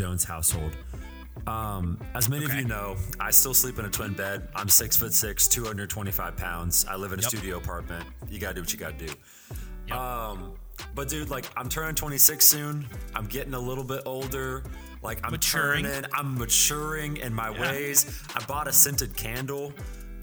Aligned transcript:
milestone 0.00 0.12
in 0.12 0.16
the 0.16 0.16
Jones 0.16 0.24
household. 0.24 0.72
Um, 1.46 1.98
as 2.14 2.28
many 2.28 2.44
Okay. 2.46 2.54
of 2.54 2.60
you 2.60 2.66
know, 2.66 2.96
I 3.20 3.30
still 3.30 3.54
sleep 3.54 3.78
in 3.78 3.84
a 3.84 3.90
twin 3.90 4.14
bed. 4.14 4.48
I'm 4.54 4.68
six 4.68 4.96
foot 4.96 5.12
six, 5.12 5.46
225 5.48 6.36
pounds. 6.36 6.84
I 6.88 6.96
live 6.96 7.12
in 7.12 7.18
a 7.20 7.22
Yep. 7.22 7.28
studio 7.30 7.56
apartment. 7.58 8.04
You 8.28 8.38
gotta 8.40 8.54
do 8.54 8.60
what 8.62 8.72
you 8.72 8.78
gotta 8.78 8.96
do. 8.98 9.14
Yep. 9.88 9.96
Um, 9.96 10.52
but 10.94 11.08
dude, 11.08 11.30
like 11.30 11.44
I'm 11.56 11.68
turning 11.68 11.94
26 11.94 12.44
soon. 12.44 12.86
I'm 13.14 13.26
getting 13.26 13.54
a 13.54 13.60
little 13.60 13.84
bit 13.84 14.02
older. 14.06 14.64
Like 15.02 15.20
I'm 15.24 15.30
Maturing. 15.32 15.84
turning, 15.84 16.10
I'm 16.14 16.36
maturing 16.36 17.18
in 17.18 17.32
my 17.32 17.50
Yeah. 17.50 17.60
ways. 17.60 18.06
I 18.34 18.42
bought 18.46 18.66
a 18.66 18.72
scented 18.72 19.16
candle 19.16 19.72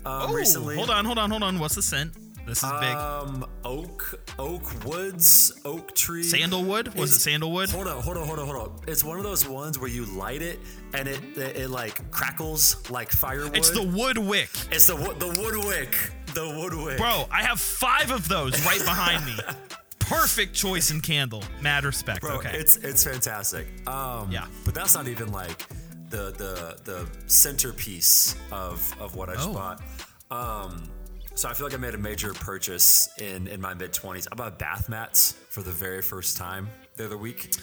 um, 0.05 0.30
oh, 0.30 0.34
recently. 0.34 0.76
hold 0.76 0.90
on, 0.90 1.05
hold 1.05 1.18
on, 1.18 1.30
hold 1.30 1.44
on. 1.44 1.58
What's 1.60 1.76
the 1.76 1.82
scent? 1.84 2.12
This 2.46 2.62
is 2.64 2.70
big. 2.82 2.96
Um, 2.96 3.46
oak, 3.64 4.20
oak 4.38 4.86
woods, 4.86 5.52
oak 5.64 5.96
tree. 5.96 6.24
Sandalwood? 6.24 6.90
Was 6.96 7.16
it 7.16 7.20
sandalwood? 7.22 7.70
Hold 7.70 7.88
on, 7.88 8.02
hold 8.02 8.18
on, 8.18 8.28
hold 8.28 8.40
on, 8.40 8.46
hold 8.48 8.58
on. 8.70 8.80
It's 8.88 9.04
one 9.04 9.18
of 9.18 9.24
those 9.24 9.48
ones 9.48 9.80
where 9.80 9.90
you 9.90 10.06
light 10.06 10.42
it 10.42 10.60
and 10.94 11.08
it 11.08 11.22
it, 11.38 11.56
it, 11.56 11.70
like 11.70 12.12
crackles 12.12 12.90
like 12.90 13.12
firewood. 13.12 13.56
It's 13.58 13.70
the 13.70 13.84
wood 13.84 14.18
wick. 14.18 14.50
it's 14.72 14.88
the 14.88 14.96
the 14.96 15.27
wood 15.41 15.66
wick, 15.66 15.96
the 16.34 16.48
wood 16.60 16.74
wick. 16.74 16.98
Bro, 16.98 17.26
I 17.32 17.44
have 17.44 17.60
five 17.62 18.12
of 18.12 18.27
those 18.27 18.63
right 18.66 18.80
behind 18.84 19.26
me. 19.26 19.35
Perfect 20.00 20.54
choice 20.54 20.91
in 20.91 21.00
candle. 21.00 21.44
Mad 21.62 21.85
respect. 21.85 22.22
Bro, 22.22 22.35
okay. 22.35 22.52
it's 22.57 22.76
it's 22.76 23.05
fantastic. 23.05 23.68
Um, 23.88 24.30
Yeah. 24.30 24.48
but 24.66 24.74
that's 24.76 24.94
not 24.96 25.07
even 25.07 25.32
like 25.32 25.66
the 26.10 26.32
the 26.32 26.78
the 26.84 27.07
centerpiece 27.28 28.35
of 28.52 28.94
of 29.00 29.16
what 29.16 29.30
I 29.30 29.35
Oh. 29.38 29.54
bought. 29.54 29.82
Um, 30.30 30.90
so 31.35 31.49
I 31.49 31.53
feel 31.53 31.65
like 31.65 31.73
I 31.73 31.77
made 31.77 31.93
a 31.95 31.98
major 31.99 32.34
purchase 32.34 33.09
in 33.20 33.48
in 33.48 33.59
my 33.62 33.73
mid 33.73 33.93
twenties. 33.93 34.27
I 34.31 34.35
bought 34.35 34.59
bath 34.59 34.89
mats 34.89 35.34
for 35.49 35.62
the 35.62 35.71
very 35.71 36.01
first 36.01 36.37
time 36.37 36.70
the 36.95 37.05
other 37.05 37.17
week. 37.17 37.55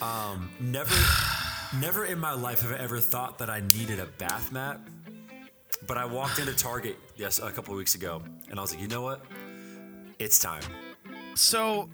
Um, 0.00 0.50
never 0.60 0.94
never 1.80 2.04
in 2.04 2.18
my 2.18 2.32
life 2.32 2.62
have 2.62 2.72
I 2.72 2.82
ever 2.82 3.00
thought 3.00 3.38
that 3.38 3.50
I 3.50 3.60
needed 3.60 3.98
a 4.00 4.06
bath 4.06 4.52
mat. 4.52 4.80
But 5.86 5.96
I 5.96 6.04
walked 6.04 6.38
into 6.38 6.54
Target 6.54 6.96
yes 7.16 7.38
a 7.38 7.50
couple 7.50 7.72
of 7.74 7.78
weeks 7.78 7.94
ago, 7.94 8.22
and 8.50 8.58
I 8.58 8.62
was 8.62 8.72
like, 8.72 8.82
you 8.82 8.88
know 8.88 9.02
what? 9.02 9.24
It's 10.18 10.38
time. 10.38 10.62
So 11.34 11.88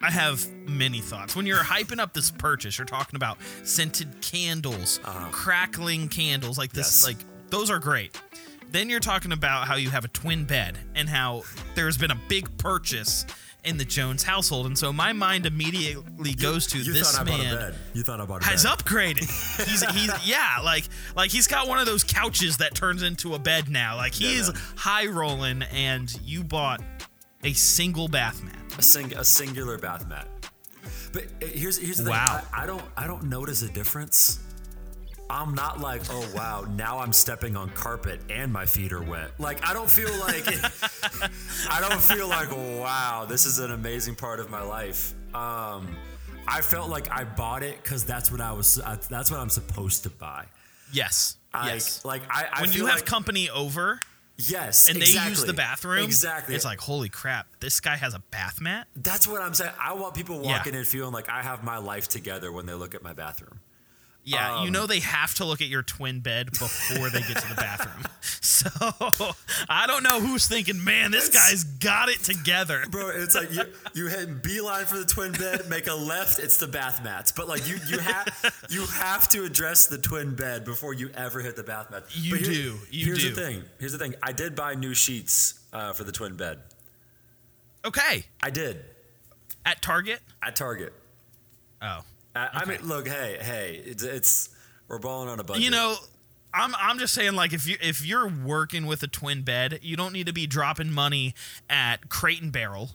I 0.00 0.10
have 0.10 0.50
many 0.66 1.00
thoughts. 1.00 1.36
When 1.36 1.44
you're 1.44 1.58
hyping 1.58 1.98
up 1.98 2.14
this 2.14 2.30
purchase, 2.30 2.78
you're 2.78 2.86
talking 2.86 3.16
about 3.16 3.38
scented 3.64 4.22
candles, 4.22 5.00
crackling 5.32 6.08
candles 6.08 6.56
like 6.56 6.72
this 6.72 6.86
Yes. 6.86 7.04
like 7.06 7.50
those 7.50 7.70
are 7.70 7.78
great. 7.78 8.18
Then 8.70 8.88
you're 8.90 9.00
talking 9.00 9.32
about 9.32 9.66
how 9.68 9.76
you 9.76 9.90
have 9.90 10.04
a 10.04 10.08
twin 10.08 10.44
bed 10.44 10.78
and 10.94 11.08
how 11.08 11.42
there's 11.74 11.96
been 11.96 12.10
a 12.10 12.20
big 12.28 12.56
purchase 12.58 13.24
in 13.62 13.78
the 13.78 13.84
Jones 13.84 14.22
household. 14.24 14.66
And 14.66 14.76
so 14.76 14.92
my 14.92 15.12
mind 15.12 15.46
immediately 15.46 16.34
goes 16.34 16.66
to 16.68 16.78
this. 16.78 16.86
Man. 16.86 16.94
You 16.94 17.00
this 17.00 17.12
thought 17.16 17.20
I 17.20 17.24
bought 17.30 17.40
a 17.40 17.42
man 17.44 17.54
bed. 17.56 17.74
You 17.94 18.02
thought 18.02 18.20
I 18.20 18.26
bought 18.26 18.42
has 18.42 18.64
bed. 18.64 18.78
upgraded. 18.78 19.20
He's 19.68 19.82
he's 19.92 20.26
yeah, 20.28 20.58
like 20.62 20.84
like 21.16 21.30
he's 21.30 21.46
got 21.46 21.68
one 21.68 21.78
of 21.78 21.86
those 21.86 22.02
couches 22.04 22.56
that 22.58 22.74
turns 22.74 23.02
into 23.02 23.34
a 23.34 23.38
bed 23.38 23.70
now. 23.70 23.96
Like 23.96 24.12
he 24.14 24.34
Yeah, 24.34 24.40
is 24.40 24.52
man. 24.52 24.62
high 24.76 25.06
rolling 25.06 25.62
and 25.62 26.12
you 26.24 26.42
bought 26.44 26.82
a 27.44 27.52
single 27.52 28.08
bath 28.08 28.42
mat. 28.42 28.56
a, 28.78 28.82
sing, 28.82 29.14
a 29.14 29.24
singular 29.24 29.78
bath 29.78 30.06
mat. 30.08 30.26
But 31.12 31.24
uh, 31.42 31.46
here's 31.46 31.78
here's 31.78 31.98
the 31.98 32.10
Wow. 32.10 32.38
thing. 32.38 32.48
I, 32.52 32.64
I 32.64 32.66
don't 32.66 32.82
I 32.98 33.06
don't 33.06 33.24
notice 33.24 33.62
a 33.62 33.68
difference. 33.70 34.40
I'm 35.30 35.54
not 35.54 35.80
like, 35.80 36.02
oh 36.10 36.28
wow, 36.34 36.66
now 36.76 36.98
I'm 36.98 37.12
stepping 37.12 37.56
on 37.56 37.70
carpet 37.70 38.20
and 38.28 38.52
my 38.52 38.66
feet 38.66 38.92
are 38.92 39.02
wet. 39.02 39.32
Like 39.38 39.66
I 39.66 39.72
don't 39.72 39.90
feel 39.90 40.10
like 40.20 40.46
I 41.70 41.80
don't 41.80 42.00
feel 42.00 42.28
like 42.28 42.50
wow, 42.52 43.24
this 43.28 43.46
is 43.46 43.58
an 43.58 43.70
amazing 43.72 44.14
part 44.16 44.38
of 44.40 44.50
my 44.50 44.62
life. 44.62 45.14
Um, 45.34 45.96
I 46.46 46.60
felt 46.60 46.90
like 46.90 47.10
I 47.10 47.24
bought 47.24 47.62
it 47.62 47.82
because 47.82 48.04
that's 48.04 48.30
what 48.30 48.40
I 48.40 48.52
was. 48.52 48.80
I, 48.80 48.96
that's 49.08 49.30
what 49.30 49.40
I'm 49.40 49.48
supposed 49.48 50.02
to 50.04 50.10
buy. 50.10 50.46
Yes. 50.92 51.36
I, 51.52 51.74
yes. 51.74 52.04
Like 52.04 52.22
I, 52.30 52.46
I 52.52 52.60
when 52.60 52.72
you 52.72 52.86
have 52.86 52.96
like, 52.96 53.06
company 53.06 53.48
over 53.48 54.00
yes, 54.36 54.88
and 54.88 55.00
they 55.00 55.06
use 55.06 55.42
the 55.44 55.52
bathroom, 55.52 56.04
Exactly. 56.04 56.54
It's 56.54 56.64
like, 56.64 56.80
holy 56.80 57.08
crap, 57.08 57.46
this 57.60 57.80
guy 57.80 57.96
has 57.96 58.14
a 58.14 58.18
bath 58.30 58.60
mat. 58.60 58.88
That's 58.96 59.26
what 59.26 59.40
I'm 59.40 59.54
saying. 59.54 59.72
I 59.80 59.94
want 59.94 60.14
people 60.14 60.42
Yeah. 60.42 60.58
walking 60.58 60.74
in 60.74 60.84
feeling 60.84 61.12
like 61.12 61.28
I 61.30 61.42
have 61.42 61.64
my 61.64 61.78
life 61.78 62.08
together 62.08 62.52
when 62.52 62.66
they 62.66 62.74
look 62.74 62.94
at 62.94 63.02
my 63.02 63.12
bathroom. 63.12 63.60
Yeah, 64.26 64.62
you 64.62 64.66
Um, 64.68 64.72
know 64.72 64.86
they 64.86 65.00
have 65.00 65.34
to 65.34 65.44
look 65.44 65.60
at 65.60 65.68
your 65.68 65.82
twin 65.82 66.20
bed 66.20 66.50
before 66.50 67.10
they 67.10 67.20
get 67.20 67.36
to 67.36 67.48
the 67.48 67.54
bathroom. 67.56 68.04
So 68.54 68.68
I 69.68 69.86
don't 69.86 70.02
know 70.02 70.20
who's 70.20 70.46
thinking, 70.46 70.82
man, 70.82 71.10
this 71.10 71.28
guy's 71.28 71.64
got 71.64 72.08
it 72.08 72.20
together. 72.22 72.84
Bro, 72.90 73.10
it's 73.10 73.34
like 73.34 73.52
you 73.52 73.62
you 73.94 74.06
hit 74.06 74.42
beeline 74.42 74.86
for 74.86 74.96
the 74.96 75.04
twin 75.04 75.32
bed, 75.32 75.68
make 75.68 75.86
a 75.86 75.92
left, 75.94 76.38
it's 76.38 76.56
the 76.56 76.66
bath 76.66 77.02
mats. 77.04 77.30
But 77.32 77.48
like 77.48 77.68
you 77.68 77.76
you 77.88 77.98
have 77.98 78.54
you 78.70 78.86
have 78.86 79.28
to 79.30 79.44
address 79.44 79.86
the 79.86 79.98
twin 79.98 80.34
bed 80.34 80.64
before 80.64 80.94
you 80.94 81.10
ever 81.14 81.40
hit 81.40 81.56
the 81.56 81.62
bath 81.62 81.90
mat. 81.90 82.04
You 82.12 82.36
here- 82.36 82.44
do, 82.44 82.78
you 82.90 83.04
here's 83.06 83.22
do. 83.22 83.30
the 83.34 83.40
thing. 83.40 83.62
Here's 83.78 83.92
the 83.92 83.98
thing. 83.98 84.14
I 84.22 84.32
did 84.32 84.54
buy 84.56 84.74
new 84.74 84.94
sheets 84.94 85.60
uh, 85.72 85.92
for 85.92 86.04
the 86.04 86.12
twin 86.12 86.36
bed. 86.36 86.58
Okay, 87.84 88.24
I 88.42 88.50
did 88.50 88.82
at 89.66 89.82
Target. 89.82 90.20
at 90.42 90.56
Target. 90.56 90.92
Oh, 91.82 92.00
I, 92.34 92.48
I 92.52 92.64
mean, 92.64 92.78
look, 92.82 93.06
hey, 93.06 93.38
hey, 93.40 93.80
it's, 93.84 94.02
it's 94.02 94.48
we're 94.88 94.98
balling 94.98 95.28
on 95.28 95.38
a 95.40 95.44
budget. 95.44 95.62
you 95.62 95.70
know, 95.70 95.96
I'm 96.52 96.74
I'm 96.76 96.98
just 96.98 97.14
saying, 97.14 97.34
like, 97.34 97.52
if 97.52 97.66
you 97.66 97.76
if 97.80 98.04
you're 98.04 98.28
working 98.28 98.86
with 98.86 99.02
a 99.02 99.06
twin 99.08 99.42
bed, 99.42 99.80
you 99.82 99.96
don't 99.96 100.12
need 100.12 100.26
to 100.26 100.32
be 100.32 100.46
dropping 100.46 100.90
money 100.90 101.34
at 101.70 102.08
Crate 102.08 102.42
and 102.42 102.52
Barrel, 102.52 102.90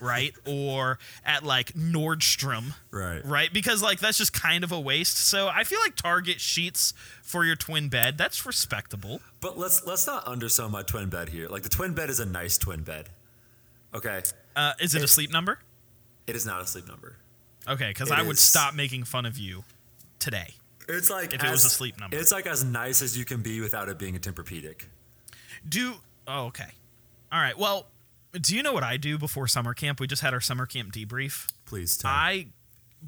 right, 0.00 0.34
or 0.46 0.98
at 1.24 1.42
like 1.42 1.72
Nordstrom. 1.74 2.74
right? 2.90 3.24
right? 3.24 3.52
Because 3.52 3.82
like 3.82 4.00
that's 4.00 4.18
just 4.18 4.32
kind 4.32 4.62
of 4.64 4.72
a 4.72 4.80
waste. 4.80 5.16
So 5.16 5.48
I 5.48 5.64
feel 5.64 5.80
like 5.80 5.96
Target 5.96 6.40
sheets 6.40 6.92
for 7.22 7.44
your 7.44 7.56
twin 7.56 7.88
bed 7.88 8.18
that's 8.18 8.44
respectable. 8.46 9.20
But 9.40 9.58
let's 9.58 9.84
let's 9.86 10.06
not 10.06 10.26
undersell 10.26 10.68
my 10.68 10.82
twin 10.82 11.08
bed 11.08 11.30
here. 11.30 11.48
Like 11.48 11.62
the 11.62 11.68
twin 11.70 11.94
bed 11.94 12.08
is 12.10 12.20
a 12.20 12.26
nice 12.26 12.56
twin 12.58 12.82
bed. 12.82 13.08
Okay, 13.94 14.22
Uh, 14.56 14.72
is 14.80 14.94
it 14.94 15.02
a 15.02 15.08
sleep 15.08 15.30
number? 15.32 15.58
it 16.26 16.36
is 16.36 16.46
not 16.46 16.62
a 16.62 16.66
sleep 16.66 16.86
number. 16.88 17.16
Okay, 17.68 17.88
because 17.88 18.10
I 18.10 18.22
would 18.22 18.36
is- 18.36 18.40
stop 18.40 18.74
making 18.74 19.04
fun 19.04 19.26
of 19.26 19.38
you 19.38 19.64
today. 20.18 20.54
It's 20.88 21.10
like 21.10 21.32
If 21.32 21.44
it 21.44 21.50
was 21.50 21.64
a 21.64 21.70
sleep 21.70 21.98
number. 21.98 22.16
It's 22.16 22.32
like 22.32 22.46
as 22.46 22.64
nice 22.64 23.02
as 23.02 23.16
you 23.16 23.24
can 23.24 23.40
be 23.40 23.60
without 23.60 23.88
it 23.88 23.98
being 23.98 24.16
a 24.16 24.18
Tempur-Pedic. 24.18 24.86
Do 25.68 25.94
oh 26.26 26.46
okay, 26.46 26.70
all 27.30 27.40
right. 27.40 27.56
Well, 27.56 27.86
do 28.32 28.56
you 28.56 28.62
know 28.62 28.72
what 28.72 28.82
I 28.82 28.96
do 28.96 29.16
before 29.16 29.46
summer 29.46 29.74
camp? 29.74 30.00
We 30.00 30.06
just 30.08 30.22
had 30.22 30.34
our 30.34 30.40
summer 30.40 30.66
camp 30.66 30.92
debrief. 30.92 31.52
Please 31.66 31.96
tell. 31.96 32.10
I 32.10 32.48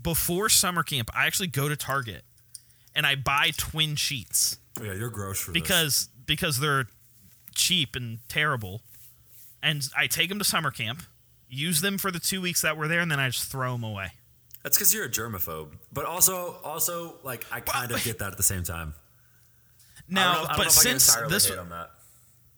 before 0.00 0.48
summer 0.48 0.82
camp, 0.82 1.10
I 1.14 1.26
actually 1.26 1.48
go 1.48 1.68
to 1.68 1.76
Target 1.76 2.22
and 2.94 3.06
I 3.06 3.16
buy 3.16 3.50
twin 3.56 3.96
sheets 3.96 4.58
oh, 4.80 4.84
yeah, 4.84 4.92
you're 4.92 5.10
gross 5.10 5.40
for 5.40 5.52
this. 5.52 5.60
because 5.60 6.08
because 6.26 6.60
they're 6.60 6.86
cheap 7.54 7.96
and 7.96 8.18
terrible. 8.28 8.82
And 9.62 9.88
I 9.96 10.06
take 10.06 10.28
them 10.28 10.38
to 10.38 10.44
summer 10.44 10.70
camp, 10.70 11.02
use 11.48 11.80
them 11.80 11.96
for 11.96 12.10
the 12.10 12.18
two 12.18 12.42
weeks 12.42 12.60
that 12.60 12.76
we're 12.76 12.88
there, 12.88 13.00
and 13.00 13.10
then 13.10 13.18
I 13.18 13.30
just 13.30 13.50
throw 13.50 13.72
them 13.72 13.82
away. 13.82 14.12
That's 14.64 14.76
because 14.76 14.92
you're 14.92 15.04
a 15.04 15.10
germaphobe. 15.10 15.68
But 15.92 16.06
also, 16.06 16.56
also 16.64 17.14
like 17.22 17.46
I 17.52 17.60
kind 17.60 17.92
of 17.92 18.02
get 18.02 18.18
that 18.18 18.32
at 18.32 18.36
the 18.36 18.42
same 18.42 18.64
time. 18.64 18.94
Now, 20.08 20.20
know- 20.20 20.30
I 20.30 20.34
don't 20.34 20.42
know 20.42 20.48
but 20.56 20.66
if 20.66 20.78
I 20.78 20.82
can 20.82 20.98
since 20.98 21.16
this 21.28 21.48
hate 21.48 21.58
on 21.58 21.68
that. 21.68 21.90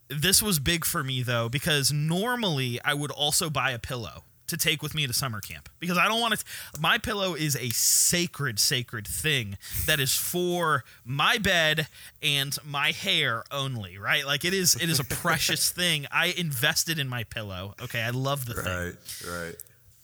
this 0.08 0.42
was 0.42 0.58
big 0.58 0.84
for 0.86 1.04
me 1.04 1.22
though, 1.22 1.48
because 1.50 1.92
normally 1.92 2.80
I 2.84 2.94
would 2.94 3.10
also 3.10 3.50
buy 3.50 3.72
a 3.72 3.78
pillow 3.78 4.22
to 4.46 4.56
take 4.56 4.80
with 4.80 4.94
me 4.94 5.04
to 5.06 5.12
summer 5.12 5.40
camp 5.40 5.68
because 5.80 5.98
I 5.98 6.06
don't 6.06 6.20
want 6.20 6.38
to. 6.38 6.44
My 6.80 6.98
pillow 6.98 7.34
is 7.34 7.56
a 7.56 7.70
sacred, 7.70 8.60
sacred 8.60 9.04
thing 9.06 9.58
that 9.86 9.98
is 9.98 10.14
for 10.16 10.84
my 11.04 11.38
bed 11.38 11.88
and 12.22 12.56
my 12.64 12.92
hair 12.92 13.42
only. 13.50 13.98
Right? 13.98 14.24
Like 14.24 14.44
it 14.44 14.54
is. 14.54 14.76
It 14.76 14.88
is 14.88 15.00
a 15.00 15.04
precious 15.04 15.70
thing. 15.72 16.06
I 16.12 16.26
invested 16.26 17.00
in 17.00 17.08
my 17.08 17.24
pillow. 17.24 17.74
Okay, 17.82 18.00
I 18.00 18.10
love 18.10 18.46
the 18.46 18.54
thing. 18.54 18.72
right, 18.72 19.44
right. 19.46 19.56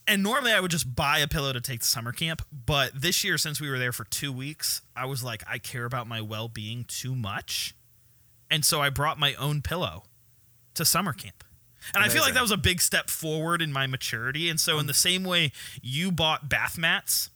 And 0.06 0.22
normally 0.22 0.52
I 0.52 0.60
would 0.60 0.70
just 0.70 0.94
buy 0.94 1.18
a 1.18 1.28
pillow 1.28 1.52
to 1.52 1.60
take 1.60 1.80
to 1.80 1.86
summer 1.86 2.12
camp, 2.12 2.42
but 2.52 2.92
this 2.94 3.24
year 3.24 3.38
since 3.38 3.60
we 3.60 3.70
were 3.70 3.78
there 3.78 3.92
for 3.92 4.04
2 4.04 4.32
weeks, 4.32 4.82
I 4.96 5.06
was 5.06 5.22
like 5.22 5.42
I 5.48 5.58
care 5.58 5.84
about 5.84 6.06
my 6.06 6.20
well-being 6.20 6.84
too 6.84 7.14
much. 7.14 7.74
And 8.50 8.64
so 8.64 8.82
I 8.82 8.90
brought 8.90 9.18
my 9.18 9.34
own 9.34 9.62
pillow 9.62 10.04
to 10.74 10.84
summer 10.84 11.12
camp. 11.12 11.44
And 11.94 12.04
I 12.04 12.08
feel 12.08 12.22
like 12.22 12.34
that 12.34 12.42
was 12.42 12.50
a 12.50 12.56
big 12.56 12.80
step 12.80 13.10
forward 13.10 13.60
in 13.60 13.72
my 13.72 13.86
maturity. 13.86 14.48
And 14.48 14.60
so 14.60 14.78
in 14.78 14.86
the 14.86 14.94
same 14.94 15.24
way 15.24 15.52
you 15.80 16.12
bought 16.12 16.48
bath 16.48 16.78
mats, 16.78 17.30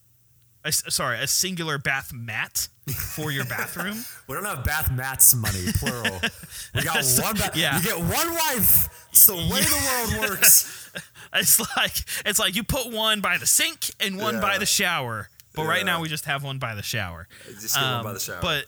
a, 0.63 0.73
sorry, 0.73 1.19
a 1.19 1.27
singular 1.27 1.79
bath 1.79 2.13
mat 2.13 2.69
for 2.95 3.31
your 3.31 3.45
bathroom. 3.45 4.05
We 4.29 4.35
don't 4.35 4.45
have 4.45 4.65
bath 4.65 4.91
mats 4.91 5.37
money, 5.37 5.67
plural. 5.77 6.21
We 6.75 6.83
got 6.83 7.05
one. 7.23 7.37
Ba- 7.37 7.53
Yeah. 7.55 7.77
You 7.79 7.85
get 7.85 7.99
one 7.99 8.09
wife. 8.35 9.07
It's 9.11 9.27
the 9.27 9.35
way 9.37 9.61
the 9.61 10.17
world 10.19 10.31
works. 10.31 10.91
It's 11.33 11.61
like 11.77 11.97
it's 12.25 12.41
like 12.41 12.57
you 12.57 12.65
put 12.65 12.91
one 12.91 13.21
by 13.21 13.39
the 13.39 13.47
sink 13.47 13.91
and 14.01 14.19
one 14.19 14.41
by 14.41 14.59
the 14.59 14.67
shower. 14.67 15.29
But 15.55 15.67
right 15.67 15.87
now 15.87 16.01
we 16.01 16.09
just 16.09 16.25
have 16.25 16.43
one 16.43 16.59
by 16.59 16.75
the 16.75 16.83
shower. 16.83 17.29
Just 17.61 17.77
get 17.77 17.83
one 17.83 18.03
by 18.03 18.09
Um, 18.09 18.15
the 18.15 18.21
shower. 18.21 18.39
But 18.43 18.67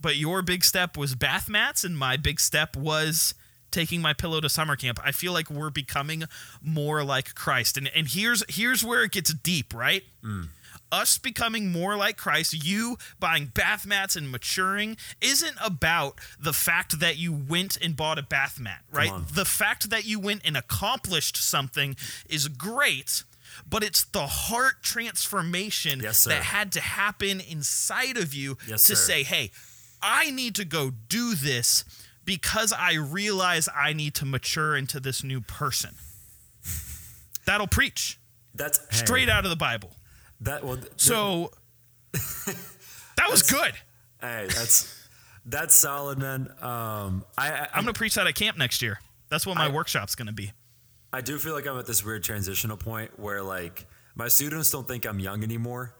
but 0.00 0.16
your 0.16 0.42
big 0.42 0.64
step 0.64 0.96
was 0.96 1.14
bath 1.14 1.48
mats, 1.48 1.84
and 1.84 1.96
my 1.96 2.16
big 2.16 2.40
step 2.40 2.76
was 2.76 3.32
taking 3.70 4.00
my 4.02 4.12
pillow 4.12 4.40
to 4.40 4.48
summer 4.48 4.74
camp. 4.74 4.98
I 5.04 5.12
feel 5.12 5.32
like 5.32 5.50
we're 5.50 5.70
becoming 5.70 6.24
more 6.60 7.04
like 7.04 7.34
Christ. 7.36 7.76
And 7.76 7.88
and 7.94 8.08
here's 8.08 8.42
here's 8.48 8.82
where 8.82 9.04
it 9.04 9.12
gets 9.12 9.32
deep, 9.32 9.72
right? 9.72 10.02
Mm. 10.24 10.48
Us 10.92 11.18
becoming 11.18 11.72
more 11.72 11.96
like 11.96 12.16
Christ, 12.16 12.64
you 12.64 12.96
buying 13.18 13.46
bath 13.46 13.86
mats 13.86 14.16
and 14.16 14.30
maturing, 14.30 14.96
isn't 15.20 15.56
about 15.62 16.18
the 16.38 16.52
fact 16.52 17.00
that 17.00 17.16
you 17.16 17.32
went 17.32 17.76
and 17.76 17.96
bought 17.96 18.18
a 18.18 18.22
bath 18.22 18.60
mat, 18.60 18.82
right? 18.90 19.12
The 19.32 19.44
fact 19.44 19.90
that 19.90 20.04
you 20.04 20.18
went 20.20 20.42
and 20.44 20.56
accomplished 20.56 21.36
something 21.36 21.96
is 22.28 22.48
great, 22.48 23.24
but 23.68 23.82
it's 23.82 24.04
the 24.04 24.26
heart 24.26 24.82
transformation 24.82 26.00
Yes, 26.00 26.24
that 26.24 26.42
had 26.42 26.72
to 26.72 26.80
happen 26.80 27.40
inside 27.40 28.16
of 28.16 28.34
you 28.34 28.58
Yes, 28.66 28.84
to 28.84 28.96
sir. 28.96 29.12
say, 29.12 29.22
hey, 29.22 29.50
I 30.02 30.30
need 30.30 30.54
to 30.56 30.64
go 30.64 30.92
do 31.08 31.34
this 31.34 31.84
because 32.24 32.72
I 32.72 32.94
realize 32.94 33.68
I 33.74 33.92
need 33.92 34.14
to 34.16 34.24
mature 34.24 34.76
into 34.76 35.00
this 35.00 35.24
new 35.24 35.40
person. 35.40 35.94
That'll 37.46 37.68
preach 37.68 38.18
That's 38.54 38.80
straight 38.90 39.28
hey, 39.28 39.34
out 39.34 39.44
of 39.44 39.50
the 39.50 39.56
Bible. 39.56 39.95
That 40.40 40.64
well, 40.64 40.78
So 40.96 41.50
that 42.12 43.30
was 43.30 43.42
good. 43.42 43.72
hey, 44.20 44.46
that's 44.54 45.08
that's 45.44 45.74
solid, 45.74 46.18
man. 46.18 46.50
Um, 46.60 47.24
I, 47.38 47.50
I 47.52 47.68
I'm 47.74 47.82
gonna 47.82 47.92
preach 47.92 48.14
that 48.14 48.26
at 48.26 48.34
camp 48.34 48.56
next 48.58 48.82
year. 48.82 48.98
That's 49.28 49.46
what 49.46 49.56
my 49.56 49.66
I- 49.66 49.72
workshop's 49.72 50.14
gonna 50.14 50.32
be. 50.32 50.52
I 51.12 51.20
do 51.22 51.38
feel 51.38 51.54
like 51.54 51.66
I'm 51.66 51.78
at 51.78 51.86
this 51.86 52.04
weird 52.04 52.22
transitional 52.24 52.76
point 52.76 53.18
where 53.18 53.42
like 53.42 53.86
my 54.14 54.28
students 54.28 54.70
don't 54.70 54.86
think 54.86 55.06
I'm 55.06 55.18
young 55.20 55.42
anymore. 55.42 55.94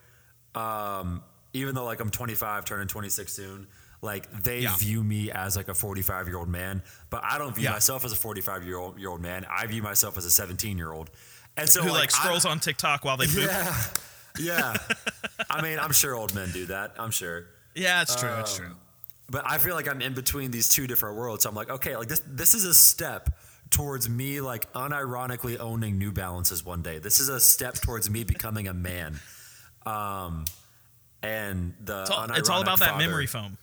Um, 0.55 1.23
even 1.53 1.75
though 1.75 1.85
like 1.85 2.01
I'm 2.01 2.11
25, 2.11 2.65
turning 2.67 2.89
26 2.89 3.33
soon, 3.33 3.67
like 4.03 4.31
they 4.43 4.61
Yeah. 4.61 4.77
view 4.77 5.03
me 5.03 5.31
as 5.31 5.57
like 5.57 5.69
a 5.69 5.75
45 5.75 6.27
year 6.29 6.37
old 6.37 6.49
man, 6.49 6.83
but 7.09 7.23
I 7.25 7.39
don't 7.39 7.55
view 7.55 7.65
Yeah. 7.65 7.71
myself 7.73 8.05
as 8.05 8.13
a 8.13 8.17
45 8.17 8.65
year 8.67 8.77
old 8.77 8.99
year 8.99 9.09
old 9.09 9.23
man. 9.23 9.47
I 9.49 9.67
view 9.67 9.83
myself 9.83 10.19
as 10.19 10.27
a 10.27 10.31
17 10.31 10.77
year 10.77 10.93
old. 10.93 11.11
And 11.57 11.69
so 11.69 11.83
Who 11.83 11.91
like, 11.91 12.13
I- 12.15 12.19
scrolls 12.23 12.45
on 12.45 12.61
TikTok 12.61 13.05
while 13.05 13.17
they 13.17 13.27
poop? 13.29 13.45
Yeah. 13.47 13.75
Yeah. 14.39 14.77
I 15.51 15.63
mean, 15.63 15.79
I'm 15.79 15.93
sure 15.93 16.15
old 16.15 16.35
men 16.35 16.51
do 16.53 16.67
that. 16.67 16.95
I'm 16.99 17.11
sure. 17.11 17.47
Yeah, 17.75 18.03
it's 18.03 18.17
true. 18.17 18.31
it's 18.39 18.59
Um, 18.59 18.67
true. 18.67 18.75
But 19.29 19.45
I 19.47 19.59
feel 19.59 19.75
like 19.75 19.89
I'm 19.89 20.01
in 20.01 20.15
between 20.15 20.51
these 20.51 20.69
two 20.69 20.87
different 20.87 21.17
worlds. 21.17 21.43
So 21.43 21.49
I'm 21.49 21.55
like, 21.57 21.69
okay, 21.71 21.97
like 21.97 22.09
this 22.09 22.23
this 22.27 22.55
is 22.55 22.65
a 22.65 22.75
step 22.75 23.31
towards 23.71 24.09
me 24.09 24.41
like 24.41 24.73
unironically 24.73 25.59
owning 25.59 25.99
New 25.99 26.13
Balances 26.13 26.65
one 26.65 26.83
day. 26.83 26.99
This 27.01 27.19
is 27.19 27.29
a 27.29 27.41
step 27.41 27.75
towards 27.75 28.09
me 28.09 28.23
becoming 28.25 28.69
a 28.69 28.75
man. 28.75 29.19
Um 29.85 30.45
and 31.23 31.75
the 31.85 32.03
It's 32.03 32.11
all, 32.11 32.33
it's 32.33 32.49
all 32.49 32.63
about 32.63 32.79
that 32.81 32.99
memory 32.99 33.27
foam. 33.27 33.59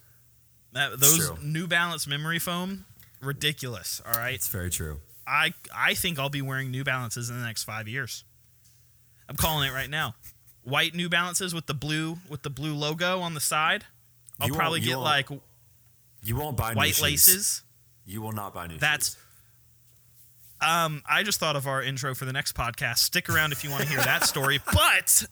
That 0.73 0.99
those. 0.99 1.31
New 1.41 1.67
Balance 1.67 2.07
memory 2.07 2.39
foam, 2.39 2.85
ridiculous. 3.21 4.01
All 4.05 4.13
right, 4.19 4.33
It's 4.33 4.47
very 4.49 4.69
true. 4.69 4.99
I 5.25 5.53
I 5.73 5.93
think 5.93 6.19
I'll 6.19 6.29
be 6.29 6.41
wearing 6.41 6.71
New 6.71 6.83
Balances 6.83 7.29
in 7.29 7.39
the 7.39 7.45
next 7.45 7.63
five 7.63 7.87
years. 7.87 8.25
I'm 9.29 9.37
calling 9.37 9.69
it 9.69 9.71
right 9.73 9.89
now. 9.89 10.15
White 10.63 10.95
New 10.95 11.09
Balances 11.09 11.53
with 11.53 11.65
the 11.65 11.73
blue 11.73 12.17
with 12.29 12.43
the 12.43 12.49
blue 12.49 12.73
logo 12.73 13.19
on 13.19 13.33
the 13.33 13.39
side. 13.39 13.85
I'll 14.39 14.47
You 14.47 14.53
probably 14.53 14.79
get 14.79 14.97
like 14.97 15.29
You 16.23 16.35
won't 16.35 16.57
buy 16.57 16.73
new 16.73 16.77
white 16.77 17.01
laces. 17.01 17.63
You 18.05 18.21
will 18.21 18.31
not 18.31 18.53
buy 18.53 18.67
new 18.67 18.77
That's 18.77 19.09
shoes. 19.09 19.17
Um, 20.61 21.03
I 21.05 21.23
just 21.23 21.39
thought 21.39 21.57
of 21.57 21.67
our 21.67 21.83
intro 21.83 22.15
for 22.15 22.23
the 22.25 22.31
next 22.31 22.55
podcast. 22.55 22.99
Stick 22.99 23.29
around 23.29 23.51
if 23.51 23.63
you 23.63 23.69
want 23.69 23.83
to 23.83 23.89
hear 23.89 23.99
that 23.99 24.23
story. 24.23 24.59
But 24.73 25.25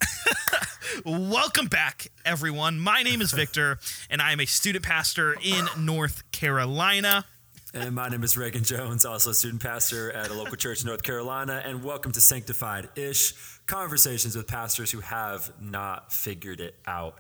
welcome 1.05 1.67
back, 1.67 2.07
everyone. 2.25 2.79
My 2.79 3.01
name 3.01 3.21
is 3.21 3.31
Victor, 3.31 3.79
and 4.09 4.21
I 4.21 4.33
am 4.33 4.41
a 4.41 4.45
student 4.45 4.83
pastor 4.83 5.35
in 5.41 5.67
North 5.77 6.29
Carolina. 6.31 7.25
And 7.73 7.95
my 7.95 8.09
name 8.09 8.23
is 8.23 8.35
Reagan 8.35 8.65
Jones, 8.65 9.05
also 9.05 9.29
a 9.29 9.33
student 9.33 9.61
pastor 9.61 10.11
at 10.11 10.29
a 10.29 10.33
local 10.33 10.57
church 10.57 10.81
in 10.81 10.87
North 10.87 11.03
Carolina. 11.03 11.61
And 11.63 11.81
welcome 11.81 12.11
to 12.11 12.19
Sanctified 12.19 12.89
Ish 12.97 13.33
Conversations 13.71 14.35
with 14.35 14.47
Pastors 14.47 14.91
who 14.91 14.99
have 14.99 15.49
not 15.61 16.11
figured 16.11 16.59
it 16.59 16.75
out. 16.85 17.15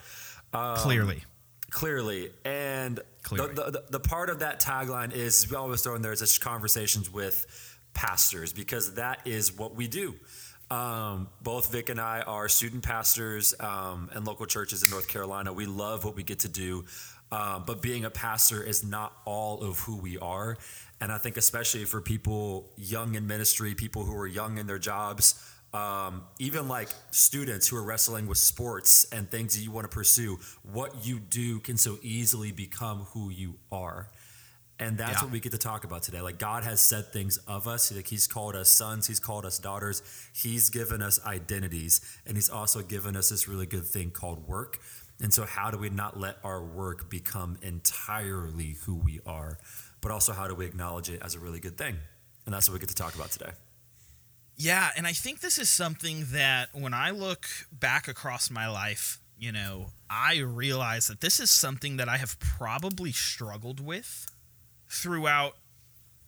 Um, 0.53 0.75
Clearly, 0.75 1.23
Clearly. 1.69 2.31
And 2.43 2.99
Clearly. 3.23 3.53
The, 3.53 3.71
the, 3.71 3.83
the 3.91 3.99
part 4.01 4.29
of 4.29 4.39
that 4.39 4.59
tagline 4.59 5.13
is 5.13 5.49
we 5.49 5.55
always 5.55 5.81
throw 5.81 5.95
in 5.95 6.01
there 6.01 6.11
is 6.11 6.37
conversations 6.39 7.09
with 7.09 7.45
pastors 7.93 8.51
because 8.51 8.95
that 8.95 9.21
is 9.25 9.57
what 9.57 9.75
we 9.75 9.87
do. 9.87 10.13
Um, 10.69 11.29
both 11.41 11.71
Vic 11.71 11.87
and 11.87 12.01
I 12.01 12.19
are 12.21 12.49
student 12.49 12.83
pastors 12.83 13.53
um, 13.61 14.09
in 14.13 14.25
local 14.25 14.45
churches 14.45 14.83
in 14.83 14.89
North 14.89 15.07
Carolina. 15.07 15.53
We 15.53 15.65
love 15.65 16.03
what 16.03 16.17
we 16.17 16.23
get 16.23 16.39
to 16.39 16.49
do, 16.49 16.83
um, 17.31 17.63
but 17.65 17.81
being 17.81 18.03
a 18.03 18.09
pastor 18.09 18.61
is 18.61 18.83
not 18.83 19.13
all 19.23 19.61
of 19.61 19.79
who 19.79 19.97
we 19.97 20.17
are. 20.17 20.57
And 20.99 21.13
I 21.13 21.17
think, 21.17 21.37
especially 21.37 21.85
for 21.85 22.01
people 22.01 22.69
young 22.75 23.15
in 23.15 23.25
ministry, 23.25 23.73
people 23.73 24.03
who 24.03 24.15
are 24.17 24.27
young 24.27 24.57
in 24.57 24.67
their 24.67 24.79
jobs, 24.79 25.35
um, 25.73 26.23
even 26.39 26.67
like 26.67 26.89
students 27.11 27.67
who 27.67 27.77
are 27.77 27.83
wrestling 27.83 28.27
with 28.27 28.37
sports 28.37 29.05
and 29.11 29.29
things 29.29 29.55
that 29.55 29.61
you 29.61 29.71
want 29.71 29.89
to 29.89 29.93
pursue, 29.95 30.37
what 30.63 31.05
you 31.05 31.19
do 31.19 31.59
can 31.59 31.77
so 31.77 31.97
easily 32.01 32.51
become 32.51 33.05
who 33.13 33.29
you 33.29 33.55
are. 33.71 34.09
And 34.79 34.97
that's 34.97 35.19
Yeah. 35.19 35.23
what 35.25 35.31
we 35.31 35.39
get 35.39 35.51
to 35.51 35.57
talk 35.59 35.83
about 35.83 36.01
today. 36.01 36.21
Like 36.21 36.39
God 36.39 36.63
has 36.63 36.81
said 36.81 37.13
things 37.13 37.37
of 37.47 37.67
us. 37.67 37.91
Like 37.91 38.07
He's 38.07 38.27
called 38.27 38.55
us 38.55 38.69
sons. 38.69 39.07
He's 39.07 39.19
called 39.19 39.45
us 39.45 39.59
daughters. 39.59 40.01
He's 40.33 40.69
given 40.71 41.01
us 41.03 41.23
identities, 41.25 42.01
and 42.25 42.35
He's 42.35 42.49
also 42.49 42.81
given 42.81 43.15
us 43.15 43.29
this 43.29 43.47
really 43.47 43.67
good 43.67 43.85
thing 43.85 44.09
called 44.11 44.47
work. 44.47 44.79
And 45.21 45.31
so, 45.31 45.45
how 45.45 45.69
do 45.69 45.77
we 45.77 45.89
not 45.91 46.19
let 46.19 46.37
our 46.43 46.63
work 46.65 47.09
become 47.11 47.59
entirely 47.61 48.75
who 48.85 48.95
we 48.95 49.19
are, 49.25 49.59
but 50.01 50.11
also 50.11 50.33
how 50.33 50.47
do 50.47 50.55
we 50.55 50.65
acknowledge 50.65 51.11
it 51.11 51.21
as 51.21 51.35
a 51.35 51.39
really 51.39 51.59
good 51.59 51.77
thing? 51.77 51.97
And 52.45 52.53
that's 52.53 52.67
what 52.67 52.73
we 52.73 52.79
get 52.79 52.89
to 52.89 52.95
talk 52.95 53.13
about 53.13 53.29
today. 53.29 53.51
Yeah, 54.61 54.89
and 54.95 55.07
I 55.07 55.13
think 55.13 55.41
this 55.41 55.57
is 55.57 55.69
something 55.69 56.25
that 56.31 56.69
when 56.73 56.93
I 56.93 57.09
look 57.11 57.47
back 57.71 58.07
across 58.07 58.51
my 58.51 58.69
life, 58.69 59.19
you 59.37 59.51
know, 59.51 59.87
I 60.09 60.37
realize 60.39 61.07
that 61.07 61.21
this 61.21 61.39
is 61.39 61.49
something 61.49 61.97
that 61.97 62.07
I 62.07 62.17
have 62.17 62.39
probably 62.39 63.11
struggled 63.11 63.79
with 63.79 64.27
throughout 64.89 65.55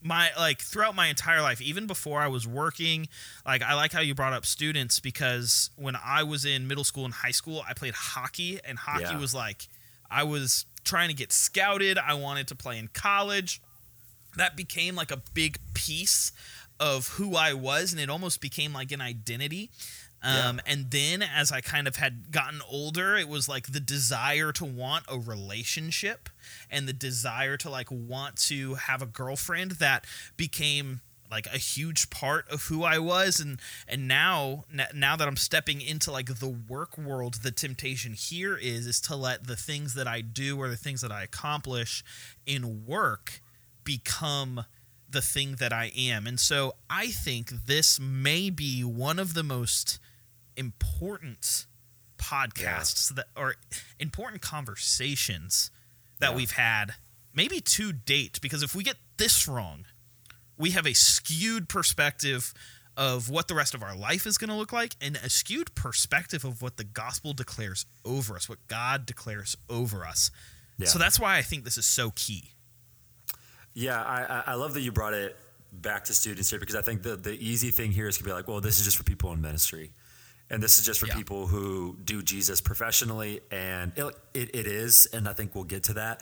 my 0.02 0.30
like 0.38 0.60
throughout 0.60 0.96
my 0.96 1.08
entire 1.08 1.42
life 1.42 1.62
even 1.62 1.88
before 1.88 2.20
i 2.22 2.28
was 2.28 2.46
working. 2.46 3.08
Like 3.46 3.62
i 3.62 3.74
like 3.74 3.94
how 3.94 4.02
you 4.02 4.14
brought 4.14 4.34
up 4.34 4.46
students 4.46 5.00
because 5.00 5.70
when 5.78 5.96
i 6.04 6.24
was 6.24 6.44
in 6.44 6.68
middle 6.68 6.84
school 6.84 7.06
and 7.06 7.14
high 7.14 7.32
school 7.32 7.64
i 7.70 7.74
played 7.74 7.94
hockey 7.94 8.60
and 8.68 8.78
hockey 8.78 9.04
Yeah. 9.04 9.18
was 9.20 9.34
like 9.34 9.68
i 10.12 10.24
was 10.24 10.66
trying 10.84 11.08
to 11.08 11.16
get 11.16 11.32
scouted. 11.32 11.98
I 11.98 12.16
wanted 12.16 12.50
to 12.50 12.56
play 12.56 12.78
in 12.78 12.90
college. 12.90 13.62
That 14.36 14.58
became 14.58 14.96
like 14.96 15.12
a 15.12 15.22
big 15.34 15.58
piece 15.74 16.34
of 16.80 17.08
who 17.10 17.36
i 17.36 17.54
was 17.54 17.92
and 17.92 18.02
it 18.02 18.10
almost 18.10 18.42
became 18.42 18.74
like 18.74 18.92
an 18.92 19.02
identity. 19.02 19.70
Um, 20.26 20.62
and 20.66 20.90
then 20.90 21.22
as 21.22 21.52
i 21.52 21.60
kind 21.60 21.86
of 21.86 21.98
had 21.98 22.32
gotten 22.32 22.62
older 22.70 23.18
it 23.18 23.28
was 23.28 23.50
like 23.50 23.74
the 23.74 23.82
desire 23.82 24.54
to 24.54 24.64
want 24.64 25.04
a 25.10 25.20
relationship 25.20 26.30
and 26.72 26.88
the 26.88 26.94
desire 26.94 27.58
to 27.58 27.70
like 27.70 27.88
want 27.92 28.38
to 28.48 28.76
have 28.76 29.02
a 29.02 29.06
girlfriend 29.06 29.72
that 29.72 30.06
became 30.38 31.02
like 31.34 31.48
a 31.48 31.58
huge 31.58 32.12
part 32.12 32.48
of 32.52 32.66
who 32.68 32.84
I 32.84 33.00
was. 33.00 33.40
And 33.40 33.60
and 33.88 34.08
now 34.08 34.66
now 34.94 35.16
that 35.16 35.28
I'm 35.28 35.36
stepping 35.36 35.82
into 35.82 36.12
like 36.12 36.28
the 36.28 36.48
work 36.48 36.96
world 36.96 37.40
the 37.42 37.50
temptation 37.52 38.14
here 38.14 38.56
is 38.56 38.86
is 38.86 39.02
to 39.02 39.16
let 39.16 39.48
the 39.48 39.56
things 39.56 39.96
that 39.96 40.08
I 40.08 40.22
do 40.22 40.60
or 40.60 40.70
the 40.70 40.78
things 40.78 41.02
that 41.02 41.12
I 41.12 41.24
accomplish 41.24 42.04
in 42.46 42.86
work 42.86 43.42
become 43.84 44.66
the 45.14 45.22
thing 45.22 45.56
that 45.60 45.72
I 45.72 45.92
am 45.96 46.28
and 46.28 46.40
so 46.40 46.74
I 46.90 47.08
think 47.08 47.50
this 47.68 48.00
may 48.00 48.50
be 48.50 48.84
one 48.84 49.20
of 49.20 49.34
the 49.34 49.44
most 49.44 50.00
important 50.58 51.66
podcasts 52.18 53.14
that 53.16 53.26
or 53.36 53.56
important 54.00 54.42
conversations 54.42 55.72
that 56.20 56.32
Yeah. 56.32 56.36
we've 56.36 56.52
had 56.52 56.96
maybe 57.34 57.60
to 57.60 57.92
date 57.92 58.40
because 58.42 58.64
if 58.64 58.74
we 58.76 58.84
get 58.84 58.98
this 59.18 59.48
wrong 59.48 59.86
we 60.58 60.72
have 60.72 60.86
a 60.86 60.94
skewed 60.94 61.68
perspective 61.68 62.54
of 62.96 63.28
what 63.30 63.48
the 63.48 63.56
rest 63.56 63.74
of 63.74 63.82
our 63.82 63.96
life 63.96 64.28
is 64.28 64.38
going 64.38 64.50
to 64.50 64.56
look 64.56 64.72
like 64.72 64.96
and 65.02 65.16
a 65.18 65.30
skewed 65.30 65.74
perspective 65.76 66.46
of 66.46 66.62
what 66.62 66.78
the 66.78 66.84
gospel 66.84 67.34
declares 67.34 67.86
over 68.06 68.36
us 68.36 68.48
what 68.48 68.60
god 68.68 69.06
declares 69.06 69.58
over 69.70 70.06
us 70.06 70.30
Yeah. 70.78 70.88
so 70.88 71.00
that's 71.00 71.20
why 71.20 71.38
i 71.38 71.42
think 71.42 71.64
this 71.66 71.78
is 71.78 71.86
so 71.86 72.12
key 72.16 72.52
Yeah, 73.74 74.02
I, 74.02 74.44
I- 74.52 74.54
love 74.56 74.74
that 74.76 74.82
you 74.82 74.92
brought 74.92 75.14
it 75.14 75.36
back 75.72 76.06
to 76.06 76.14
students 76.14 76.50
here 76.50 76.60
because 76.60 76.76
I 76.76 76.82
think 76.82 77.02
the, 77.02 77.16
the 77.16 77.32
easy 77.32 77.72
thing 77.72 77.92
here 77.92 78.08
is 78.08 78.18
to 78.20 78.24
be 78.24 78.32
like, 78.32 78.48
well, 78.48 78.62
this 78.62 78.78
is 78.80 78.86
just 78.86 78.98
for 78.98 79.04
people 79.04 79.32
in 79.34 79.42
ministry. 79.42 79.92
And 80.50 80.62
this 80.62 80.78
is 80.78 80.86
just 80.86 81.00
for 81.00 81.08
Yeah. 81.08 81.16
people 81.16 81.48
who 81.48 81.98
do 82.04 82.22
Jesus 82.22 82.62
professionally. 82.62 83.40
And 83.50 83.92
it, 83.96 84.14
it, 84.36 84.56
it 84.56 84.68
is. 84.68 85.08
And 85.08 85.28
I 85.28 85.34
think 85.34 85.56
we'll 85.56 85.64
get 85.64 85.84
to 85.86 85.94
that. 85.94 86.22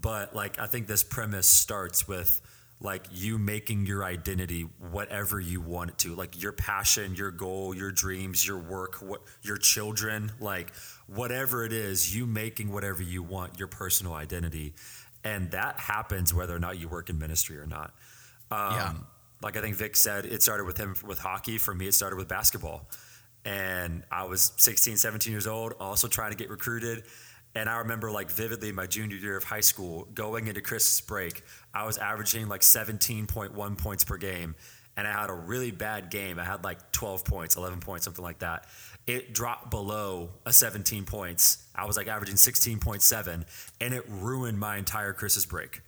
But 0.00 0.34
like, 0.34 0.58
I 0.58 0.66
think 0.66 0.86
this 0.86 1.02
premise 1.02 1.46
starts 1.46 2.08
with 2.08 2.40
like 2.80 3.06
you 3.10 3.38
making 3.38 3.86
your 3.86 4.04
identity 4.04 4.62
whatever 4.90 5.40
you 5.40 5.60
want 5.62 5.90
it 5.90 5.98
to, 5.98 6.14
like 6.14 6.40
your 6.42 6.52
passion, 6.52 7.14
your 7.14 7.30
goal, 7.30 7.74
your 7.74 7.90
dreams, 7.90 8.46
your 8.46 8.58
work, 8.58 8.96
what 8.96 9.22
your 9.42 9.56
children, 9.56 10.30
like 10.40 10.72
whatever 11.06 11.64
it 11.64 11.72
is, 11.72 12.14
you 12.14 12.26
making 12.26 12.70
whatever 12.70 13.02
you 13.02 13.22
want 13.22 13.58
your 13.58 13.68
personal 13.68 14.12
identity. 14.12 14.74
And 15.26 15.50
that 15.50 15.74
happens 15.80 16.32
whether 16.32 16.54
or 16.54 16.58
not 16.66 16.78
you 16.78 16.88
work 16.88 17.10
in 17.10 17.18
ministry 17.18 17.56
or 17.58 17.66
not. 17.66 17.90
Um, 18.50 18.72
Yeah. 18.76 18.92
Like 19.42 19.56
I 19.56 19.60
think 19.60 19.76
Vic 19.76 19.96
said, 19.96 20.24
it 20.24 20.42
started 20.42 20.64
with 20.64 20.78
him 20.78 20.94
with 21.04 21.18
hockey. 21.18 21.58
For 21.58 21.74
me, 21.74 21.86
it 21.88 21.94
started 21.94 22.16
with 22.16 22.28
basketball. 22.28 22.88
and 23.44 24.02
I 24.10 24.24
was 24.24 24.52
16, 24.56 24.96
17 24.96 25.30
years 25.32 25.46
old, 25.46 25.74
also 25.78 26.08
trying 26.08 26.30
to 26.32 26.36
get 26.36 26.50
recruited. 26.50 27.04
And 27.54 27.68
I 27.68 27.76
remember 27.78 28.10
like 28.10 28.28
vividly 28.30 28.72
my 28.72 28.86
junior 28.86 29.16
year 29.16 29.36
of 29.36 29.44
high 29.44 29.60
school 29.62 30.08
going 30.14 30.48
into 30.48 30.60
Christmas 30.60 31.00
break, 31.00 31.42
I 31.72 31.86
was 31.86 31.96
averaging 31.96 32.48
like 32.48 32.62
17.1 32.62 33.78
points 33.78 34.04
per 34.04 34.16
game. 34.16 34.56
And 34.96 35.06
I 35.06 35.12
had 35.12 35.30
a 35.30 35.34
really 35.34 35.70
bad 35.70 36.10
game. 36.10 36.38
I 36.38 36.44
had 36.44 36.64
like 36.64 36.90
12 36.92 37.24
points, 37.24 37.56
11 37.56 37.80
points, 37.80 38.04
something 38.04 38.24
like 38.24 38.40
that. 38.40 38.66
It 39.06 39.32
dropped 39.32 39.70
below 39.70 40.30
a 40.44 40.52
17 40.52 41.04
points. 41.04 41.64
I 41.74 41.86
was 41.86 41.96
like 41.96 42.08
averaging 42.08 42.36
16.7, 42.36 43.44
and 43.80 43.94
it 43.94 44.04
ruined 44.08 44.58
my 44.58 44.76
entire 44.76 45.12
Christmas 45.12 45.46
break. 45.46 45.80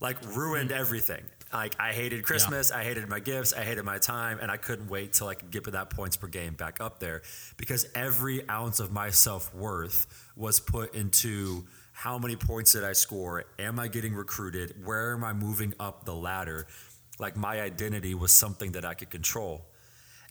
Like, 0.00 0.16
ruined 0.34 0.70
mm. 0.70 0.78
everything. 0.78 1.22
Like, 1.52 1.76
I 1.78 1.92
hated 1.92 2.24
Christmas. 2.24 2.70
Yeah. 2.70 2.78
I 2.78 2.84
hated 2.84 3.08
my 3.08 3.20
gifts. 3.20 3.52
I 3.52 3.62
hated 3.62 3.84
my 3.84 3.98
time. 3.98 4.38
And 4.40 4.50
I 4.50 4.56
couldn't 4.56 4.88
wait 4.88 5.12
till 5.12 5.28
I 5.28 5.34
could 5.34 5.50
get 5.50 5.70
that 5.70 5.90
points 5.90 6.16
per 6.16 6.26
game 6.26 6.54
back 6.54 6.80
up 6.80 6.98
there 6.98 7.22
because 7.56 7.86
every 7.94 8.48
ounce 8.48 8.80
of 8.80 8.90
my 8.90 9.10
self 9.10 9.54
worth 9.54 10.06
was 10.34 10.60
put 10.60 10.94
into 10.94 11.64
how 11.92 12.18
many 12.18 12.36
points 12.36 12.72
did 12.72 12.84
I 12.84 12.92
score? 12.92 13.44
Am 13.58 13.78
I 13.78 13.88
getting 13.88 14.14
recruited? 14.14 14.74
Where 14.84 15.12
am 15.12 15.22
I 15.22 15.34
moving 15.34 15.74
up 15.78 16.04
the 16.04 16.14
ladder? 16.14 16.66
Like 17.18 17.36
my 17.36 17.60
identity 17.60 18.14
was 18.14 18.32
something 18.32 18.72
that 18.72 18.84
I 18.84 18.94
could 18.94 19.10
control. 19.10 19.66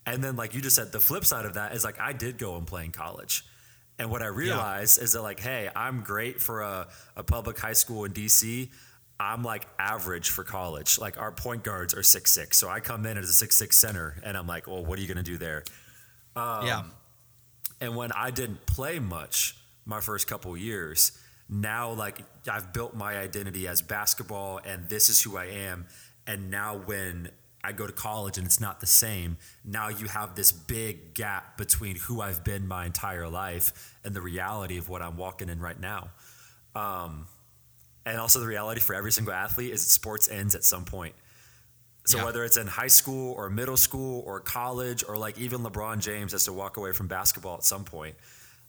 And 0.05 0.24
then, 0.24 0.36
like 0.36 0.53
you 0.53 0.62
just 0.62 0.75
said, 0.75 0.91
the 0.91 1.00
flip 1.00 1.25
side 1.25 1.46
of 1.46 1.55
that 1.55 1.75
is 1.75 1.84
like 1.84 2.00
I 2.00 2.13
did 2.13 2.38
go 2.38 2.58
and 2.58 2.65
play 2.65 2.86
in 2.86 2.91
college. 2.91 3.46
And 4.00 4.10
what 4.10 4.24
I 4.24 4.27
realized 4.27 4.98
yeah. 4.98 5.03
is 5.03 5.13
that, 5.13 5.22
like, 5.22 5.39
hey, 5.39 5.70
I'm 5.75 6.01
great 6.01 6.41
for 6.41 6.62
a, 6.62 6.88
a 7.15 7.24
public 7.24 7.60
high 7.60 7.74
school 7.74 8.05
in 8.05 8.13
DC. 8.13 8.70
I'm 9.20 9.43
like 9.43 9.67
average 9.77 10.31
for 10.31 10.43
college. 10.43 10.98
Like 10.98 11.20
our 11.20 11.31
point 11.31 11.63
guards 11.63 11.93
are 11.93 12.01
six 12.01 12.34
six, 12.34 12.58
so 12.58 12.67
I 12.67 12.79
come 12.79 13.05
in 13.05 13.17
as 13.17 13.29
a 13.29 13.34
six 13.34 13.55
six 13.55 13.77
center, 13.77 14.20
and 14.24 14.36
I'm 14.36 14.48
like, 14.48 14.67
well, 14.67 14.84
what 14.84 14.98
are 14.98 15.01
you 15.01 15.08
gonna 15.08 15.22
do 15.22 15.38
there? 15.38 15.63
Um, 16.36 16.65
yeah. 16.65 16.84
And 17.79 17.96
when 17.96 18.12
I 18.12 18.31
didn't 18.31 18.65
play 18.65 18.98
much, 19.00 19.55
my 19.86 20.01
first 20.01 20.27
couple 20.27 20.55
years. 20.55 21.12
Now, 21.50 21.91
like 21.91 22.20
I've 22.50 22.74
built 22.74 22.96
my 22.96 23.17
identity 23.17 23.67
as 23.67 23.81
basketball, 23.81 24.60
and 24.65 24.88
this 24.88 25.10
is 25.10 25.22
who 25.22 25.38
I 25.38 25.46
am. 25.46 25.86
And 26.25 26.50
now, 26.50 26.77
when 26.77 27.29
I 27.63 27.72
go 27.72 27.86
to 27.86 27.94
college 27.94 28.38
and 28.38 28.46
it's 28.46 28.60
not 28.60 28.80
the 28.80 28.88
same, 28.88 29.38
now 29.63 29.89
you 29.89 30.08
have 30.08 30.36
this 30.36 30.51
big 30.51 31.13
gap 31.13 31.58
between 31.58 31.96
who 31.96 32.22
I've 32.22 32.44
been 32.44 32.68
my 32.68 32.86
entire 32.86 33.27
life 33.27 33.96
and 34.03 34.15
the 34.15 34.22
reality 34.22 34.77
of 34.77 34.89
what 34.89 35.01
I'm 35.01 35.18
walking 35.18 35.50
in 35.50 35.60
right 35.60 35.80
now. 35.80 36.10
Um, 36.75 37.27
and 38.06 38.18
also, 38.18 38.39
the 38.39 38.48
reality 38.48 38.82
for 38.82 38.96
every 38.96 39.12
single 39.12 39.34
athlete 39.34 39.72
is 39.72 39.84
that 39.84 39.91
sports 39.91 40.30
ends 40.30 40.56
at 40.56 40.63
some 40.63 40.86
point. 40.86 41.13
So 42.06 42.18
yeah. 42.18 42.25
whether 42.25 42.44
it's 42.44 42.58
in 42.58 42.65
high 42.65 42.88
school 42.88 43.34
or 43.34 43.50
middle 43.50 43.77
school 43.77 44.24
or 44.25 44.39
college 44.39 45.03
or 45.08 45.18
like 45.18 45.38
even 45.38 45.62
LeBron 45.62 46.00
James 46.00 46.32
has 46.32 46.46
to 46.46 46.53
walk 46.53 46.77
away 46.77 46.94
from 46.94 47.08
basketball 47.08 47.56
at 47.56 47.63
some 47.63 47.84
point. 47.84 48.15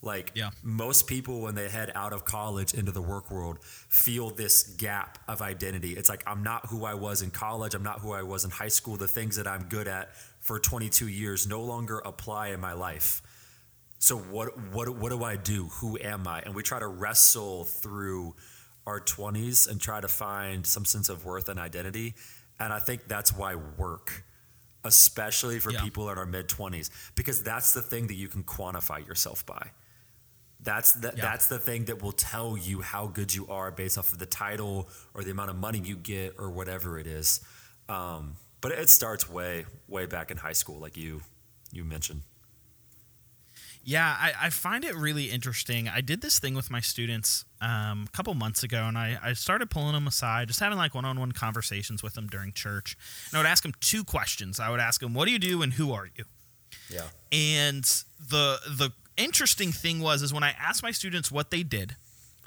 Like 0.02 0.32
yeah. 0.34 0.50
most 0.64 1.06
people, 1.06 1.40
when 1.40 1.54
they 1.54 1.68
head 1.68 1.92
out 1.94 2.12
of 2.12 2.24
college 2.24 2.74
into 2.74 2.90
the 2.90 3.00
work 3.00 3.30
world, 3.30 3.58
feel 3.62 4.30
this 4.30 4.64
gap 4.64 5.18
of 5.28 5.40
identity. 5.40 5.92
It's 5.92 6.08
like, 6.08 6.24
I'm 6.26 6.42
not 6.42 6.66
who 6.66 6.84
I 6.84 6.94
was 6.94 7.22
in 7.22 7.30
college. 7.30 7.74
I'm 7.74 7.84
not 7.84 8.00
who 8.00 8.12
I 8.12 8.24
was 8.24 8.44
in 8.44 8.50
high 8.50 8.68
school. 8.68 8.96
The 8.96 9.06
things 9.06 9.36
that 9.36 9.46
I'm 9.46 9.62
good 9.68 9.86
at 9.86 10.14
for 10.40 10.58
22 10.58 11.06
years 11.06 11.46
no 11.46 11.62
longer 11.62 12.00
apply 12.00 12.48
in 12.48 12.60
my 12.60 12.72
life. 12.72 13.22
So 14.00 14.16
what, 14.18 14.58
what, 14.72 14.88
what 14.88 15.10
do 15.10 15.22
I 15.22 15.36
do? 15.36 15.68
Who 15.74 15.96
am 16.02 16.26
I? 16.26 16.40
And 16.40 16.56
we 16.56 16.64
try 16.64 16.80
to 16.80 16.88
wrestle 16.88 17.62
through 17.62 18.34
our 18.84 19.00
20s 19.00 19.70
and 19.70 19.80
try 19.80 20.00
to 20.00 20.08
find 20.08 20.66
some 20.66 20.84
sense 20.84 21.10
of 21.10 21.24
worth 21.24 21.48
and 21.48 21.60
identity. 21.60 22.14
And 22.58 22.72
I 22.72 22.80
think 22.80 23.06
that's 23.06 23.32
why 23.32 23.54
work, 23.54 24.24
especially 24.82 25.60
for 25.60 25.70
yeah. 25.70 25.80
people 25.80 26.10
in 26.10 26.18
our 26.18 26.26
mid 26.26 26.48
20s, 26.48 26.90
because 27.14 27.44
that's 27.44 27.72
the 27.72 27.82
thing 27.82 28.08
that 28.08 28.14
you 28.14 28.26
can 28.26 28.42
quantify 28.42 29.06
yourself 29.06 29.46
by 29.46 29.70
that's 30.62 30.92
the, 30.92 31.12
yeah. 31.16 31.22
that's 31.22 31.48
the 31.48 31.58
thing 31.58 31.86
that 31.86 32.02
will 32.02 32.12
tell 32.12 32.56
you 32.56 32.80
how 32.80 33.06
good 33.06 33.34
you 33.34 33.46
are 33.48 33.70
based 33.70 33.98
off 33.98 34.12
of 34.12 34.18
the 34.18 34.26
title 34.26 34.88
or 35.14 35.24
the 35.24 35.30
amount 35.30 35.50
of 35.50 35.56
money 35.56 35.78
you 35.78 35.96
get 35.96 36.36
or 36.38 36.50
whatever 36.50 36.98
it 36.98 37.06
is. 37.06 37.40
Um, 37.88 38.36
but 38.60 38.72
it 38.72 38.88
starts 38.88 39.28
way 39.28 39.66
way 39.88 40.06
back 40.06 40.30
in 40.30 40.36
high 40.36 40.52
school, 40.52 40.78
like 40.78 40.96
you 40.96 41.22
you 41.72 41.84
mentioned. 41.84 42.22
Yeah, 43.84 44.16
I, 44.18 44.32
I 44.42 44.50
find 44.50 44.84
it 44.84 44.94
really 44.94 45.24
interesting. 45.24 45.88
I 45.88 46.00
did 46.00 46.20
this 46.20 46.38
thing 46.38 46.54
with 46.54 46.70
my 46.70 46.80
students 46.80 47.44
um, 47.60 48.06
a 48.08 48.16
couple 48.16 48.32
months 48.34 48.62
ago, 48.62 48.84
and 48.84 48.96
I, 48.96 49.18
I 49.20 49.32
started 49.32 49.70
pulling 49.70 49.94
them 49.94 50.06
aside, 50.06 50.46
just 50.46 50.60
having 50.60 50.78
like 50.78 50.94
one 50.94 51.04
on 51.04 51.18
one 51.18 51.32
conversations 51.32 52.00
with 52.00 52.14
them 52.14 52.28
during 52.28 52.52
church. 52.52 52.96
And 53.30 53.38
I 53.38 53.40
would 53.40 53.48
ask 53.48 53.64
them 53.64 53.72
two 53.80 54.04
questions. 54.04 54.60
I 54.60 54.70
would 54.70 54.78
ask 54.78 55.00
them, 55.00 55.14
"What 55.14 55.24
do 55.24 55.32
you 55.32 55.40
do?" 55.40 55.62
and 55.62 55.72
"Who 55.72 55.92
are 55.92 56.06
you?" 56.16 56.24
Yeah. 56.88 57.08
And 57.32 57.82
the 58.20 58.60
the 58.68 58.92
interesting 59.16 59.72
thing 59.72 60.00
was 60.00 60.22
is 60.22 60.32
when 60.32 60.42
I 60.42 60.54
asked 60.58 60.82
my 60.82 60.90
students 60.90 61.30
what 61.30 61.50
they 61.50 61.62
did, 61.62 61.96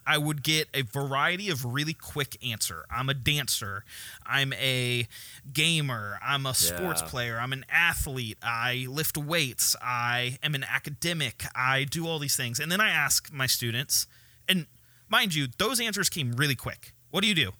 I 0.07 0.17
would 0.17 0.43
get 0.43 0.67
a 0.73 0.83
variety 0.83 1.49
of 1.49 1.65
really 1.65 1.93
quick 1.93 2.37
answer. 2.47 2.85
I'm 2.91 3.09
a 3.09 3.13
dancer. 3.13 3.83
I'm 4.25 4.53
a 4.53 5.07
gamer. 5.51 6.19
I'm 6.23 6.45
a 6.45 6.53
sports 6.53 7.01
yeah. 7.01 7.09
player. 7.09 7.39
I'm 7.39 7.53
an 7.53 7.65
athlete. 7.69 8.37
I 8.43 8.85
lift 8.87 9.17
weights. 9.17 9.75
I 9.81 10.37
am 10.43 10.53
an 10.53 10.63
academic. 10.63 11.43
I 11.55 11.85
do 11.85 12.07
all 12.07 12.19
these 12.19 12.35
things. 12.35 12.59
And 12.59 12.71
then 12.71 12.79
I 12.79 12.89
ask 12.89 13.33
my 13.33 13.47
students, 13.47 14.05
and 14.47 14.67
mind 15.09 15.33
you, 15.33 15.47
those 15.57 15.79
answers 15.79 16.09
came 16.09 16.33
really 16.33 16.55
quick. 16.55 16.93
What 17.09 17.21
do 17.21 17.27
you 17.27 17.35
do? 17.35 17.51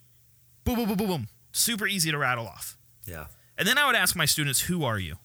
Boom, 0.65 0.75
boom, 0.75 0.87
boom, 0.87 0.97
boom, 0.97 1.07
boom. 1.07 1.27
Super 1.51 1.87
easy 1.87 2.11
to 2.11 2.17
rattle 2.17 2.47
off. 2.47 2.77
Yeah. 3.05 3.25
And 3.57 3.67
then 3.67 3.77
I 3.77 3.87
would 3.87 3.95
ask 3.95 4.15
my 4.15 4.25
students, 4.25 4.61
who 4.61 4.83
are 4.83 4.99
you? 4.99 5.15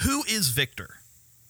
Who 0.00 0.24
is 0.24 0.48
Victor? 0.48 0.99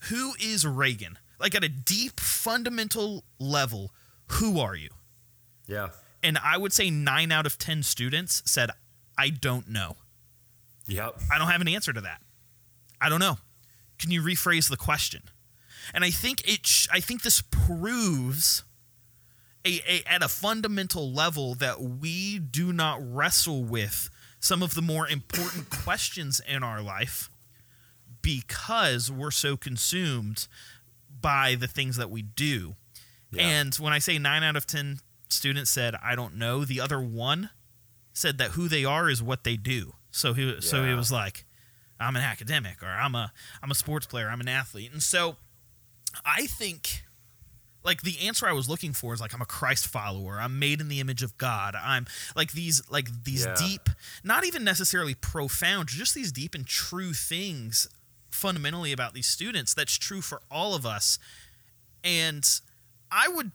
Who 0.08 0.32
is 0.40 0.66
Reagan? 0.66 1.18
Like 1.38 1.54
at 1.54 1.64
a 1.64 1.68
deep 1.68 2.20
fundamental 2.20 3.24
level, 3.38 3.92
who 4.26 4.60
are 4.60 4.74
you? 4.74 4.90
Yeah. 5.66 5.88
And 6.22 6.38
I 6.38 6.58
would 6.58 6.72
say 6.72 6.90
nine 6.90 7.32
out 7.32 7.46
of 7.46 7.58
10 7.58 7.82
students 7.82 8.42
said, 8.44 8.70
I 9.16 9.30
don't 9.30 9.68
know. 9.68 9.96
Yep. 10.86 11.20
I 11.32 11.38
don't 11.38 11.48
have 11.48 11.60
an 11.60 11.68
answer 11.68 11.92
to 11.92 12.00
that. 12.00 12.20
I 13.00 13.08
don't 13.08 13.20
know. 13.20 13.38
Can 13.98 14.10
you 14.10 14.22
rephrase 14.22 14.68
the 14.68 14.76
question? 14.76 15.22
And 15.94 16.04
I 16.04 16.10
think 16.10 16.46
it. 16.48 16.66
Sh- 16.66 16.88
I 16.92 17.00
think 17.00 17.22
this 17.22 17.42
proves, 17.42 18.64
a, 19.64 19.80
a, 19.88 20.02
at 20.06 20.22
a 20.22 20.28
fundamental 20.28 21.12
level, 21.12 21.54
that 21.56 21.80
we 21.80 22.38
do 22.38 22.72
not 22.72 22.98
wrestle 23.02 23.64
with 23.64 24.10
some 24.38 24.62
of 24.62 24.74
the 24.74 24.82
more 24.82 25.08
important 25.08 25.70
questions 25.70 26.40
in 26.46 26.62
our 26.62 26.82
life 26.82 27.30
because 28.22 29.10
we're 29.10 29.30
so 29.30 29.56
consumed 29.56 30.46
by 31.20 31.54
the 31.54 31.66
things 31.66 31.96
that 31.96 32.10
we 32.10 32.22
do. 32.22 32.76
Yeah. 33.30 33.42
And 33.42 33.74
when 33.76 33.92
I 33.92 33.98
say 33.98 34.18
nine 34.18 34.42
out 34.42 34.56
of 34.56 34.66
10 34.66 35.00
students 35.28 35.70
said, 35.70 35.94
I 36.02 36.14
don't 36.14 36.36
know, 36.36 36.64
the 36.64 36.80
other 36.80 37.00
one 37.00 37.50
said 38.12 38.38
that 38.38 38.52
who 38.52 38.68
they 38.68 38.84
are 38.84 39.08
is 39.08 39.22
what 39.22 39.44
they 39.44 39.56
do. 39.56 39.94
So 40.10 40.32
he, 40.32 40.44
yeah. 40.44 40.60
so 40.60 40.84
he 40.84 40.94
was 40.94 41.12
like, 41.12 41.44
I'm 41.98 42.16
an 42.16 42.22
academic 42.22 42.82
or 42.82 42.88
I'm 42.88 43.14
a, 43.14 43.32
I'm 43.62 43.70
a 43.70 43.74
sports 43.74 44.06
player. 44.06 44.28
I'm 44.28 44.40
an 44.40 44.48
athlete. 44.48 44.92
And 44.92 45.02
so 45.02 45.36
I 46.24 46.46
think 46.46 47.02
like 47.84 48.02
the 48.02 48.26
answer 48.26 48.46
I 48.46 48.52
was 48.52 48.68
looking 48.68 48.92
for 48.92 49.14
is 49.14 49.20
like 49.20 49.34
I'm 49.34 49.40
a 49.40 49.46
Christ 49.46 49.86
follower. 49.86 50.38
I'm 50.40 50.58
made 50.58 50.80
in 50.80 50.88
the 50.88 51.00
image 51.00 51.22
of 51.22 51.36
God. 51.38 51.74
I'm 51.74 52.06
like 52.36 52.52
these 52.52 52.82
like 52.90 53.24
these 53.24 53.46
yeah. 53.46 53.54
deep, 53.56 53.88
not 54.22 54.44
even 54.44 54.64
necessarily 54.64 55.14
profound, 55.14 55.88
just 55.88 56.14
these 56.14 56.32
deep 56.32 56.54
and 56.54 56.66
true 56.66 57.12
things 57.12 57.88
fundamentally 58.30 58.92
about 58.92 59.14
these 59.14 59.26
students 59.26 59.74
that's 59.74 59.96
true 59.96 60.20
for 60.20 60.42
all 60.50 60.74
of 60.74 60.86
us. 60.86 61.18
And 62.02 62.46
i 63.12 63.28
would 63.28 63.50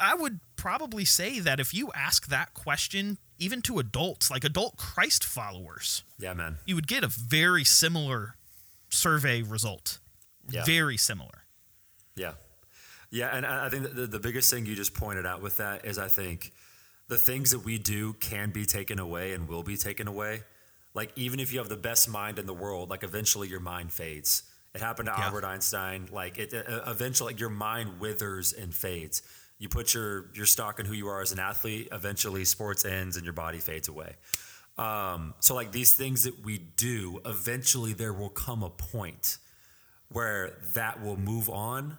i 0.00 0.14
would 0.14 0.40
probably 0.56 1.04
say 1.04 1.38
that 1.38 1.60
if 1.60 1.72
you 1.72 1.90
ask 1.94 2.26
that 2.26 2.52
question 2.52 3.18
even 3.38 3.62
to 3.62 3.78
adults 3.78 4.30
like 4.30 4.42
adult 4.42 4.76
christ 4.76 5.22
followers 5.24 6.02
yeah 6.18 6.34
man. 6.34 6.58
you 6.66 6.74
would 6.74 6.88
get 6.88 7.04
a 7.04 7.08
very 7.08 7.62
similar 7.64 8.36
survey 8.92 9.42
result. 9.42 9.98
Yeah. 10.50 10.64
very 10.64 10.96
similar. 10.96 11.44
Yeah. 12.16 12.32
Yeah 13.10 13.34
and 13.34 13.46
i 13.46 13.68
think 13.68 13.94
the, 13.94 14.06
the 14.06 14.18
biggest 14.18 14.52
thing 14.52 14.66
you 14.66 14.74
just 14.74 14.94
pointed 14.94 15.26
out 15.26 15.42
with 15.42 15.58
that 15.58 15.84
is 15.84 15.98
i 15.98 16.08
think 16.08 16.52
the 17.08 17.18
things 17.18 17.50
that 17.50 17.60
we 17.60 17.78
do 17.78 18.14
can 18.14 18.50
be 18.50 18.64
taken 18.64 18.98
away 18.98 19.32
and 19.32 19.48
will 19.48 19.62
be 19.62 19.76
taken 19.76 20.08
away 20.08 20.42
like 20.94 21.12
even 21.16 21.40
if 21.40 21.52
you 21.52 21.58
have 21.58 21.68
the 21.68 21.76
best 21.76 22.08
mind 22.08 22.38
in 22.38 22.46
the 22.46 22.54
world, 22.54 22.90
like 22.90 23.02
eventually 23.02 23.48
your 23.48 23.60
mind 23.60 23.92
fades. 23.92 24.42
It 24.74 24.80
happened 24.80 25.06
to 25.06 25.14
yeah. 25.16 25.26
Albert 25.26 25.44
Einstein. 25.44 26.08
Like 26.10 26.38
it, 26.38 26.54
uh, 26.54 26.80
eventually, 26.86 27.32
like 27.32 27.40
your 27.40 27.50
mind 27.50 28.00
withers 28.00 28.52
and 28.52 28.74
fades. 28.74 29.22
You 29.58 29.68
put 29.68 29.94
your 29.94 30.30
your 30.34 30.46
stock 30.46 30.80
in 30.80 30.86
who 30.86 30.94
you 30.94 31.08
are 31.08 31.20
as 31.20 31.32
an 31.32 31.38
athlete. 31.38 31.88
Eventually, 31.92 32.44
sports 32.44 32.84
ends 32.84 33.16
and 33.16 33.24
your 33.24 33.34
body 33.34 33.58
fades 33.58 33.88
away. 33.88 34.14
Um, 34.78 35.34
so, 35.40 35.54
like 35.54 35.72
these 35.72 35.94
things 35.94 36.24
that 36.24 36.44
we 36.44 36.58
do, 36.58 37.20
eventually 37.24 37.92
there 37.92 38.12
will 38.12 38.30
come 38.30 38.62
a 38.62 38.70
point 38.70 39.38
where 40.10 40.58
that 40.74 41.02
will 41.02 41.18
move 41.18 41.48
on. 41.48 41.98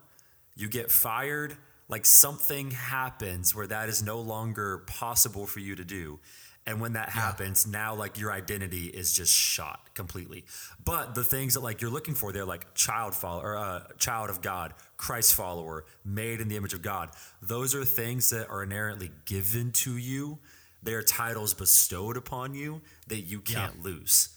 You 0.56 0.68
get 0.68 0.92
fired. 0.92 1.56
Like 1.90 2.06
something 2.06 2.72
happens 2.72 3.54
where 3.54 3.68
that 3.68 3.90
is 3.90 4.02
no 4.02 4.20
longer 4.20 4.80
possible 4.80 5.46
for 5.46 5.60
you 5.60 5.76
to 5.76 5.84
do 5.84 6.20
And 6.66 6.80
when 6.80 6.94
that 6.94 7.10
happens, 7.10 7.68
now 7.68 7.94
like 7.94 8.18
your 8.18 8.32
identity 8.32 8.86
is 8.86 9.12
just 9.12 9.34
shot 9.34 9.94
completely. 9.94 10.46
But 10.84 11.14
the 11.14 11.24
things 11.24 11.56
that 11.56 11.60
like 11.60 11.82
you're 11.82 11.92
looking 11.92 12.16
for, 12.16 12.32
they're 12.32 12.46
like 12.46 12.74
child 12.74 13.14
follower, 13.14 13.54
or 13.54 13.58
uh, 13.58 13.84
child 13.98 14.30
of 14.30 14.42
God, 14.42 14.74
Christ 14.96 15.34
follower, 15.34 15.86
made 16.06 16.40
in 16.40 16.48
the 16.48 16.56
image 16.56 16.74
of 16.74 16.82
God. 16.82 17.10
Those 17.42 17.76
are 17.76 17.84
things 17.84 18.30
that 18.30 18.50
are 18.50 18.64
inherently 18.64 19.12
given 19.26 19.72
to 19.74 19.98
you. 19.98 20.40
They 20.82 20.94
are 20.94 21.04
titles 21.04 21.54
bestowed 21.54 22.16
upon 22.16 22.54
you 22.54 22.82
that 23.08 23.22
you 23.22 23.42
can't 23.42 23.84
lose. 23.84 24.30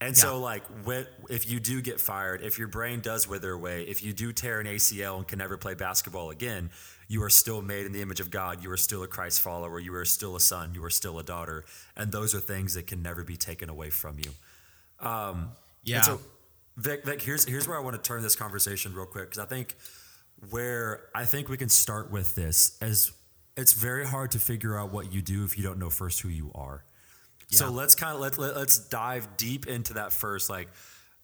And 0.00 0.16
so, 0.16 0.40
like, 0.40 0.64
when, 0.84 1.06
if 1.30 1.48
you 1.48 1.60
do 1.60 1.80
get 1.80 2.00
fired, 2.00 2.42
if 2.42 2.58
your 2.58 2.66
brain 2.66 3.00
does 3.00 3.28
wither 3.28 3.52
away, 3.52 3.84
if 3.84 4.02
you 4.02 4.12
do 4.12 4.32
tear 4.32 4.58
an 4.58 4.66
ACL 4.66 5.18
and 5.18 5.28
can 5.28 5.38
never 5.38 5.56
play 5.56 5.74
basketball 5.74 6.30
again, 6.30 6.70
you 7.12 7.22
are 7.22 7.28
still 7.28 7.60
made 7.60 7.84
in 7.84 7.92
the 7.92 8.00
image 8.00 8.20
of 8.20 8.30
God. 8.30 8.64
You 8.64 8.70
are 8.70 8.76
still 8.78 9.02
a 9.02 9.06
Christ 9.06 9.42
follower. 9.42 9.78
You 9.78 9.94
are 9.96 10.04
still 10.06 10.34
a 10.34 10.40
son. 10.40 10.72
You 10.74 10.82
are 10.82 10.90
still 10.90 11.18
a 11.18 11.22
daughter. 11.22 11.66
And 11.94 12.10
those 12.10 12.34
are 12.34 12.40
things 12.40 12.72
that 12.72 12.86
can 12.86 13.02
never 13.02 13.22
be 13.22 13.36
taken 13.36 13.68
away 13.68 13.90
from 13.90 14.16
you. 14.18 14.30
Um, 15.06 15.50
yeah. 15.84 16.00
So, 16.00 16.20
Vic, 16.78 17.04
Vic, 17.04 17.20
here's 17.20 17.44
here's 17.44 17.68
where 17.68 17.76
I 17.76 17.82
want 17.82 17.96
to 17.96 18.02
turn 18.02 18.22
this 18.22 18.34
conversation 18.34 18.94
real 18.94 19.04
quick 19.04 19.24
because 19.24 19.44
I 19.44 19.44
think 19.44 19.76
where 20.48 21.02
I 21.14 21.26
think 21.26 21.50
we 21.50 21.58
can 21.58 21.68
start 21.68 22.10
with 22.10 22.34
this 22.34 22.78
is 22.80 23.12
it's 23.58 23.74
very 23.74 24.06
hard 24.06 24.30
to 24.30 24.38
figure 24.38 24.78
out 24.78 24.90
what 24.90 25.12
you 25.12 25.20
do 25.20 25.44
if 25.44 25.58
you 25.58 25.62
don't 25.62 25.78
know 25.78 25.90
first 25.90 26.22
who 26.22 26.30
you 26.30 26.50
are. 26.54 26.82
So 27.48 27.68
let's 27.68 27.94
kind 27.94 28.14
of 28.14 28.20
let, 28.20 28.38
let 28.38 28.56
let's 28.56 28.78
dive 28.78 29.36
deep 29.36 29.66
into 29.66 29.92
that 29.94 30.14
first. 30.14 30.48
Like, 30.48 30.70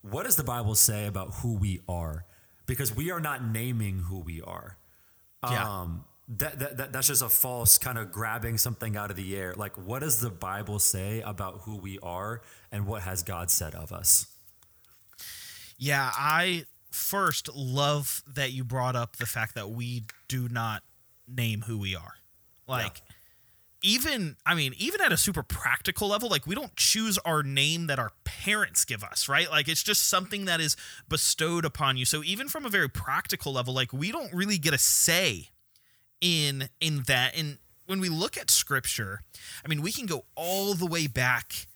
what 0.02 0.24
does 0.24 0.36
the 0.36 0.44
Bible 0.44 0.74
say 0.74 1.06
about 1.06 1.36
who 1.36 1.54
we 1.54 1.80
are? 1.88 2.26
Because 2.66 2.94
we 2.94 3.10
are 3.10 3.20
not 3.20 3.42
naming 3.42 4.00
who 4.00 4.18
we 4.18 4.42
are. 4.42 4.76
Yeah. 5.42 5.80
Um, 5.80 6.04
that, 6.28 6.58
that, 6.58 6.76
that 6.76 6.92
that's 6.92 7.06
just 7.06 7.22
a 7.22 7.28
false 7.28 7.78
kind 7.78 7.96
of 7.96 8.12
grabbing 8.12 8.58
something 8.58 8.96
out 8.96 9.10
of 9.10 9.16
the 9.16 9.36
air. 9.36 9.54
Like, 9.56 9.76
what 9.76 10.00
does 10.00 10.20
the 10.20 10.30
Bible 10.30 10.78
say 10.78 11.22
about 11.22 11.60
who 11.62 11.76
we 11.76 11.98
are, 12.00 12.42
and 12.70 12.86
what 12.86 13.02
has 13.02 13.22
God 13.22 13.50
said 13.50 13.74
of 13.74 13.92
us? 13.92 14.26
Yeah, 15.78 16.10
I 16.14 16.64
first 16.90 17.48
love 17.54 18.22
that 18.26 18.52
you 18.52 18.64
brought 18.64 18.96
up 18.96 19.16
the 19.16 19.26
fact 19.26 19.54
that 19.54 19.70
we 19.70 20.04
do 20.26 20.48
not 20.48 20.82
name 21.26 21.62
who 21.62 21.78
we 21.78 21.94
are. 21.94 22.14
Like 22.66 23.00
even 23.82 24.36
I 24.44 24.54
mean, 24.54 24.74
even 24.76 25.00
at 25.00 25.12
a 25.12 25.16
super 25.16 25.42
practical 25.42 26.08
level, 26.08 26.28
like 26.28 26.46
we 26.46 26.54
don't 26.54 26.74
choose 26.76 27.18
our 27.18 27.42
name 27.42 27.86
that 27.86 27.98
our 27.98 28.12
parents 28.24 28.84
give 28.84 29.04
us, 29.04 29.28
right? 29.28 29.50
Like 29.50 29.68
it's 29.68 29.82
just 29.82 30.08
something 30.08 30.46
that 30.46 30.60
is 30.60 30.76
bestowed 31.08 31.64
upon 31.64 31.96
you. 31.96 32.04
So 32.04 32.22
even 32.24 32.48
from 32.48 32.64
a 32.64 32.68
very 32.68 32.88
practical 32.88 33.52
level, 33.52 33.74
like 33.74 33.92
we 33.92 34.10
don't 34.10 34.32
really 34.32 34.58
get 34.58 34.74
a 34.74 34.78
say 34.78 35.50
in 36.20 36.68
in 36.80 37.04
that. 37.06 37.36
And 37.36 37.58
when 37.86 38.00
we 38.00 38.08
look 38.08 38.36
at 38.36 38.50
scripture, 38.50 39.22
I 39.64 39.68
mean, 39.68 39.82
we 39.82 39.92
can 39.92 40.06
go 40.06 40.24
all 40.34 40.74
the 40.74 40.86
way 40.86 41.06
back 41.06 41.66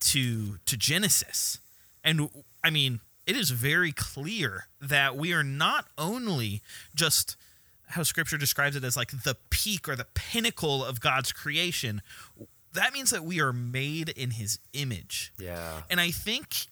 to 0.00 0.58
to 0.66 0.76
Genesis. 0.76 1.58
And 2.04 2.30
I 2.64 2.70
mean, 2.70 3.00
it 3.26 3.36
is 3.36 3.50
very 3.50 3.92
clear 3.92 4.68
that 4.80 5.16
we 5.16 5.32
are 5.32 5.44
not 5.44 5.86
only 5.98 6.62
just 6.94 7.36
how 7.90 8.02
scripture 8.02 8.38
describes 8.38 8.76
it 8.76 8.84
as 8.84 8.96
like 8.96 9.10
the 9.10 9.36
peak 9.50 9.88
or 9.88 9.96
the 9.96 10.06
pinnacle 10.14 10.84
of 10.84 11.00
God's 11.00 11.32
creation. 11.32 12.02
That 12.72 12.92
means 12.92 13.10
that 13.10 13.24
we 13.24 13.40
are 13.40 13.52
made 13.52 14.10
in 14.10 14.30
his 14.32 14.58
image. 14.72 15.32
Yeah. 15.38 15.82
And 15.90 16.00
I 16.00 16.10
think 16.10 16.68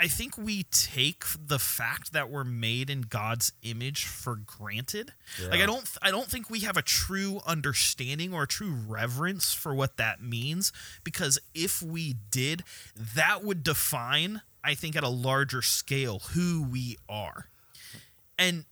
I 0.00 0.06
think 0.06 0.38
we 0.38 0.62
take 0.64 1.24
the 1.36 1.58
fact 1.58 2.12
that 2.12 2.30
we're 2.30 2.44
made 2.44 2.88
in 2.88 3.02
God's 3.02 3.52
image 3.62 4.06
for 4.06 4.36
granted. 4.36 5.12
Like 5.50 5.60
I 5.60 5.66
don't 5.66 5.88
I 6.00 6.10
don't 6.10 6.28
think 6.28 6.48
we 6.48 6.60
have 6.60 6.76
a 6.76 6.82
true 6.82 7.40
understanding 7.46 8.32
or 8.32 8.44
a 8.44 8.46
true 8.46 8.72
reverence 8.72 9.52
for 9.52 9.74
what 9.74 9.96
that 9.96 10.22
means 10.22 10.72
because 11.02 11.38
if 11.54 11.82
we 11.82 12.14
did, 12.30 12.62
that 12.96 13.42
would 13.44 13.62
define 13.64 14.42
I 14.62 14.74
think 14.74 14.96
at 14.96 15.04
a 15.04 15.08
larger 15.08 15.62
scale 15.62 16.20
who 16.32 16.66
we 16.70 16.96
are. 17.08 17.46
And 18.38 18.64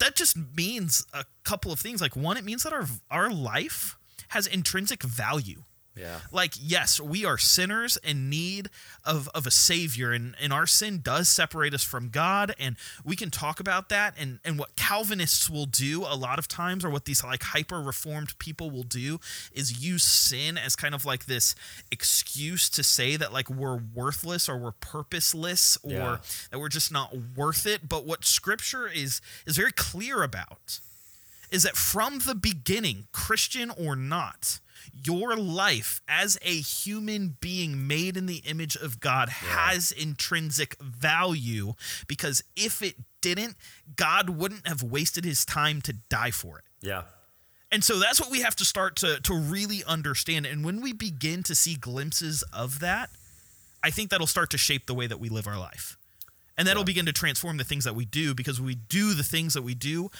that 0.00 0.16
just 0.16 0.36
means 0.56 1.06
a 1.12 1.24
couple 1.44 1.72
of 1.72 1.78
things. 1.78 2.00
Like 2.00 2.16
one 2.16 2.36
it 2.36 2.44
means 2.44 2.64
that 2.64 2.72
our 2.72 2.86
our 3.10 3.30
life 3.30 3.96
has 4.28 4.46
intrinsic 4.46 5.02
value 5.02 5.62
Yeah. 6.00 6.20
like 6.32 6.54
yes 6.60 6.98
we 7.00 7.24
are 7.24 7.36
sinners 7.38 7.98
in 8.02 8.30
need 8.30 8.70
of, 9.04 9.28
of 9.34 9.46
a 9.46 9.50
savior 9.50 10.12
and, 10.12 10.34
and 10.40 10.52
our 10.52 10.66
sin 10.66 11.00
does 11.02 11.28
separate 11.28 11.74
us 11.74 11.84
from 11.84 12.08
god 12.08 12.54
and 12.58 12.76
we 13.04 13.16
can 13.16 13.30
talk 13.30 13.60
about 13.60 13.88
that 13.90 14.14
and, 14.18 14.38
and 14.44 14.58
what 14.58 14.74
calvinists 14.76 15.50
will 15.50 15.66
do 15.66 16.02
a 16.02 16.16
lot 16.16 16.38
of 16.38 16.48
times 16.48 16.84
or 16.84 16.90
what 16.90 17.04
these 17.04 17.22
like 17.22 17.42
hyper 17.42 17.80
reformed 17.80 18.38
people 18.38 18.70
will 18.70 18.82
do 18.82 19.20
is 19.52 19.84
use 19.84 20.02
sin 20.04 20.56
as 20.56 20.74
kind 20.74 20.94
of 20.94 21.04
like 21.04 21.26
this 21.26 21.54
excuse 21.90 22.68
to 22.70 22.82
say 22.82 23.16
that 23.16 23.32
like 23.32 23.50
we're 23.50 23.76
worthless 23.94 24.48
or 24.48 24.56
we're 24.56 24.72
purposeless 24.72 25.76
or 25.82 25.90
Yeah. 25.92 26.16
that 26.50 26.58
we're 26.58 26.68
just 26.68 26.90
not 26.90 27.14
worth 27.36 27.66
it 27.66 27.88
but 27.88 28.06
what 28.06 28.24
scripture 28.24 28.88
is 28.88 29.20
is 29.46 29.56
very 29.56 29.72
clear 29.72 30.22
about 30.22 30.80
is 31.50 31.64
that 31.64 31.76
from 31.76 32.20
the 32.20 32.34
beginning, 32.34 33.08
Christian 33.12 33.70
or 33.70 33.96
not, 33.96 34.60
your 34.92 35.36
life 35.36 36.00
as 36.08 36.38
a 36.42 36.60
human 36.60 37.36
being 37.40 37.86
made 37.86 38.16
in 38.16 38.26
the 38.26 38.42
image 38.46 38.76
of 38.76 39.00
God 39.00 39.28
has 39.28 39.92
intrinsic 39.92 40.76
value 40.80 41.74
because 42.06 42.42
if 42.56 42.82
it 42.82 42.96
didn't, 43.20 43.56
God 43.96 44.30
wouldn't 44.30 44.66
have 44.66 44.82
wasted 44.82 45.24
his 45.24 45.44
time 45.44 45.80
to 45.82 45.92
die 46.08 46.30
for 46.30 46.58
it. 46.58 46.64
Yeah. 46.80 47.02
And 47.72 47.84
so 47.84 47.98
that's 47.98 48.20
what 48.20 48.30
we 48.30 48.40
have 48.40 48.56
to 48.56 48.64
start 48.64 48.96
to 48.96 49.20
to 49.20 49.34
really 49.34 49.84
understand. 49.84 50.46
And 50.46 50.64
when 50.64 50.80
we 50.80 50.92
begin 50.92 51.42
to 51.44 51.54
see 51.54 51.76
glimpses 51.76 52.42
of 52.52 52.80
that, 52.80 53.10
I 53.82 53.90
think 53.90 54.10
that'll 54.10 54.26
start 54.26 54.50
to 54.50 54.58
shape 54.58 54.86
the 54.86 54.94
way 54.94 55.06
that 55.06 55.20
we 55.20 55.28
live 55.28 55.46
our 55.46 55.58
life. 55.58 55.96
And 56.58 56.68
that'll 56.68 56.84
begin 56.84 57.06
to 57.06 57.12
transform 57.12 57.56
the 57.56 57.64
things 57.64 57.84
that 57.84 57.94
we 57.94 58.04
do 58.04 58.34
because 58.34 58.60
we 58.60 58.74
do 58.74 59.14
the 59.14 59.22
things 59.22 59.54
that 59.54 59.62
we 59.62 59.74
do 59.74 60.10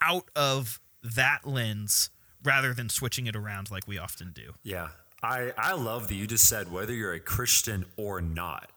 out 0.00 0.28
of 0.34 0.80
that 1.02 1.46
lens 1.46 2.10
rather 2.42 2.72
than 2.72 2.88
switching 2.88 3.26
it 3.26 3.36
around 3.36 3.70
like 3.70 3.86
we 3.86 3.98
often 3.98 4.32
do. 4.32 4.54
Yeah. 4.62 4.88
I, 5.22 5.52
I 5.56 5.74
love 5.74 6.08
that 6.08 6.14
you 6.14 6.26
just 6.26 6.48
said 6.48 6.70
whether 6.70 6.92
you're 6.92 7.14
a 7.14 7.20
Christian 7.20 7.86
or 7.96 8.20
not, 8.20 8.70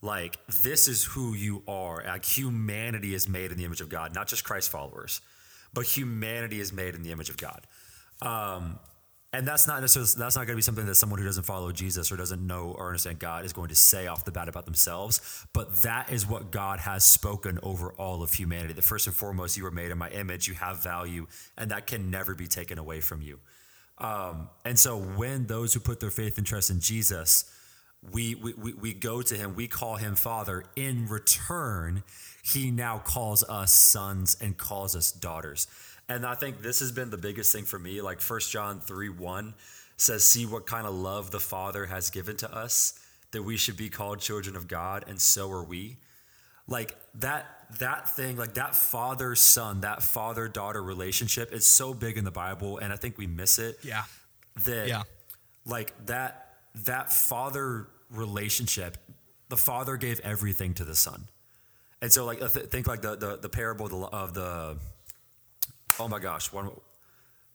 like 0.00 0.38
this 0.46 0.88
is 0.88 1.04
who 1.04 1.34
you 1.34 1.62
are. 1.68 2.02
Like 2.06 2.24
humanity 2.24 3.14
is 3.14 3.28
made 3.28 3.50
in 3.50 3.58
the 3.58 3.64
image 3.64 3.80
of 3.80 3.88
God, 3.88 4.14
not 4.14 4.28
just 4.28 4.44
Christ 4.44 4.70
followers, 4.70 5.20
but 5.74 5.84
humanity 5.84 6.60
is 6.60 6.72
made 6.72 6.94
in 6.94 7.02
the 7.02 7.12
image 7.12 7.28
of 7.30 7.36
God. 7.36 7.66
Um, 8.20 8.78
and 9.34 9.48
that's 9.48 9.66
not 9.66 9.80
necessarily 9.80 10.10
that's 10.18 10.36
not 10.36 10.46
going 10.46 10.54
to 10.54 10.56
be 10.56 10.62
something 10.62 10.84
that 10.84 10.94
someone 10.94 11.18
who 11.18 11.24
doesn't 11.24 11.44
follow 11.44 11.72
Jesus 11.72 12.12
or 12.12 12.16
doesn't 12.16 12.46
know 12.46 12.74
or 12.76 12.88
understand 12.88 13.18
God 13.18 13.46
is 13.46 13.54
going 13.54 13.68
to 13.68 13.74
say 13.74 14.06
off 14.06 14.26
the 14.26 14.30
bat 14.30 14.48
about 14.48 14.66
themselves. 14.66 15.46
But 15.54 15.82
that 15.82 16.12
is 16.12 16.26
what 16.26 16.50
God 16.50 16.80
has 16.80 17.04
spoken 17.04 17.58
over 17.62 17.92
all 17.94 18.22
of 18.22 18.34
humanity. 18.34 18.74
That 18.74 18.84
first 18.84 19.06
and 19.06 19.16
foremost, 19.16 19.56
you 19.56 19.64
were 19.64 19.70
made 19.70 19.90
in 19.90 19.96
my 19.96 20.10
image. 20.10 20.48
You 20.48 20.54
have 20.54 20.82
value, 20.82 21.26
and 21.56 21.70
that 21.70 21.86
can 21.86 22.10
never 22.10 22.34
be 22.34 22.46
taken 22.46 22.78
away 22.78 23.00
from 23.00 23.22
you. 23.22 23.38
Um, 23.96 24.48
and 24.66 24.78
so 24.78 24.98
when 24.98 25.46
those 25.46 25.72
who 25.72 25.80
put 25.80 26.00
their 26.00 26.10
faith 26.10 26.36
and 26.36 26.46
trust 26.46 26.68
in 26.68 26.80
Jesus, 26.80 27.50
we, 28.10 28.34
we, 28.34 28.74
we 28.74 28.92
go 28.92 29.22
to 29.22 29.34
him, 29.34 29.54
we 29.54 29.68
call 29.68 29.96
him 29.96 30.16
Father. 30.16 30.64
In 30.76 31.06
return, 31.06 32.02
he 32.42 32.70
now 32.70 32.98
calls 32.98 33.44
us 33.44 33.72
sons 33.72 34.36
and 34.40 34.58
calls 34.58 34.96
us 34.96 35.12
daughters. 35.12 35.68
And 36.14 36.26
I 36.26 36.34
think 36.34 36.60
this 36.62 36.80
has 36.80 36.92
been 36.92 37.10
the 37.10 37.16
biggest 37.18 37.52
thing 37.52 37.64
for 37.64 37.78
me. 37.78 38.00
Like 38.02 38.20
1 38.20 38.40
John 38.50 38.80
3 38.80 39.08
1 39.08 39.54
says, 39.96 40.26
See 40.26 40.46
what 40.46 40.66
kind 40.66 40.86
of 40.86 40.94
love 40.94 41.30
the 41.30 41.40
Father 41.40 41.86
has 41.86 42.10
given 42.10 42.36
to 42.38 42.54
us, 42.54 42.98
that 43.30 43.42
we 43.42 43.56
should 43.56 43.76
be 43.76 43.88
called 43.88 44.20
children 44.20 44.56
of 44.56 44.68
God, 44.68 45.04
and 45.08 45.20
so 45.20 45.50
are 45.50 45.64
we 45.64 45.96
like 46.68 46.94
that 47.16 47.46
that 47.80 48.08
thing 48.08 48.36
like 48.36 48.54
that 48.54 48.76
father 48.76 49.34
son 49.34 49.80
that 49.80 50.00
father 50.00 50.46
daughter 50.46 50.80
relationship 50.80 51.52
is 51.52 51.66
so 51.66 51.92
big 51.92 52.16
in 52.16 52.22
the 52.24 52.30
bible 52.30 52.78
and 52.78 52.92
i 52.92 52.96
think 52.96 53.18
we 53.18 53.26
miss 53.26 53.58
it 53.58 53.78
Yeah. 53.82 54.04
that 54.64 54.86
Yeah. 54.86 55.02
like 55.66 55.92
that 56.06 56.54
that 56.86 57.12
father 57.12 57.88
relationship 58.10 58.96
the 59.48 59.56
father 59.56 59.96
gave 59.96 60.20
everything 60.20 60.72
to 60.74 60.84
the 60.84 60.94
son 60.94 61.26
and 62.00 62.12
so 62.12 62.24
like 62.24 62.38
th- 62.38 62.66
think 62.66 62.86
like 62.86 63.02
the 63.02 63.16
the, 63.16 63.38
the 63.38 63.48
parable 63.48 63.86
of 63.86 63.90
the, 63.92 64.16
of 64.16 64.34
the 64.34 64.76
oh 66.00 66.08
my 66.08 66.18
gosh 66.18 66.52
one 66.52 66.70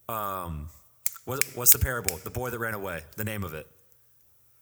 um 0.08 0.68
what, 1.24 1.44
what's 1.54 1.72
the 1.72 1.78
parable 1.78 2.16
the 2.24 2.30
boy 2.30 2.50
that 2.50 2.58
ran 2.58 2.74
away 2.74 3.02
the 3.16 3.24
name 3.24 3.44
of 3.44 3.54
it 3.54 3.66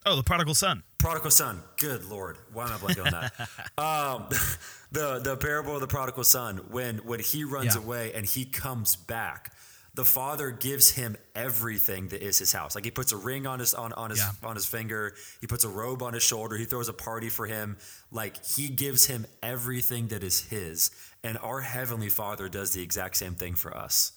Oh, 0.09 0.15
the 0.15 0.23
prodigal 0.23 0.55
son. 0.55 0.85
prodigal 0.99 1.33
son. 1.33 1.61
Good 1.79 2.05
lord, 2.05 2.39
why 2.53 2.67
am 2.67 2.75
I 2.75 2.77
blanking 2.77 3.07
on 3.07 3.11
that? 3.13 3.33
um, 3.77 4.29
the 4.93 5.19
the 5.19 5.37
parable 5.37 5.75
of 5.75 5.81
the 5.81 5.89
prodigal 5.89 6.23
son. 6.23 6.59
When 6.71 6.99
when 6.99 7.19
he 7.19 7.43
runs 7.43 7.75
Yeah. 7.75 7.81
away 7.83 8.13
and 8.13 8.25
he 8.25 8.45
comes 8.45 8.95
back, 8.95 9.53
the 9.95 10.05
father 10.05 10.53
gives 10.53 10.93
him 10.93 11.17
everything 11.35 12.07
that 12.11 12.23
is 12.23 12.39
his 12.39 12.53
house. 12.53 12.77
Like 12.77 12.85
he 12.85 12.93
puts 12.93 13.11
a 13.11 13.17
ring 13.17 13.49
on 13.49 13.59
his 13.59 13.75
on, 13.75 13.93
on 13.95 14.11
his 14.11 14.21
Yeah. 14.21 14.31
on 14.49 14.55
his 14.55 14.65
finger. 14.65 15.15
He 15.41 15.49
puts 15.49 15.65
a 15.65 15.69
robe 15.69 16.05
on 16.05 16.15
his 16.15 16.23
shoulder. 16.23 16.57
He 16.57 16.67
throws 16.67 16.89
a 16.89 16.93
party 16.93 17.29
for 17.29 17.47
him. 17.47 17.77
Like 18.13 18.45
he 18.45 18.69
gives 18.69 19.07
him 19.07 19.27
everything 19.43 20.07
that 20.09 20.23
is 20.23 20.41
his. 20.41 20.93
And 21.27 21.37
our 21.39 21.61
heavenly 21.61 22.09
Father 22.09 22.49
does 22.49 22.71
the 22.73 22.83
exact 22.83 23.17
same 23.17 23.35
thing 23.35 23.57
for 23.57 23.77
us. 23.77 24.13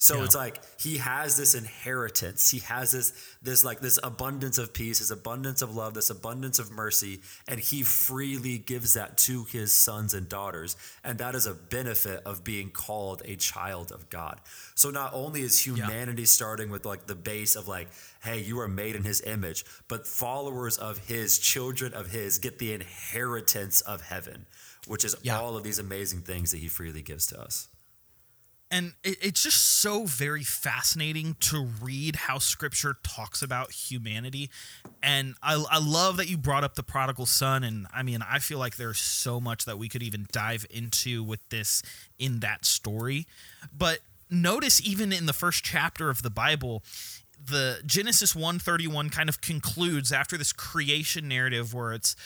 So 0.00 0.18
Yeah. 0.18 0.24
it's 0.24 0.34
like 0.34 0.60
he 0.80 0.98
has 0.98 1.36
this 1.36 1.54
inheritance. 1.54 2.50
He 2.50 2.60
has 2.60 2.92
this 2.92 3.12
this 3.42 3.64
like 3.64 3.80
this 3.80 3.98
abundance 4.02 4.56
of 4.58 4.72
peace, 4.72 4.98
this 5.00 5.10
abundance 5.10 5.60
of 5.60 5.74
love, 5.74 5.94
this 5.94 6.10
abundance 6.10 6.58
of 6.60 6.70
mercy, 6.70 7.20
and 7.48 7.58
he 7.58 7.82
freely 7.82 8.58
gives 8.58 8.94
that 8.94 9.18
to 9.26 9.44
his 9.44 9.72
sons 9.72 10.14
and 10.14 10.28
daughters. 10.28 10.76
And 11.02 11.18
that 11.18 11.34
is 11.34 11.46
a 11.46 11.54
benefit 11.54 12.22
of 12.24 12.44
being 12.44 12.70
called 12.70 13.22
a 13.24 13.34
child 13.36 13.90
of 13.90 14.08
God. 14.08 14.40
So 14.76 14.90
not 14.90 15.14
only 15.14 15.42
is 15.42 15.58
humanity 15.66 16.26
starting 16.26 16.70
with 16.70 16.84
like 16.86 17.06
the 17.06 17.16
base 17.16 17.56
of 17.56 17.66
like, 17.66 17.88
hey, 18.22 18.40
you 18.40 18.58
are 18.60 18.68
made 18.68 18.94
in 18.94 19.02
his 19.04 19.20
image, 19.22 19.64
but 19.88 20.06
followers 20.06 20.78
of 20.78 20.98
his, 21.06 21.38
children 21.40 21.92
of 21.92 22.10
his, 22.12 22.38
get 22.38 22.58
the 22.60 22.72
inheritance 22.72 23.80
of 23.80 24.02
heaven, 24.02 24.46
which 24.88 25.04
is 25.04 25.14
Yeah. 25.22 25.38
all 25.38 25.56
of 25.56 25.62
these 25.64 25.78
amazing 25.78 26.22
things 26.22 26.50
that 26.50 26.58
he 26.58 26.68
freely 26.68 27.02
gives 27.02 27.26
to 27.28 27.40
us. 27.40 27.68
and 28.70 28.92
it, 29.02 29.16
it's 29.22 29.42
just 29.42 29.80
so 29.80 30.04
very 30.04 30.42
fascinating 30.44 31.36
to 31.40 31.66
read 31.80 32.16
how 32.16 32.38
scripture 32.38 32.96
talks 33.02 33.40
about 33.40 33.72
humanity 33.72 34.50
and 35.02 35.34
I, 35.42 35.54
I 35.70 35.78
love 35.78 36.18
that 36.18 36.28
you 36.28 36.36
brought 36.36 36.64
up 36.64 36.74
the 36.74 36.82
prodigal 36.82 37.24
son 37.24 37.64
and 37.64 37.86
i 37.94 38.02
mean 38.02 38.22
i 38.28 38.38
feel 38.38 38.58
like 38.58 38.76
there's 38.76 38.98
so 38.98 39.40
much 39.40 39.64
that 39.64 39.78
we 39.78 39.88
could 39.88 40.02
even 40.02 40.26
dive 40.32 40.66
into 40.70 41.22
with 41.24 41.40
this 41.48 41.82
in 42.18 42.40
that 42.40 42.66
story 42.66 43.26
but 43.76 44.00
notice 44.30 44.86
even 44.86 45.12
in 45.14 45.24
the 45.24 45.32
first 45.32 45.64
chapter 45.64 46.10
of 46.10 46.20
the 46.22 46.30
bible 46.30 46.82
the 47.42 47.80
genesis 47.86 48.34
131 48.34 49.10
kind 49.10 49.28
of 49.28 49.40
concludes 49.40 50.12
after 50.12 50.36
this 50.36 50.52
creation 50.52 51.28
narrative 51.28 51.72
where 51.72 51.92
it's 51.92 52.16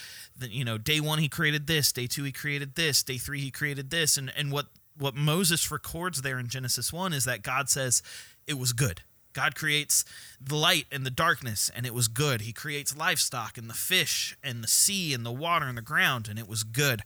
you 0.40 0.64
know 0.64 0.78
day 0.78 1.00
one 1.00 1.18
he 1.18 1.28
created 1.28 1.66
this 1.66 1.92
day 1.92 2.06
two 2.06 2.24
he 2.24 2.32
created 2.32 2.74
this 2.74 3.02
day 3.02 3.18
three 3.18 3.40
he 3.40 3.50
created 3.50 3.90
this 3.90 4.16
and 4.16 4.32
and 4.36 4.50
what 4.50 4.66
what 4.98 5.14
Moses 5.14 5.70
records 5.70 6.22
there 6.22 6.38
in 6.38 6.48
Genesis 6.48 6.92
1 6.92 7.12
is 7.12 7.24
that 7.24 7.42
God 7.42 7.68
says 7.68 8.02
it 8.46 8.58
was 8.58 8.72
good. 8.72 9.02
God 9.32 9.54
creates 9.54 10.04
the 10.38 10.56
light 10.56 10.84
and 10.92 11.06
the 11.06 11.10
darkness, 11.10 11.70
and 11.74 11.86
it 11.86 11.94
was 11.94 12.06
good. 12.06 12.42
He 12.42 12.52
creates 12.52 12.96
livestock 12.96 13.56
and 13.56 13.70
the 13.70 13.74
fish 13.74 14.36
and 14.44 14.62
the 14.62 14.68
sea 14.68 15.14
and 15.14 15.24
the 15.24 15.32
water 15.32 15.66
and 15.66 15.78
the 15.78 15.82
ground, 15.82 16.28
and 16.28 16.38
it 16.38 16.46
was 16.46 16.64
good. 16.64 17.02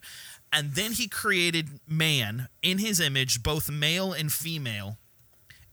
And 0.51 0.73
then 0.73 0.91
he 0.91 1.07
created 1.07 1.79
man 1.87 2.49
in 2.61 2.79
his 2.79 2.99
image, 2.99 3.43
both 3.43 3.69
male 3.69 4.11
and 4.11 4.31
female. 4.31 4.97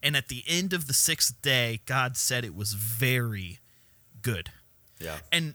And 0.05 0.17
at 0.17 0.29
the 0.29 0.45
end 0.47 0.73
of 0.73 0.87
the 0.87 0.93
sixth 0.93 1.41
day, 1.43 1.81
God 1.87 2.17
said 2.17 2.45
it 2.45 2.55
was 2.55 2.75
very 2.75 3.59
good. 4.23 4.51
Yeah. 5.01 5.17
And 5.33 5.55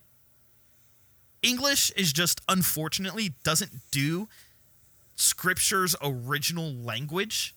English 1.42 1.92
is 1.92 2.12
just 2.12 2.42
unfortunately 2.50 3.36
doesn't 3.44 3.72
do 3.92 4.28
scripture's 5.16 5.96
original 6.02 6.74
language 6.74 7.54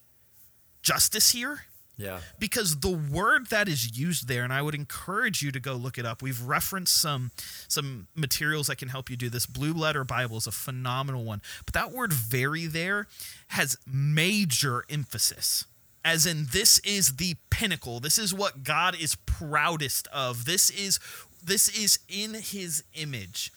justice 0.82 1.30
here 1.32 1.62
Yeah. 1.96 2.20
because 2.38 2.80
the 2.80 2.90
word 2.90 3.46
that 3.48 3.68
is 3.68 3.96
used 3.98 4.28
there 4.28 4.44
and 4.44 4.52
I 4.52 4.62
would 4.62 4.74
encourage 4.74 5.42
you 5.42 5.50
to 5.52 5.60
go 5.60 5.74
look 5.74 5.96
it 5.96 6.04
up. 6.04 6.22
We've 6.22 6.40
referenced 6.42 6.96
some 6.96 7.30
some 7.68 8.08
materials 8.14 8.66
that 8.66 8.76
can 8.76 8.88
help 8.88 9.08
you 9.10 9.16
do 9.16 9.30
this. 9.30 9.46
Blue 9.46 9.72
Letter 9.72 10.04
Bible 10.04 10.36
is 10.36 10.46
a 10.46 10.52
phenomenal 10.52 11.24
one. 11.24 11.40
But 11.64 11.74
that 11.74 11.90
word 11.92 12.12
very 12.12 12.66
there 12.66 13.06
has 13.48 13.78
major 13.86 14.84
emphasis. 14.90 15.64
As 16.04 16.26
in 16.26 16.46
this 16.50 16.78
is 16.80 17.16
the 17.16 17.36
pinnacle. 17.50 18.00
This 18.00 18.18
is 18.18 18.34
what 18.34 18.64
God 18.64 18.96
is 18.98 19.14
proudest 19.14 20.08
of. 20.12 20.44
This 20.46 20.68
is 20.70 20.98
this 21.44 21.68
is 21.68 21.98
in 22.08 22.34
his 22.34 22.84
image. 22.94 23.52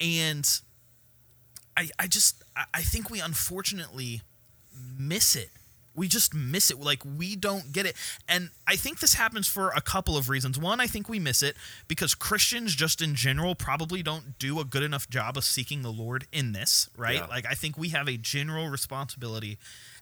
And 0.00 0.48
I, 1.76 1.88
I 1.98 2.06
just 2.06 2.42
I- 2.74 2.82
think 2.82 3.10
we 3.10 3.20
unfortunately 3.20 4.22
miss 4.98 5.36
it. 5.36 5.50
We 5.94 6.08
just 6.08 6.34
miss 6.34 6.70
it. 6.70 6.78
Like 6.78 7.02
we 7.04 7.34
don't 7.36 7.72
get 7.72 7.86
it. 7.86 7.96
And 8.28 8.50
I 8.66 8.76
think 8.76 9.00
this 9.00 9.14
happens 9.14 9.48
for 9.48 9.70
a 9.70 9.80
couple 9.80 10.18
of 10.18 10.28
reasons. 10.28 10.58
One, 10.58 10.78
I 10.78 10.86
think 10.86 11.08
we 11.08 11.18
miss 11.18 11.42
it 11.42 11.56
because 11.88 12.14
Christians 12.14 12.74
just 12.74 13.00
in 13.00 13.14
general 13.14 13.54
probably 13.54 14.02
don't 14.02 14.38
do 14.38 14.60
a 14.60 14.64
good 14.64 14.82
enough 14.82 15.08
job 15.08 15.38
of 15.38 15.44
seeking 15.44 15.80
the 15.80 15.90
Lord 15.92 16.26
in 16.32 16.52
this, 16.52 16.90
right? 16.98 17.16
Yeah. 17.16 17.26
Like 17.26 17.46
I 17.46 17.54
think 17.54 17.78
we 17.78 17.88
have 17.90 18.08
a 18.08 18.18
general 18.18 18.68
responsibility 18.68 19.56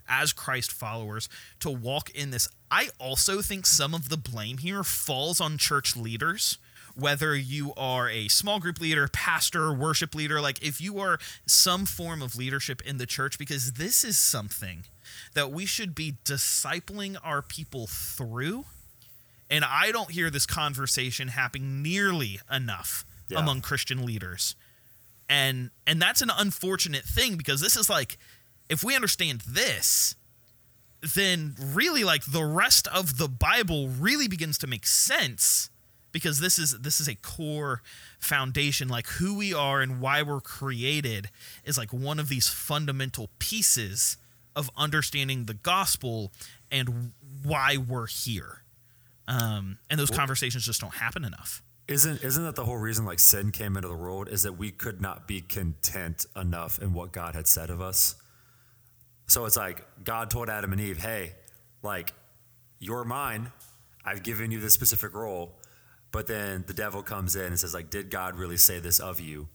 as 0.08 0.32
Christ 0.32 0.72
followers 0.72 1.28
to 1.60 1.70
walk 1.70 2.10
in 2.10 2.30
this. 2.30 2.48
I 2.70 2.88
also 2.98 3.40
think 3.42 3.66
some 3.66 3.94
of 3.94 4.08
the 4.08 4.16
blame 4.16 4.58
here 4.58 4.82
falls 4.84 5.40
on 5.40 5.58
church 5.58 5.96
leaders 5.96 6.58
whether 6.96 7.34
you 7.34 7.74
are 7.76 8.08
a 8.08 8.28
small 8.28 8.60
group 8.60 8.80
leader, 8.80 9.08
pastor, 9.08 9.72
worship 9.72 10.14
leader, 10.14 10.40
like 10.40 10.62
if 10.62 10.80
you 10.80 11.00
are 11.00 11.18
some 11.44 11.86
form 11.86 12.22
of 12.22 12.36
leadership 12.36 12.80
in 12.82 12.98
the 12.98 13.04
church, 13.06 13.36
because 13.36 13.72
this 13.72 14.04
is 14.04 14.16
something 14.16 14.84
that 15.34 15.50
we 15.50 15.66
should 15.66 15.92
be 15.94 16.14
discipling 16.24 17.16
our 17.24 17.42
people 17.42 17.88
through. 17.88 18.64
And 19.50 19.64
I 19.64 19.90
don't 19.90 20.12
hear 20.12 20.30
this 20.30 20.46
conversation 20.46 21.28
happening 21.28 21.82
nearly 21.82 22.38
enough 22.50 23.04
Yeah. 23.28 23.40
among 23.40 23.60
Christian 23.62 24.06
leaders. 24.06 24.54
And 25.28 25.70
and 25.86 26.00
that's 26.00 26.22
an 26.22 26.30
unfortunate 26.30 27.04
thing 27.04 27.36
because 27.36 27.60
this 27.60 27.76
is 27.76 27.90
like 27.90 28.18
if 28.68 28.82
we 28.82 28.94
understand 28.94 29.42
this, 29.42 30.14
then 31.14 31.54
really 31.60 32.04
like 32.04 32.24
the 32.24 32.44
rest 32.44 32.86
of 32.88 33.18
the 33.18 33.28
Bible 33.28 33.88
really 33.88 34.28
begins 34.28 34.58
to 34.58 34.66
make 34.66 34.86
sense 34.86 35.70
because 36.12 36.38
this 36.40 36.58
is 36.58 36.78
this 36.78 37.00
is 37.00 37.08
a 37.08 37.16
core 37.16 37.82
foundation 38.18 38.88
like 38.88 39.06
who 39.08 39.36
we 39.36 39.52
are 39.52 39.82
and 39.82 40.00
why 40.00 40.22
we're 40.22 40.40
created 40.40 41.28
is 41.64 41.76
like 41.76 41.92
one 41.92 42.18
of 42.18 42.28
these 42.28 42.48
fundamental 42.48 43.28
pieces 43.38 44.16
of 44.56 44.70
understanding 44.76 45.44
the 45.44 45.54
gospel 45.54 46.32
and 46.70 47.12
why 47.42 47.76
we're 47.76 48.06
here. 48.06 48.62
Um, 49.26 49.78
and 49.90 49.98
those 49.98 50.10
conversations 50.10 50.64
just 50.64 50.80
don't 50.80 50.94
happen 50.94 51.24
enough. 51.24 51.62
Isn't 51.88 52.22
isn't 52.22 52.44
that 52.44 52.54
the 52.54 52.64
whole 52.64 52.78
reason 52.78 53.04
like 53.04 53.18
sin 53.18 53.50
came 53.50 53.76
into 53.76 53.88
the 53.88 53.96
world 53.96 54.28
is 54.28 54.42
that 54.44 54.56
we 54.56 54.70
could 54.70 55.02
not 55.02 55.26
be 55.26 55.40
content 55.42 56.24
enough 56.34 56.80
in 56.80 56.94
what 56.94 57.12
God 57.12 57.34
had 57.34 57.46
said 57.46 57.68
of 57.68 57.80
us? 57.82 58.14
So 59.26 59.44
it's 59.46 59.56
like 59.56 59.84
God 60.04 60.30
told 60.30 60.48
Adam 60.48 60.72
and 60.72 60.80
Eve, 60.80 60.98
"Hey, 60.98 61.32
like 61.82 62.12
you're 62.78 63.04
mine. 63.04 63.50
I've 64.04 64.22
given 64.22 64.50
you 64.50 64.60
this 64.60 64.74
specific 64.74 65.14
role." 65.14 65.58
But 66.10 66.26
then 66.28 66.64
the 66.66 66.74
devil 66.74 67.02
comes 67.02 67.34
in 67.34 67.46
and 67.46 67.58
says 67.58 67.74
like, 67.74 67.90
"Did 67.90 68.10
God 68.10 68.36
really 68.36 68.56
say 68.56 68.78
this 68.78 69.00
of 69.00 69.18
you? 69.20 69.48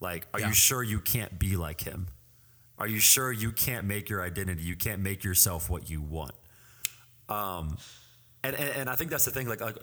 Like, 0.00 0.26
are 0.34 0.40
Yeah. 0.40 0.48
you 0.48 0.54
sure 0.54 0.82
you 0.82 0.98
can't 1.00 1.38
be 1.38 1.56
like 1.56 1.82
him? 1.82 2.08
Are 2.78 2.88
you 2.88 2.98
sure 2.98 3.30
you 3.30 3.52
can't 3.52 3.84
make 3.86 4.08
your 4.08 4.22
identity? 4.22 4.62
You 4.62 4.74
can't 4.74 5.02
make 5.02 5.22
yourself 5.22 5.68
what 5.70 5.88
you 5.90 6.00
want?" 6.00 6.34
Um 7.28 7.76
and, 8.42 8.56
and, 8.56 8.70
and 8.70 8.90
I 8.90 8.96
think 8.96 9.10
that's 9.10 9.26
the 9.26 9.30
thing. 9.30 9.46
Like, 9.46 9.60
like 9.60 9.76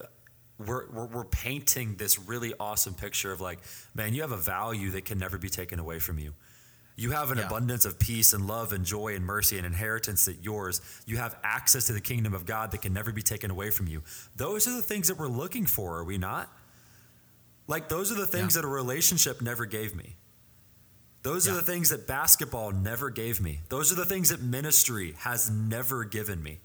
we're, 0.58 0.90
we're 0.90 1.06
we're 1.06 1.26
painting 1.26 1.96
this 1.96 2.18
really 2.18 2.54
awesome 2.60 2.96
picture 2.96 3.32
of 3.32 3.40
like, 3.40 3.60
man, 3.94 4.16
you 4.16 4.22
have 4.22 4.32
a 4.32 4.38
value 4.38 4.90
that 4.92 5.06
can 5.06 5.20
never 5.20 5.38
be 5.38 5.48
taken 5.50 5.80
away 5.80 6.00
from 6.00 6.18
you. 6.18 6.34
You 7.00 7.12
have 7.12 7.30
an 7.32 7.38
Yeah. 7.38 7.46
abundance 7.46 7.86
of 7.86 8.00
peace 8.00 8.34
and 8.34 8.48
love 8.48 8.74
and 8.74 8.84
joy 8.84 9.16
and 9.16 9.24
mercy 9.24 9.56
and 9.58 9.66
inheritance 9.68 10.26
that 10.26 10.44
yours. 10.44 10.82
You 11.06 11.18
have 11.18 11.38
access 11.44 11.86
to 11.86 11.94
the 11.94 12.02
kingdom 12.02 12.34
of 12.34 12.46
God 12.48 12.72
that 12.72 12.82
can 12.82 12.92
never 12.92 13.12
be 13.12 13.22
taken 13.22 13.52
away 13.52 13.70
from 13.70 13.88
you. 13.88 14.04
Those 14.36 14.68
are 14.68 14.72
the 14.76 14.82
things 14.82 15.08
that 15.08 15.18
we're 15.18 15.28
looking 15.28 15.68
for, 15.68 15.98
are 15.98 16.04
we 16.04 16.18
not? 16.18 16.52
Like 17.68 17.88
those 17.88 18.12
are 18.12 18.16
the 18.16 18.26
things 18.26 18.56
Yeah. 18.56 18.62
that 18.62 18.68
a 18.68 18.72
relationship 18.72 19.42
never 19.42 19.66
gave 19.68 19.96
me. 19.96 20.18
Those 21.22 21.48
are 21.48 21.54
the 21.54 21.62
things 21.62 21.90
that 21.90 22.08
basketball 22.08 22.72
never 22.72 23.10
gave 23.12 23.42
me. 23.42 23.62
Those 23.70 23.92
are 23.92 23.96
the 23.96 24.06
things 24.06 24.30
that 24.30 24.42
ministry 24.42 25.12
has 25.20 25.50
never 25.52 26.04
given 26.04 26.42
me. 26.42 26.62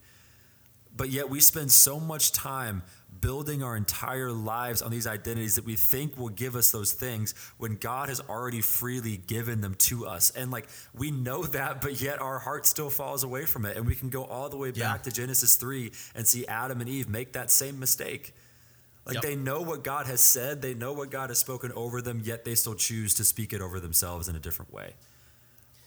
But 0.97 1.11
yet 1.11 1.29
we 1.29 1.41
spend 1.41 1.73
so 1.73 2.01
much 2.01 2.33
time 2.33 2.83
building 3.23 3.63
our 3.63 3.75
entire 3.75 4.31
lives 4.31 4.83
on 4.83 4.91
these 4.91 5.07
identities 5.07 5.55
that 5.55 5.65
we 5.65 5.77
think 5.77 6.19
will 6.19 6.29
give 6.29 6.55
us 6.57 6.71
those 6.71 6.93
things 6.93 7.35
when 7.57 7.77
God 7.77 8.11
has 8.11 8.21
already 8.29 8.61
freely 8.61 9.17
given 9.17 9.63
them 9.63 9.75
to 9.77 10.07
us. 10.07 10.29
And 10.31 10.51
like 10.51 10.69
we 10.95 11.11
know 11.11 11.45
that, 11.59 11.81
but 11.81 12.03
yet 12.03 12.21
our 12.21 12.39
heart 12.39 12.67
still 12.67 12.91
falls 12.91 13.23
away 13.25 13.47
from 13.47 13.65
it. 13.65 13.79
And 13.79 13.87
we 13.87 13.95
can 13.95 14.11
go 14.11 14.25
all 14.25 14.51
the 14.51 14.59
way 14.59 14.73
Yeah. 14.75 14.93
back 14.93 15.05
to 15.05 15.11
Genesis 15.11 15.57
3 15.57 15.91
and 16.15 16.27
see 16.27 16.47
Adam 16.47 16.81
and 16.83 16.91
Eve 16.91 17.09
make 17.09 17.33
that 17.33 17.51
same 17.51 17.79
mistake. 17.79 18.35
Like 19.07 19.15
Yep. 19.15 19.23
they 19.23 19.37
know 19.37 19.63
what 19.63 19.83
God 19.83 20.07
has 20.07 20.21
said, 20.21 20.61
they 20.61 20.75
know 20.75 20.93
what 20.93 21.11
God 21.11 21.31
has 21.31 21.39
spoken 21.39 21.73
over 21.73 22.03
them, 22.03 22.21
yet 22.23 22.45
they 22.45 22.55
still 22.55 22.75
choose 22.75 23.15
to 23.15 23.25
speak 23.25 23.53
it 23.55 23.61
over 23.63 23.81
themselves 23.81 24.29
in 24.29 24.37
a 24.37 24.41
different 24.41 24.73
way. 24.73 24.95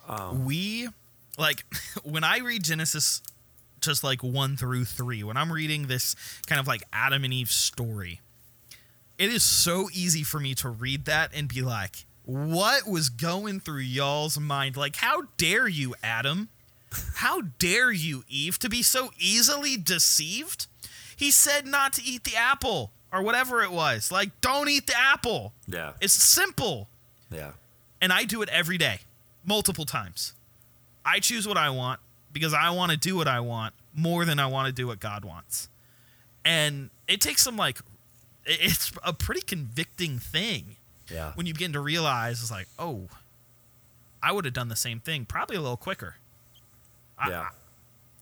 Um, 0.07 0.45
we 0.45 0.89
like 1.37 1.63
when 2.03 2.23
I 2.23 2.39
read 2.39 2.63
Genesis 2.63 3.21
just 3.85 4.03
like 4.03 4.21
1 4.23 4.57
through 4.57 4.85
3 4.85 5.23
when 5.23 5.37
I'm 5.37 5.51
reading 5.51 5.87
this 5.87 6.15
kind 6.47 6.59
of 6.59 6.67
like 6.67 6.83
Adam 6.91 7.23
and 7.23 7.33
Eve 7.33 7.51
story 7.51 8.21
it 9.17 9.29
is 9.29 9.43
so 9.43 9.89
easy 9.93 10.23
for 10.23 10.39
me 10.39 10.53
to 10.55 10.69
read 10.69 11.05
that 11.05 11.31
and 11.33 11.47
be 11.47 11.61
like 11.61 12.05
what 12.23 12.87
was 12.87 13.09
going 13.09 13.59
through 13.59 13.81
y'all's 13.81 14.39
mind? 14.39 14.75
Like 14.75 14.95
how 14.97 15.23
dare 15.37 15.67
you 15.67 15.93
Adam? 16.03 16.49
How 17.15 17.41
dare 17.59 17.91
you 17.91 18.23
Eve 18.27 18.57
to 18.59 18.69
be 18.69 18.81
so 18.81 19.11
easily 19.19 19.77
deceived? 19.77 20.67
He 21.15 21.29
said 21.31 21.65
not 21.65 21.93
to 21.93 22.03
eat 22.03 22.23
the 22.23 22.35
apple 22.35 22.91
or 23.13 23.21
whatever 23.21 23.61
it 23.61 23.71
was. 23.71 24.11
Like 24.11 24.41
don't 24.41 24.69
eat 24.69 24.87
the 24.87 24.97
apple. 24.97 25.53
Yeah. 25.67 25.93
it's 26.01 26.13
simple. 26.13 26.89
Yeah. 27.31 27.51
and 28.01 28.13
I 28.13 28.23
do 28.23 28.41
it 28.41 28.49
every 28.49 28.77
day, 28.77 28.99
multiple 29.45 29.85
times. 29.85 30.33
I 31.05 31.19
choose 31.19 31.47
what 31.47 31.57
I 31.57 31.69
want 31.69 31.99
because 32.35 32.53
I 32.53 32.69
want 32.71 32.91
to 32.91 32.97
do 32.97 33.15
what 33.15 33.29
I 33.29 33.39
want, 33.39 33.73
more 33.95 34.25
than 34.25 34.39
I 34.39 34.45
want 34.47 34.67
to 34.67 34.73
do 34.73 34.87
what 34.87 34.99
God 34.99 35.23
wants. 35.23 35.69
And 36.43 36.89
it 37.07 37.21
takes 37.21 37.41
some 37.41 37.55
like 37.55 37.79
it's 38.45 38.91
a 39.03 39.13
pretty 39.13 39.39
convicting 39.41 40.19
thing 40.19 40.75
Yeah. 41.09 41.31
when 41.35 41.45
you 41.47 41.53
begin 41.53 41.71
to 41.73 41.79
realize 41.79 42.41
it's 42.41 42.51
like, 42.51 42.67
oh, 42.77 43.07
I 44.21 44.33
would 44.33 44.43
have 44.43 44.53
done 44.53 44.67
the 44.67 44.75
same 44.75 44.99
thing, 44.99 45.25
probably 45.25 45.55
a 45.55 45.61
little 45.61 45.77
quicker. 45.77 46.17
I- 47.17 47.29
yeah. 47.29 47.47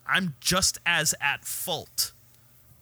I'm 0.07 0.35
just 0.39 0.77
as 0.85 1.15
at 1.19 1.43
fault 1.43 2.11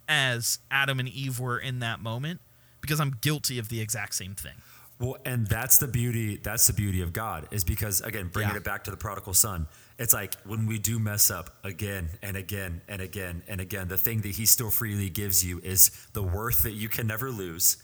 as 0.09 0.59
Adam 0.69 0.99
and 0.99 1.07
Eve 1.07 1.39
were 1.39 1.57
in 1.57 1.79
that 1.79 2.01
moment 2.01 2.41
because 2.81 2.99
I'm 2.99 3.15
guilty 3.21 3.57
of 3.57 3.69
the 3.69 3.79
exact 3.79 4.15
same 4.15 4.35
thing. 4.35 4.55
Well, 4.99 5.17
and 5.23 5.47
that's 5.47 5.77
the 5.77 5.87
beauty. 5.87 6.37
That's 6.37 6.67
the 6.67 6.73
beauty 6.73 7.01
of 7.01 7.13
God 7.13 7.47
is 7.51 7.63
because 7.63 8.01
again, 8.01 8.27
bringing 8.27 8.51
Yeah. 8.53 8.57
it 8.57 8.63
back 8.63 8.83
to 8.83 8.91
the 8.91 8.97
prodigal 8.97 9.33
son. 9.33 9.67
It's 10.01 10.13
like 10.13 10.33
when 10.45 10.65
we 10.65 10.79
do 10.79 10.97
mess 10.97 11.29
up 11.29 11.51
again 11.63 12.09
and 12.23 12.35
again 12.35 12.81
and 12.87 13.01
again 13.03 13.43
and 13.47 13.61
again, 13.61 13.87
the 13.87 13.99
thing 13.99 14.21
that 14.21 14.31
He 14.31 14.47
still 14.47 14.71
freely 14.71 15.09
gives 15.11 15.45
you 15.45 15.59
is 15.63 15.91
the 16.13 16.23
worth 16.23 16.63
that 16.63 16.71
you 16.73 16.89
can 16.89 17.05
never 17.05 17.29
lose, 17.29 17.77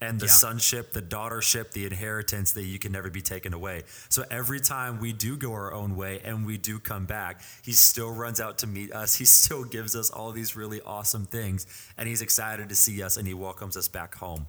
and 0.00 0.18
the 0.18 0.26
Yeah. 0.26 0.32
sonship, 0.32 0.92
the 0.92 1.02
daughtership, 1.02 1.70
the 1.70 1.86
inheritance 1.86 2.50
that 2.52 2.64
you 2.64 2.80
can 2.80 2.90
never 2.90 3.08
be 3.08 3.20
taken 3.22 3.54
away. 3.54 3.84
So 4.08 4.24
every 4.32 4.58
time 4.58 4.98
we 4.98 5.12
do 5.12 5.36
go 5.36 5.52
our 5.52 5.72
own 5.72 5.94
way 5.94 6.20
and 6.24 6.44
we 6.44 6.58
do 6.58 6.80
come 6.80 7.06
back, 7.06 7.40
He 7.62 7.72
still 7.72 8.10
runs 8.10 8.40
out 8.40 8.58
to 8.58 8.66
meet 8.66 8.92
us. 8.92 9.14
He 9.14 9.24
still 9.24 9.62
gives 9.62 9.94
us 9.94 10.10
all 10.10 10.32
these 10.32 10.56
really 10.56 10.80
awesome 10.80 11.24
things, 11.24 11.66
and 11.96 12.08
He's 12.08 12.20
excited 12.20 12.68
to 12.70 12.74
see 12.74 13.00
us, 13.00 13.16
and 13.16 13.28
He 13.28 13.34
welcomes 13.34 13.76
us 13.76 13.86
back 13.86 14.16
home. 14.16 14.48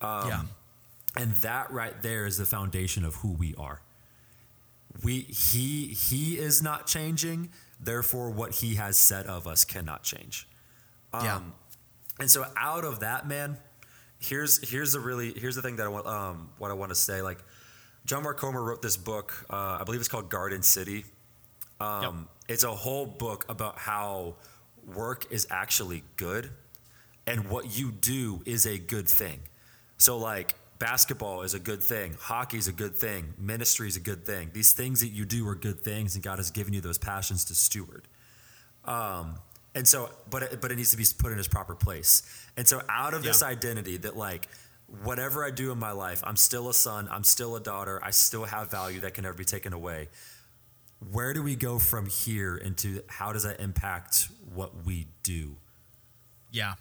Um, 0.00 0.28
yeah. 0.28 0.42
And 1.16 1.32
that 1.42 1.72
right 1.72 2.00
there 2.02 2.24
is 2.24 2.36
the 2.36 2.46
foundation 2.46 3.04
of 3.04 3.16
who 3.16 3.32
we 3.32 3.54
are. 3.56 3.80
We 5.02 5.20
he 5.20 5.88
he 5.88 6.38
is 6.38 6.62
not 6.62 6.86
changing, 6.86 7.50
therefore 7.80 8.30
what 8.30 8.52
he 8.56 8.74
has 8.76 8.96
said 8.98 9.26
of 9.26 9.46
us 9.46 9.64
cannot 9.64 10.02
change. 10.02 10.46
Um, 11.12 11.24
Yeah. 11.24 11.40
And 12.20 12.30
so 12.30 12.44
out 12.56 12.84
of 12.84 13.00
that, 13.00 13.26
man, 13.26 13.56
here's 14.18 14.68
here's 14.68 14.92
the 14.92 15.00
really 15.00 15.32
here's 15.32 15.56
the 15.56 15.62
thing 15.62 15.76
that 15.76 15.86
I 15.86 15.88
want 15.88 16.06
um 16.06 16.50
what 16.58 16.70
I 16.70 16.74
want 16.74 16.90
to 16.90 16.94
say. 16.94 17.22
Like 17.22 17.38
John 18.04 18.22
Mark 18.22 18.38
Comer 18.38 18.62
wrote 18.62 18.82
this 18.82 18.96
book, 18.96 19.46
uh, 19.50 19.78
I 19.80 19.84
believe 19.84 20.00
it's 20.00 20.08
called 20.08 20.28
Garden 20.28 20.62
City. 20.62 21.04
Um, 21.80 22.28
It's 22.48 22.64
a 22.64 22.74
whole 22.74 23.06
book 23.06 23.44
about 23.48 23.78
how 23.78 24.36
work 24.84 25.26
is 25.30 25.46
actually 25.50 26.02
good 26.16 26.50
and 27.26 27.48
what 27.48 27.76
you 27.78 27.92
do 27.92 28.42
is 28.44 28.66
a 28.66 28.78
good 28.78 29.08
thing. 29.08 29.40
So, 29.96 30.18
like, 30.18 30.54
basketball 30.82 31.42
is 31.42 31.54
a 31.54 31.60
good 31.60 31.82
thing, 31.82 32.16
hockey 32.20 32.58
is 32.58 32.66
a 32.66 32.72
good 32.72 32.94
thing, 32.96 33.34
ministry 33.38 33.86
is 33.86 33.96
a 33.96 34.00
good 34.00 34.26
thing. 34.26 34.50
These 34.52 34.72
things 34.72 35.00
that 35.00 35.08
you 35.10 35.24
do 35.24 35.46
are 35.46 35.54
good 35.54 35.80
things, 35.80 36.16
and 36.16 36.24
God 36.24 36.38
has 36.38 36.50
given 36.50 36.72
you 36.72 36.80
those 36.80 36.98
passions 36.98 37.44
to 37.46 37.54
steward. 37.54 38.08
Um, 38.84 39.36
and 39.76 39.86
so, 39.86 40.10
but 40.28 40.42
it, 40.42 40.60
but 40.60 40.72
it 40.72 40.76
needs 40.76 40.90
to 40.90 40.96
be 40.96 41.04
put 41.16 41.30
in 41.32 41.38
its 41.38 41.46
proper 41.46 41.76
place. 41.76 42.22
And 42.56 42.66
so, 42.66 42.82
out 42.88 43.14
of 43.14 43.22
this 43.22 43.42
Yeah. 43.42 43.48
identity 43.48 43.96
that, 43.98 44.16
like, 44.16 44.48
whatever 45.02 45.44
I 45.44 45.50
do 45.50 45.70
in 45.70 45.78
my 45.78 45.92
life, 45.92 46.20
I'm 46.26 46.36
still 46.36 46.68
a 46.68 46.74
son, 46.74 47.08
I'm 47.10 47.24
still 47.24 47.54
a 47.54 47.60
daughter, 47.60 48.00
I 48.02 48.10
still 48.10 48.44
have 48.44 48.70
value 48.70 49.00
that 49.00 49.14
can 49.14 49.22
never 49.22 49.36
be 49.36 49.44
taken 49.44 49.72
away. 49.72 50.08
Where 50.98 51.32
do 51.32 51.42
we 51.44 51.54
go 51.54 51.78
from 51.78 52.06
here 52.06 52.56
into 52.56 53.02
how 53.08 53.32
does 53.32 53.44
that 53.44 53.60
impact 53.60 54.28
what 54.52 54.84
we 54.84 55.06
do? 55.22 55.56
Yeah. 56.50 56.74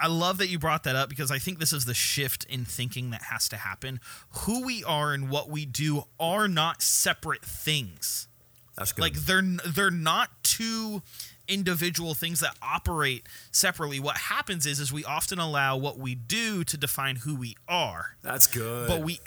I 0.00 0.06
love 0.06 0.38
that 0.38 0.48
you 0.48 0.58
brought 0.58 0.84
that 0.84 0.96
up 0.96 1.08
because 1.08 1.30
I 1.30 1.38
think 1.38 1.58
this 1.58 1.72
is 1.72 1.84
the 1.84 1.94
shift 1.94 2.44
in 2.44 2.64
thinking 2.64 3.10
that 3.10 3.24
has 3.24 3.48
to 3.50 3.56
happen. 3.56 4.00
Who 4.40 4.64
we 4.64 4.82
are 4.84 5.12
and 5.12 5.28
what 5.28 5.50
we 5.50 5.66
do 5.66 6.04
are 6.18 6.48
not 6.48 6.82
separate 6.82 7.44
things. 7.44 8.28
That's 8.76 8.92
good. 8.92 9.02
Like 9.02 9.14
they're 9.14 9.42
they're 9.42 9.90
not 9.90 10.30
two 10.42 11.02
individual 11.46 12.14
things 12.14 12.40
that 12.40 12.56
operate 12.62 13.26
separately. 13.50 14.00
What 14.00 14.16
happens 14.16 14.64
is 14.64 14.80
is 14.80 14.92
we 14.92 15.04
often 15.04 15.38
allow 15.38 15.76
what 15.76 15.98
we 15.98 16.14
do 16.14 16.64
to 16.64 16.76
define 16.76 17.16
who 17.16 17.34
we 17.34 17.56
are. 17.68 18.16
That's 18.22 18.46
good. 18.46 18.88
But 18.88 19.02
we 19.02 19.20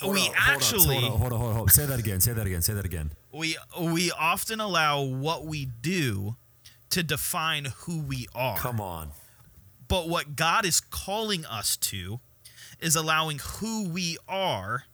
Hold 0.00 0.14
we 0.14 0.20
on, 0.28 0.34
actually 0.36 1.00
hold 1.00 1.04
on, 1.04 1.18
hold 1.20 1.32
on, 1.32 1.38
hold 1.38 1.50
on, 1.50 1.54
hold 1.54 1.68
on. 1.68 1.68
Say 1.68 1.86
that 1.86 1.98
again. 1.98 2.20
Say 2.20 2.32
that 2.32 2.46
again. 2.46 2.62
Say 2.62 2.74
that 2.74 2.84
again. 2.84 3.12
we 3.32 3.56
we 3.80 4.10
often 4.10 4.60
allow 4.60 5.02
what 5.02 5.46
we 5.46 5.64
do 5.64 6.36
to 6.90 7.02
define 7.02 7.66
who 7.80 8.00
we 8.00 8.26
are. 8.34 8.58
Come 8.58 8.80
on. 8.80 9.10
But 9.88 10.08
what 10.08 10.36
God 10.36 10.64
is 10.64 10.80
calling 10.80 11.44
us 11.46 11.76
to 11.78 12.20
is 12.80 12.96
allowing 12.96 13.38
who 13.38 13.88
we 13.88 14.18
are 14.28 14.84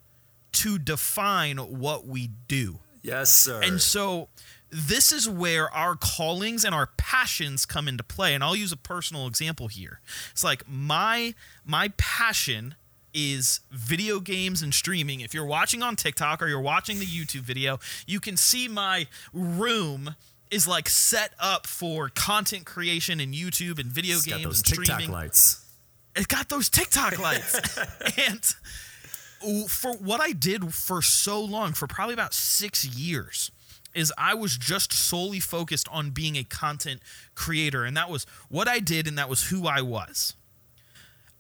to 0.53 0.79
define 0.79 1.59
what 1.59 2.07
we 2.07 2.31
do. 2.49 2.79
Yes, 3.03 3.31
sir. 3.31 3.63
And 3.63 3.81
so 3.81 4.29
this 4.71 5.13
is 5.13 5.29
where 5.29 5.71
our 5.71 5.97
callings 5.97 6.65
and 6.65 6.75
our 6.75 6.89
passions 6.97 7.67
come 7.67 7.89
into 7.89 8.05
play. 8.05 8.35
And 8.35 8.45
I'll 8.45 8.57
use 8.57 8.73
a 8.73 8.77
personal 8.77 9.27
example 9.27 9.69
here. 9.69 10.01
It's 10.31 10.45
like 10.45 10.65
my 10.69 11.35
my 11.65 11.93
passion 11.97 12.77
is 13.15 13.61
video 13.71 14.21
games 14.21 14.63
and 14.63 14.73
streaming. 14.73 15.21
If 15.21 15.35
you're 15.35 15.45
watching 15.45 15.83
on 15.83 15.97
TikTok 15.97 16.41
or 16.41 16.49
you're 16.49 16.61
watching 16.61 16.99
the 16.99 17.05
YouTube 17.05 17.43
video, 17.43 17.79
you 18.07 18.21
can 18.21 18.37
see 18.37 18.69
my 18.69 19.07
room 19.33 20.15
is 20.53 20.69
like 20.69 20.89
set 20.89 21.33
up 21.41 21.67
for 21.67 22.11
content 22.11 22.67
creation 22.67 23.19
and 23.19 23.35
YouTube 23.35 23.81
and 23.81 23.91
video 23.91 24.17
It's 24.17 24.27
got 24.27 24.39
games 24.39 24.45
those 24.45 24.59
and 24.59 24.67
TikTok 24.67 24.85
streaming 24.85 25.11
lights. 25.11 25.65
it 26.15 26.29
got 26.29 26.51
those 26.51 26.69
TikTok 26.69 27.19
lights. 27.19 27.59
and 28.19 28.45
for 29.69 29.95
what 29.95 30.21
I 30.21 30.33
did 30.33 30.75
for 30.75 31.01
so 31.01 31.43
long, 31.43 31.73
for 31.73 31.87
probably 31.87 32.13
about 32.13 32.35
six 32.35 32.85
years, 32.85 33.51
is 33.95 34.13
I 34.19 34.35
was 34.35 34.57
just 34.57 34.93
solely 34.93 35.41
focused 35.41 35.89
on 35.91 36.11
being 36.11 36.37
a 36.37 36.45
content 36.45 37.01
creator. 37.35 37.85
And 37.85 37.97
that 37.97 38.11
was 38.11 38.27
what 38.49 38.69
I 38.69 38.79
did, 38.79 39.09
and 39.09 39.17
that 39.19 39.29
was 39.29 39.49
who 39.49 39.67
I 39.67 39.81
was. 39.81 40.35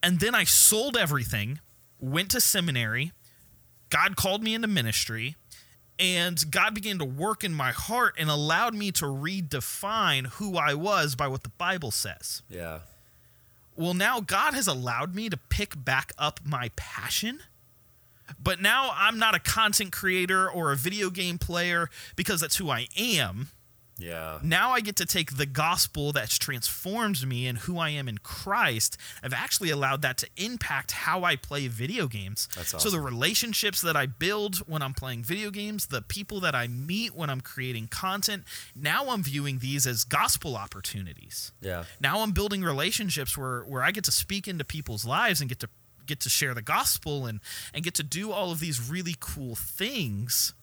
And 0.02 0.20
then 0.20 0.34
I 0.34 0.44
sold 0.44 0.96
everything, 0.96 1.60
went 2.00 2.30
to 2.30 2.40
seminary, 2.40 3.12
God 3.90 4.16
called 4.16 4.42
me 4.42 4.54
into 4.54 4.68
ministry, 4.68 5.36
and 6.02 6.50
God 6.50 6.74
began 6.74 6.98
to 6.98 7.04
work 7.04 7.44
in 7.44 7.54
my 7.54 7.70
heart 7.70 8.16
and 8.18 8.28
allowed 8.28 8.74
me 8.74 8.90
to 8.90 9.04
redefine 9.04 10.26
who 10.26 10.56
I 10.56 10.74
was 10.74 11.14
by 11.14 11.28
what 11.28 11.44
the 11.44 11.48
Bible 11.50 11.92
says. 11.92 12.42
Yeah. 12.50 12.80
Well, 13.76 13.94
now 13.94 14.18
God 14.18 14.52
has 14.52 14.66
allowed 14.66 15.14
me 15.14 15.30
to 15.30 15.36
pick 15.36 15.84
back 15.84 16.12
up 16.18 16.40
my 16.44 16.72
passion. 16.74 17.38
But 18.42 18.60
now 18.60 18.90
I'm 18.94 19.16
not 19.16 19.36
a 19.36 19.38
content 19.38 19.92
creator 19.92 20.50
or 20.50 20.72
a 20.72 20.76
video 20.76 21.08
game 21.08 21.38
player 21.38 21.88
because 22.16 22.40
that's 22.40 22.56
who 22.56 22.68
I 22.68 22.88
am. 22.98 23.50
Yeah. 23.98 24.38
Now 24.42 24.70
I 24.72 24.80
get 24.80 24.96
to 24.96 25.06
take 25.06 25.36
the 25.36 25.46
gospel 25.46 26.12
that's 26.12 26.38
transformed 26.38 27.26
me 27.26 27.46
and 27.46 27.58
who 27.58 27.78
I 27.78 27.90
am 27.90 28.08
in 28.08 28.18
Christ. 28.18 28.96
I've 29.22 29.32
actually 29.34 29.70
allowed 29.70 30.02
that 30.02 30.16
to 30.18 30.28
impact 30.36 30.92
how 30.92 31.24
I 31.24 31.36
play 31.36 31.68
video 31.68 32.08
games. 32.08 32.48
That's 32.56 32.74
awesome. 32.74 32.90
So 32.90 32.96
the 32.96 33.02
relationships 33.02 33.80
that 33.82 33.96
I 33.96 34.06
build 34.06 34.56
when 34.68 34.82
I'm 34.82 34.94
playing 34.94 35.24
video 35.24 35.50
games, 35.50 35.86
the 35.86 36.02
people 36.02 36.40
that 36.40 36.54
I 36.54 36.66
meet 36.68 37.14
when 37.14 37.30
I'm 37.30 37.40
creating 37.42 37.88
content, 37.88 38.44
now 38.74 39.10
I'm 39.10 39.22
viewing 39.22 39.58
these 39.58 39.86
as 39.86 40.04
gospel 40.04 40.56
opportunities 40.56 41.52
Yeah. 41.60 41.84
now 42.00 42.20
I'm 42.22 42.32
building 42.32 42.62
relationships 42.64 43.36
where 43.38 43.62
where 43.62 43.82
I 43.82 43.90
get 43.92 44.04
to 44.04 44.12
speak 44.12 44.48
into 44.48 44.64
people's 44.64 45.04
lives 45.04 45.40
and 45.40 45.48
get 45.48 45.58
to 45.60 45.68
get 46.06 46.18
to 46.20 46.28
share 46.28 46.54
the 46.54 46.62
gospel 46.62 47.26
and 47.26 47.40
and 47.72 47.84
get 47.84 47.94
to 47.94 48.02
do 48.02 48.32
all 48.32 48.50
of 48.50 48.58
these 48.58 48.80
really 48.90 49.14
cool 49.20 49.54
things 49.54 50.54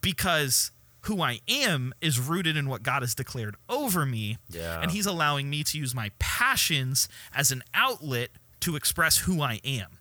because 0.00 0.70
who 1.08 1.20
I 1.20 1.40
am 1.48 1.92
is 2.00 2.18
rooted 2.20 2.56
in 2.56 2.68
what 2.68 2.82
God 2.82 3.02
has 3.02 3.14
declared 3.14 3.56
over 3.68 4.06
me 4.06 4.38
Yeah. 4.48 4.80
and 4.80 4.92
he's 4.92 5.06
allowing 5.06 5.50
me 5.50 5.64
to 5.64 5.76
use 5.78 5.94
my 5.94 6.12
passions 6.20 7.08
as 7.34 7.50
an 7.50 7.62
outlet 7.74 8.30
to 8.60 8.76
express 8.76 9.18
who 9.18 9.42
I 9.42 9.60
am 9.64 9.98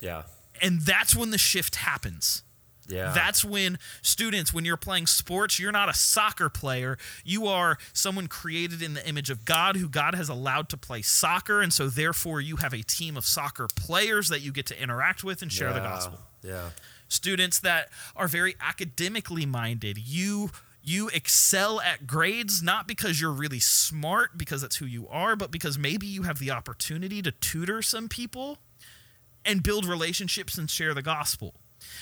Yeah. 0.00 0.22
and 0.62 0.80
that's 0.82 1.14
when 1.16 1.30
the 1.30 1.38
shift 1.38 1.76
happens 1.76 2.42
Yeah. 2.88 3.12
that's 3.12 3.44
when 3.44 3.78
students, 4.02 4.52
when 4.52 4.64
you're 4.64 4.76
playing 4.76 5.06
sports, 5.06 5.58
you're 5.60 5.70
not 5.70 5.88
a 5.88 5.94
soccer 5.94 6.48
player. 6.48 6.98
You 7.24 7.46
are 7.46 7.78
someone 7.92 8.26
created 8.26 8.82
in 8.82 8.94
the 8.94 9.08
image 9.08 9.30
of 9.30 9.44
God 9.44 9.76
who 9.76 9.88
God 9.88 10.14
has 10.16 10.28
allowed 10.28 10.68
to 10.70 10.76
play 10.76 11.00
soccer. 11.02 11.60
And 11.62 11.72
so, 11.72 11.88
therefore, 11.88 12.40
you 12.40 12.56
have 12.56 12.72
a 12.74 12.82
team 12.82 13.16
of 13.16 13.24
soccer 13.24 13.68
players 13.76 14.28
that 14.30 14.40
you 14.40 14.50
get 14.50 14.66
to 14.66 14.82
interact 14.82 15.22
with 15.22 15.40
and 15.40 15.52
share 15.52 15.72
the 15.72 15.78
gospel. 15.78 16.18
Yeah. 16.42 16.70
Students 17.10 17.58
that 17.60 17.90
are 18.16 18.28
very 18.28 18.56
academically 18.60 19.44
minded, 19.44 19.98
you. 19.98 20.50
You 20.82 21.08
excel 21.08 21.78
at 21.82 22.06
grades 22.06 22.62
not 22.62 22.88
because 22.88 23.20
you're 23.20 23.30
really 23.30 23.60
smart, 23.60 24.38
because 24.38 24.62
that's 24.62 24.76
who 24.76 24.86
you 24.86 25.06
are, 25.08 25.36
but 25.36 25.50
because 25.50 25.76
maybe 25.76 26.06
you 26.06 26.22
have 26.22 26.38
the 26.38 26.50
opportunity 26.50 27.20
to 27.20 27.32
tutor 27.32 27.82
some 27.82 28.08
people 28.08 28.56
and 29.44 29.62
build 29.62 29.84
relationships 29.84 30.56
and 30.56 30.70
share 30.70 30.94
the 30.94 31.02
gospel. 31.02 31.52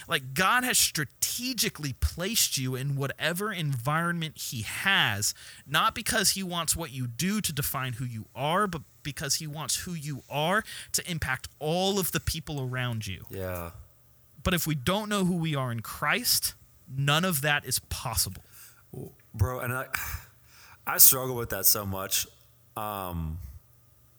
Like 0.06 0.34
God 0.34 0.64
has 0.64 0.78
strategically 0.78 1.94
placed 1.94 2.58
you 2.58 2.74
in 2.74 2.96
whatever 2.96 3.52
environment 3.52 4.38
He 4.38 4.62
has, 4.62 5.34
not 5.66 5.94
because 5.94 6.30
He 6.30 6.42
wants 6.42 6.76
what 6.76 6.92
you 6.92 7.06
do 7.06 7.40
to 7.40 7.52
define 7.52 7.94
who 7.94 8.04
you 8.04 8.26
are, 8.34 8.66
but 8.66 8.82
because 9.02 9.36
He 9.36 9.46
wants 9.46 9.76
who 9.76 9.94
you 9.94 10.22
are 10.28 10.62
to 10.92 11.10
impact 11.10 11.48
all 11.58 11.98
of 11.98 12.12
the 12.12 12.20
people 12.20 12.60
around 12.60 13.06
you. 13.06 13.26
Yeah. 13.30 13.70
But 14.48 14.54
if 14.54 14.66
we 14.66 14.74
don't 14.74 15.10
know 15.10 15.26
who 15.26 15.36
we 15.36 15.54
are 15.56 15.70
in 15.70 15.80
Christ, 15.80 16.54
none 16.90 17.26
of 17.26 17.42
that 17.42 17.66
is 17.66 17.80
possible. 17.90 18.42
bro 19.34 19.60
and 19.60 19.74
i 19.74 19.88
I 20.86 20.96
struggle 20.96 21.36
with 21.36 21.50
that 21.50 21.66
so 21.66 21.84
much. 21.84 22.26
Um, 22.74 23.40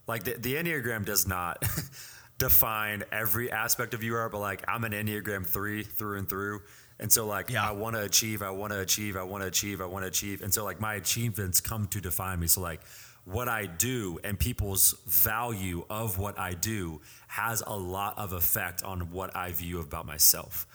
like 0.06 0.26
the, 0.26 0.34
the 0.34 0.54
Enneagram 0.54 1.04
does 1.04 1.28
not 1.28 1.68
define 2.38 3.06
every 3.12 3.52
aspect 3.52 3.96
of 3.96 4.04
you 4.04 4.18
are, 4.18 4.30
but 4.30 4.38
like 4.38 4.64
I'm 4.68 4.84
an 4.84 4.92
Enneagram 4.92 5.48
three 5.48 5.82
through 5.82 6.20
and 6.20 6.30
through. 6.30 6.62
And 7.00 7.12
so 7.12 7.26
like 7.26 7.50
Yeah. 7.50 7.68
I 7.68 7.72
want 7.72 7.96
to 7.96 8.04
achieve, 8.04 8.44
I 8.44 8.52
want 8.52 8.72
to 8.72 8.82
achieve, 8.82 9.18
I 9.18 9.24
want 9.24 9.42
to 9.42 9.48
achieve, 9.48 9.82
I 9.82 9.86
want 9.86 10.04
to 10.04 10.10
achieve. 10.10 10.44
And 10.44 10.54
so 10.54 10.64
like 10.64 10.80
my 10.80 10.94
achievements 10.94 11.60
come 11.60 11.88
to 11.88 12.00
define 12.00 12.40
me. 12.40 12.46
So 12.46 12.62
like 12.62 12.82
what 13.26 13.48
I 13.48 13.66
do 13.66 14.20
and 14.24 14.40
people's 14.40 14.96
value 15.06 15.86
of 15.90 16.18
what 16.18 16.40
I 16.40 16.54
do 16.54 17.02
has 17.28 17.62
a 17.66 17.78
lot 17.78 18.18
of 18.18 18.34
effect 18.34 18.84
on 18.84 19.12
what 19.12 19.36
I 19.36 19.52
view 19.52 19.80
about 19.80 20.06
myself. 20.06 20.66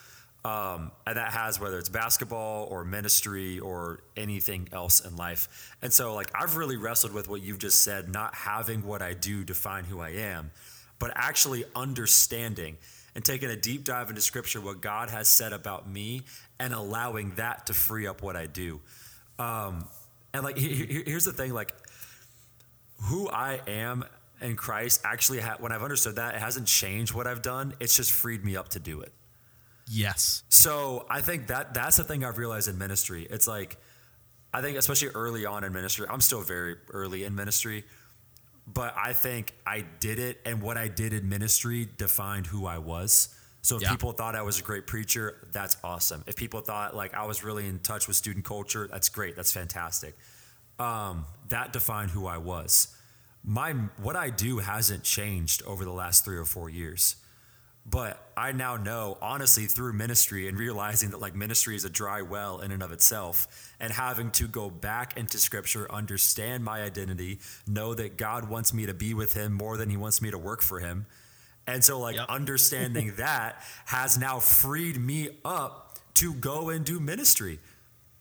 Um, 0.44 0.92
and 1.06 1.16
that 1.16 1.32
has 1.32 1.58
whether 1.58 1.78
it's 1.78 1.88
basketball 1.88 2.66
or 2.70 2.84
ministry 2.84 3.58
or 3.58 4.02
anything 4.14 4.68
else 4.72 5.00
in 5.00 5.16
life. 5.16 5.74
And 5.80 5.90
so, 5.90 6.14
like, 6.14 6.30
I've 6.34 6.56
really 6.56 6.76
wrestled 6.76 7.14
with 7.14 7.28
what 7.28 7.40
you've 7.40 7.58
just 7.58 7.82
said, 7.82 8.12
not 8.12 8.34
having 8.34 8.84
what 8.84 9.00
I 9.00 9.14
do 9.14 9.42
define 9.42 9.84
who 9.84 10.00
I 10.00 10.10
am, 10.10 10.50
but 10.98 11.12
actually 11.14 11.64
understanding 11.74 12.76
and 13.14 13.24
taking 13.24 13.48
a 13.48 13.56
deep 13.56 13.84
dive 13.84 14.10
into 14.10 14.20
scripture, 14.20 14.60
what 14.60 14.82
God 14.82 15.08
has 15.08 15.28
said 15.28 15.54
about 15.54 15.88
me, 15.88 16.22
and 16.60 16.74
allowing 16.74 17.30
that 17.36 17.66
to 17.66 17.74
free 17.74 18.06
up 18.06 18.22
what 18.22 18.36
I 18.36 18.44
do. 18.44 18.80
Um, 19.38 19.88
and, 20.34 20.44
like, 20.44 20.58
he- 20.58 20.74
he- 20.74 21.04
here's 21.06 21.24
the 21.24 21.32
thing 21.32 21.54
like, 21.54 21.72
who 23.02 23.28
I 23.28 23.60
am 23.66 24.04
in 24.40 24.56
Christ 24.56 25.00
actually, 25.04 25.40
ha- 25.40 25.56
when 25.58 25.72
I've 25.72 25.82
understood 25.82 26.16
that, 26.16 26.34
it 26.34 26.40
hasn't 26.40 26.66
changed 26.66 27.14
what 27.14 27.26
I've 27.26 27.42
done, 27.42 27.74
it's 27.80 27.96
just 27.96 28.12
freed 28.12 28.44
me 28.44 28.56
up 28.56 28.68
to 28.70 28.80
do 28.80 29.00
it. 29.00 29.12
Yes. 29.88 30.42
So 30.48 31.06
I 31.10 31.20
think 31.20 31.48
that 31.48 31.74
that's 31.74 31.96
the 31.98 32.04
thing 32.04 32.24
I've 32.24 32.38
realized 32.38 32.68
in 32.68 32.78
ministry. 32.78 33.26
It's 33.30 33.46
like 33.46 33.76
I 34.52 34.62
think 34.62 34.76
especially 34.78 35.08
early 35.08 35.46
on 35.46 35.64
in 35.64 35.72
ministry, 35.72 36.06
I'm 36.08 36.20
still 36.20 36.40
very 36.40 36.76
early 36.90 37.24
in 37.24 37.34
ministry, 37.34 37.84
but 38.66 38.94
I 38.96 39.12
think 39.12 39.52
I 39.66 39.84
did 40.00 40.18
it 40.18 40.40
and 40.46 40.62
what 40.62 40.76
I 40.78 40.88
did 40.88 41.12
in 41.12 41.28
ministry 41.28 41.88
defined 41.98 42.46
who 42.46 42.64
I 42.66 42.78
was. 42.78 43.34
So 43.62 43.76
if 43.76 43.82
Yeah. 43.82 43.90
people 43.90 44.12
thought 44.12 44.34
I 44.36 44.42
was 44.42 44.58
a 44.58 44.62
great 44.62 44.86
preacher, 44.86 45.48
that's 45.52 45.76
awesome. 45.82 46.22
If 46.26 46.36
people 46.36 46.60
thought 46.60 46.94
like 46.94 47.14
I 47.14 47.24
was 47.26 47.42
really 47.42 47.66
in 47.66 47.78
touch 47.80 48.06
with 48.06 48.16
student 48.16 48.44
culture, 48.44 48.86
that's 48.88 49.08
great. 49.08 49.36
That's 49.36 49.52
fantastic. 49.52 50.16
Um, 50.78 51.24
that 51.48 51.72
defined 51.72 52.10
who 52.10 52.26
I 52.26 52.38
was. 52.38 52.88
My 53.44 53.72
what 53.98 54.16
I 54.16 54.30
do 54.30 54.58
hasn't 54.58 55.04
changed 55.04 55.62
over 55.66 55.84
the 55.84 55.92
last 55.92 56.24
three 56.24 56.36
or 56.38 56.44
four 56.44 56.70
years. 56.70 57.16
But 57.86 58.18
I 58.34 58.52
now 58.52 58.76
know, 58.76 59.18
honestly, 59.20 59.66
through 59.66 59.92
ministry 59.92 60.48
and 60.48 60.58
realizing 60.58 61.10
that 61.10 61.20
like 61.20 61.34
ministry 61.34 61.76
is 61.76 61.84
a 61.84 61.90
dry 61.90 62.22
well 62.22 62.60
in 62.60 62.70
and 62.72 62.82
of 62.82 62.92
itself, 62.92 63.46
and 63.78 63.92
having 63.92 64.30
to 64.32 64.48
go 64.48 64.70
back 64.70 65.18
into 65.18 65.36
scripture, 65.36 65.90
understand 65.92 66.64
my 66.64 66.82
identity, 66.82 67.40
know 67.66 67.92
that 67.94 68.16
God 68.16 68.48
wants 68.48 68.72
me 68.72 68.86
to 68.86 68.94
be 68.94 69.12
with 69.12 69.34
Him 69.34 69.52
more 69.52 69.76
than 69.76 69.90
He 69.90 69.98
wants 69.98 70.22
me 70.22 70.30
to 70.30 70.38
work 70.38 70.62
for 70.62 70.80
Him. 70.80 71.04
And 71.66 71.84
so, 71.84 71.98
like, 72.00 72.16
Yep. 72.16 72.26
understanding 72.30 73.12
that 73.18 73.62
has 73.86 74.16
now 74.16 74.38
freed 74.38 74.96
me 74.98 75.28
up 75.44 75.98
to 76.14 76.32
go 76.32 76.70
and 76.70 76.86
do 76.86 76.98
ministry. 77.00 77.58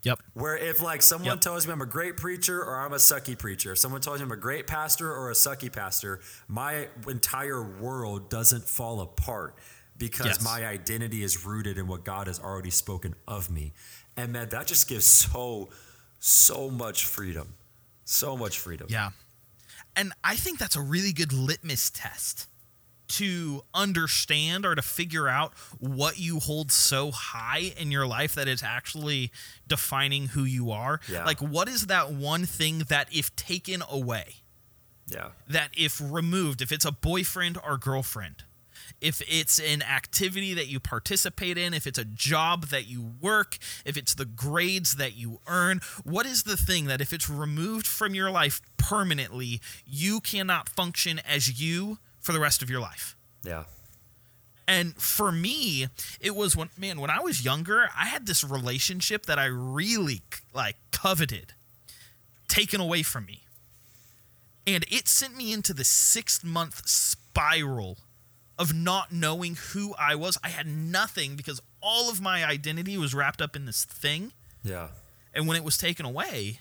Yep. 0.03 0.19
Where 0.33 0.57
if 0.57 0.81
like 0.81 1.01
someone 1.01 1.27
Yep. 1.31 1.41
tells 1.41 1.65
me 1.67 1.73
I'm 1.73 1.81
a 1.81 1.85
great 1.85 2.17
preacher 2.17 2.61
or 2.61 2.79
I'm 2.79 2.93
a 2.93 2.97
sucky 2.97 3.37
preacher, 3.37 3.71
if 3.71 3.79
someone 3.79 4.01
tells 4.01 4.19
me 4.19 4.25
I'm 4.25 4.31
a 4.31 4.35
great 4.37 4.67
pastor 4.67 5.11
or 5.11 5.31
a 5.31 5.33
sucky 5.33 5.71
pastor, 5.71 6.19
my 6.47 6.87
entire 7.07 7.63
world 7.63 8.29
doesn't 8.29 8.65
fall 8.65 8.99
apart 9.01 9.57
because 9.97 10.25
Yes. 10.25 10.43
my 10.43 10.65
identity 10.65 11.23
is 11.23 11.45
rooted 11.45 11.77
in 11.77 11.87
what 11.87 12.03
God 12.03 12.27
has 12.27 12.39
already 12.39 12.69
spoken 12.71 13.15
of 13.27 13.49
me. 13.49 13.73
And 14.17 14.33
man, 14.33 14.49
that 14.49 14.67
just 14.67 14.87
gives 14.87 15.05
so 15.05 15.69
so 16.19 16.69
much 16.69 17.05
freedom. 17.05 17.55
So 18.05 18.37
much 18.37 18.57
freedom. 18.59 18.87
Yeah. 18.89 19.11
And 19.95 20.13
I 20.23 20.35
think 20.35 20.57
that's 20.59 20.75
a 20.75 20.81
really 20.81 21.13
good 21.13 21.31
litmus 21.33 21.89
test 21.89 22.47
to 23.09 23.63
understand 23.73 24.65
or 24.65 24.75
to 24.75 24.81
figure 24.81 25.27
out 25.27 25.53
what 25.79 26.17
you 26.19 26.39
hold 26.39 26.71
so 26.71 27.11
high 27.11 27.73
in 27.77 27.91
your 27.91 28.07
life 28.07 28.33
that 28.35 28.47
it's 28.47 28.63
actually 28.63 29.31
defining 29.67 30.27
who 30.29 30.43
you 30.43 30.71
are. 30.71 30.99
Yeah. 31.09 31.25
Like, 31.25 31.39
what 31.39 31.67
is 31.67 31.87
that 31.87 32.11
one 32.11 32.45
thing 32.45 32.79
that, 32.89 33.07
if 33.11 33.35
taken 33.35 33.83
away, 33.89 34.35
Yeah. 35.11 35.31
that 35.47 35.71
if 35.77 36.01
removed, 36.03 36.61
if 36.61 36.71
it's 36.71 36.85
a 36.85 36.91
boyfriend 36.91 37.57
or 37.63 37.77
girlfriend, 37.77 38.43
if 38.99 39.21
it's 39.27 39.59
an 39.59 39.81
activity 39.81 40.53
that 40.53 40.67
you 40.67 40.79
participate 40.79 41.57
in, 41.57 41.73
if 41.73 41.85
it's 41.85 41.99
a 41.99 42.05
job 42.05 42.65
that 42.67 42.85
you 42.87 43.01
work, 43.21 43.57
if 43.85 43.97
it's 43.97 44.13
the 44.15 44.25
grades 44.25 44.95
that 44.95 45.13
you 45.15 45.39
earn, 45.45 45.81
what 46.03 46.25
is 46.25 46.43
the 46.43 46.57
thing 46.57 46.85
that 46.85 47.01
if 47.01 47.11
it's 47.13 47.29
removed 47.29 47.85
from 47.85 48.15
your 48.15 48.31
life 48.31 48.61
permanently, 48.77 49.61
you 49.85 50.19
cannot 50.21 50.69
function 50.69 51.19
as 51.19 51.61
you 51.61 51.99
for 52.23 52.31
the 52.31 52.39
rest 52.39 52.63
of 52.63 52.69
your 52.71 52.79
life? 52.79 53.15
Yeah. 53.43 53.65
And 54.67 54.95
for 54.95 55.31
me, 55.31 55.87
it 56.19 56.35
was 56.35 56.55
when 56.55 56.69
man, 56.77 56.99
when 56.99 57.09
I 57.09 57.19
was 57.19 57.45
younger, 57.45 57.89
I 57.95 58.05
had 58.07 58.25
this 58.25 58.43
relationship 58.43 59.27
that 59.27 59.37
I 59.37 59.45
really 59.45 60.21
like 60.53 60.77
coveted 60.91 61.53
taken 62.47 62.81
away 62.81 63.03
from 63.03 63.25
me. 63.25 63.43
And 64.65 64.85
it 64.89 65.07
sent 65.07 65.35
me 65.35 65.51
into 65.51 65.73
the 65.73 65.83
6 65.83 66.43
month 66.43 66.87
spiral 66.87 67.97
of 68.57 68.73
not 68.73 69.11
knowing 69.11 69.55
who 69.55 69.93
I 69.99 70.15
was. 70.15 70.37
I 70.43 70.49
had 70.49 70.67
nothing 70.67 71.35
because 71.35 71.59
all 71.81 72.09
of 72.09 72.21
my 72.21 72.45
identity 72.45 72.97
was 72.97 73.13
wrapped 73.13 73.41
up 73.41 73.57
in 73.57 73.65
this 73.65 73.83
thing. 73.83 74.31
Yeah. 74.63 74.87
And 75.33 75.47
when 75.47 75.57
it 75.57 75.63
was 75.63 75.77
taken 75.77 76.05
away, 76.05 76.59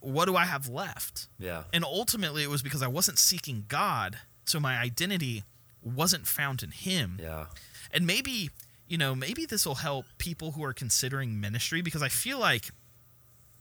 what 0.00 0.26
do 0.26 0.36
I 0.36 0.44
have 0.44 0.68
left? 0.68 1.28
Yeah. 1.38 1.62
And 1.72 1.84
ultimately, 1.84 2.42
it 2.42 2.50
was 2.50 2.60
because 2.60 2.82
I 2.82 2.88
wasn't 2.88 3.18
seeking 3.18 3.64
God. 3.68 4.18
So 4.44 4.58
my 4.60 4.78
identity 4.78 5.44
wasn't 5.82 6.26
found 6.26 6.62
in 6.62 6.70
Him. 6.70 7.18
Yeah. 7.20 7.46
And 7.92 8.06
maybe, 8.06 8.50
you 8.88 8.98
know, 8.98 9.14
maybe 9.14 9.46
this 9.46 9.66
will 9.66 9.76
help 9.76 10.06
people 10.18 10.52
who 10.52 10.64
are 10.64 10.72
considering 10.72 11.40
ministry 11.40 11.82
because 11.82 12.02
I 12.02 12.08
feel 12.08 12.38
like 12.38 12.70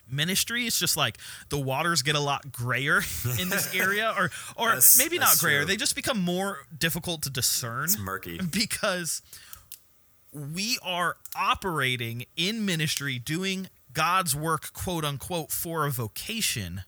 ministry 0.10 0.66
is 0.66 0.78
just 0.78 0.98
like 0.98 1.18
the 1.50 1.58
waters 1.60 2.02
get 2.02 2.16
a 2.16 2.20
lot 2.20 2.52
grayer 2.52 3.02
in 3.40 3.50
this 3.50 3.74
area 3.74 4.14
or 4.18 4.30
or 4.58 4.68
That's- 4.70 4.98
maybe 4.98 5.18
not 5.18 5.38
grayer 5.40 5.60
true. 5.60 5.66
they 5.68 5.78
just 5.78 5.96
become 5.96 6.20
more 6.20 6.60
difficult 6.78 7.22
to 7.24 7.30
discern 7.30 7.86
It's 7.86 7.98
murky. 7.98 8.38
because 8.52 9.22
we 10.34 10.78
are 10.84 11.18
operating 11.36 12.26
in 12.36 12.66
ministry 12.66 13.20
doing 13.20 13.70
God's 13.94 14.36
work 14.36 14.74
quote 14.74 15.06
unquote 15.06 15.52
for 15.52 15.86
a 15.86 15.92
vocation 15.92 16.82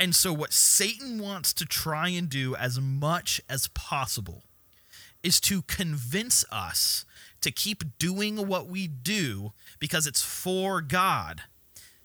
and 0.00 0.14
so 0.14 0.32
what 0.32 0.52
Satan 0.52 1.20
wants 1.20 1.52
to 1.52 1.64
try 1.64 2.08
and 2.08 2.28
do 2.28 2.56
as 2.56 2.80
much 2.80 3.40
as 3.48 3.68
possible 3.68 4.42
is 5.22 5.38
to 5.42 5.62
convince 5.62 6.44
us 6.50 7.04
to 7.42 7.50
keep 7.50 7.84
doing 7.98 8.48
what 8.48 8.66
we 8.68 8.86
do 8.88 9.52
because 9.78 10.06
it's 10.06 10.22
for 10.22 10.80
God. 10.80 11.42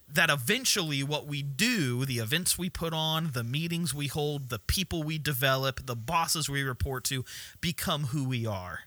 That 0.08 0.30
eventually, 0.30 1.02
what 1.02 1.26
we 1.26 1.42
do, 1.42 2.04
the 2.04 2.18
events 2.20 2.56
we 2.56 2.70
put 2.70 2.92
on, 2.92 3.32
the 3.32 3.42
meetings 3.42 3.92
we 3.92 4.06
hold, 4.06 4.50
the 4.50 4.60
people 4.60 5.02
we 5.02 5.18
develop, 5.18 5.84
the 5.86 5.96
bosses 5.96 6.48
we 6.48 6.62
report 6.62 7.02
to, 7.04 7.24
become 7.60 8.04
who 8.04 8.22
we 8.22 8.46
are 8.46 8.82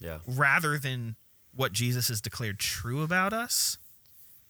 Yeah. 0.00 0.18
rather 0.26 0.76
than 0.76 1.14
what 1.54 1.72
Jesus 1.72 2.08
has 2.08 2.20
declared 2.20 2.58
true 2.58 3.02
about 3.02 3.32
us. 3.32 3.78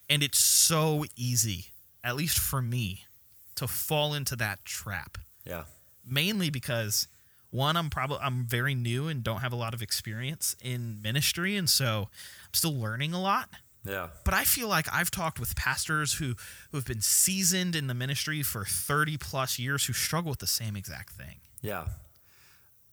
And 0.09 0.23
it's 0.23 0.39
so 0.39 1.05
easy, 1.15 1.67
at 2.03 2.15
least 2.15 2.39
for 2.39 2.61
me, 2.61 3.04
to 3.55 3.67
fall 3.67 4.13
into 4.13 4.35
that 4.35 4.63
trap 4.65 5.17
Yeah. 5.45 5.63
mainly 6.05 6.49
because 6.49 7.07
one 7.51 7.77
i'm 7.77 7.89
probably 7.89 8.17
i'm 8.21 8.45
very 8.45 8.75
new 8.75 9.07
and 9.07 9.23
don't 9.23 9.39
have 9.41 9.53
a 9.53 9.55
lot 9.55 9.73
of 9.73 9.81
experience 9.81 10.55
in 10.61 11.01
ministry 11.01 11.55
and 11.55 11.69
so 11.69 12.09
i'm 12.43 12.53
still 12.53 12.73
learning 12.75 13.13
a 13.13 13.21
lot 13.21 13.49
Yeah. 13.85 14.07
but 14.25 14.33
i 14.33 14.43
feel 14.43 14.67
like 14.67 14.87
i've 14.93 15.09
talked 15.11 15.39
with 15.39 15.55
pastors 15.55 16.13
who 16.15 16.35
who 16.71 16.77
have 16.77 16.85
been 16.85 17.01
seasoned 17.01 17.75
in 17.75 17.87
the 17.87 17.93
ministry 17.93 18.43
for 18.43 18.65
30 18.65 19.17
plus 19.17 19.57
years 19.59 19.85
who 19.85 19.93
struggle 19.93 20.31
with 20.31 20.39
the 20.39 20.47
same 20.47 20.75
exact 20.75 21.11
thing 21.13 21.37
Yeah, 21.61 21.85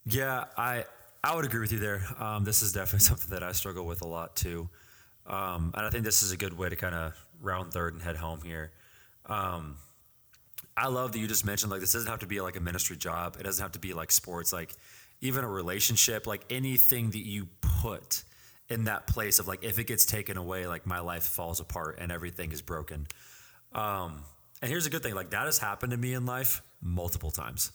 yeah, 0.05 0.45
I 0.57 0.85
I 1.25 1.37
would 1.37 1.45
agree 1.45 1.61
with 1.61 1.71
you 1.71 1.79
there. 1.79 2.03
Um, 2.19 2.43
this 2.45 2.63
is 2.63 2.73
definitely 2.73 2.99
something 3.11 3.31
that 3.31 3.43
I 3.45 3.53
struggle 3.53 3.87
with 3.87 4.03
a 4.03 4.07
lot 4.09 4.35
too, 4.35 4.69
um, 5.27 5.73
and 5.77 5.87
I 5.87 5.91
think 5.91 6.05
this 6.05 6.23
is 6.23 6.33
a 6.33 6.37
good 6.37 6.57
way 6.59 6.69
to 6.69 6.75
kind 6.77 6.95
of 6.95 7.15
round 7.41 7.73
third 7.73 7.95
and 7.95 8.03
head 8.03 8.17
home 8.17 8.41
here. 8.43 8.73
Um, 9.27 9.77
I 10.77 10.89
love 10.89 11.12
that 11.12 11.18
you 11.18 11.27
just 11.27 11.45
mentioned 11.45 11.70
like 11.70 11.81
this 11.81 11.93
doesn't 11.93 12.11
have 12.11 12.20
to 12.20 12.27
be 12.27 12.41
like 12.41 12.57
a 12.57 12.61
ministry 12.61 12.97
job. 12.97 13.37
It 13.39 13.43
doesn't 13.43 13.62
have 13.62 13.73
to 13.73 13.79
be 13.79 13.93
like 13.93 14.11
sports. 14.11 14.53
Like 14.53 14.75
even 15.20 15.45
a 15.45 15.49
relationship, 15.49 16.27
like 16.27 16.45
anything 16.51 17.11
that 17.11 17.27
you 17.27 17.49
put 17.61 18.25
in 18.68 18.85
that 18.85 19.07
place 19.07 19.39
of 19.39 19.47
like 19.47 19.62
if 19.64 19.79
it 19.79 19.87
gets 19.87 20.07
taken 20.07 20.37
away, 20.37 20.66
like 20.66 20.87
my 20.87 21.01
life 21.01 21.25
falls 21.25 21.61
apart 21.61 21.99
and 22.01 22.11
everything 22.11 22.53
is 22.53 22.62
broken. 22.62 23.07
Um, 23.75 24.23
and 24.62 24.70
here's 24.70 24.87
a 24.87 24.91
good 24.91 25.03
thing: 25.03 25.14
like 25.14 25.31
that 25.31 25.45
has 25.45 25.59
happened 25.59 25.93
to 25.93 25.99
me 25.99 26.14
in 26.14 26.25
life 26.27 26.62
multiple 26.81 27.31
times 27.31 27.70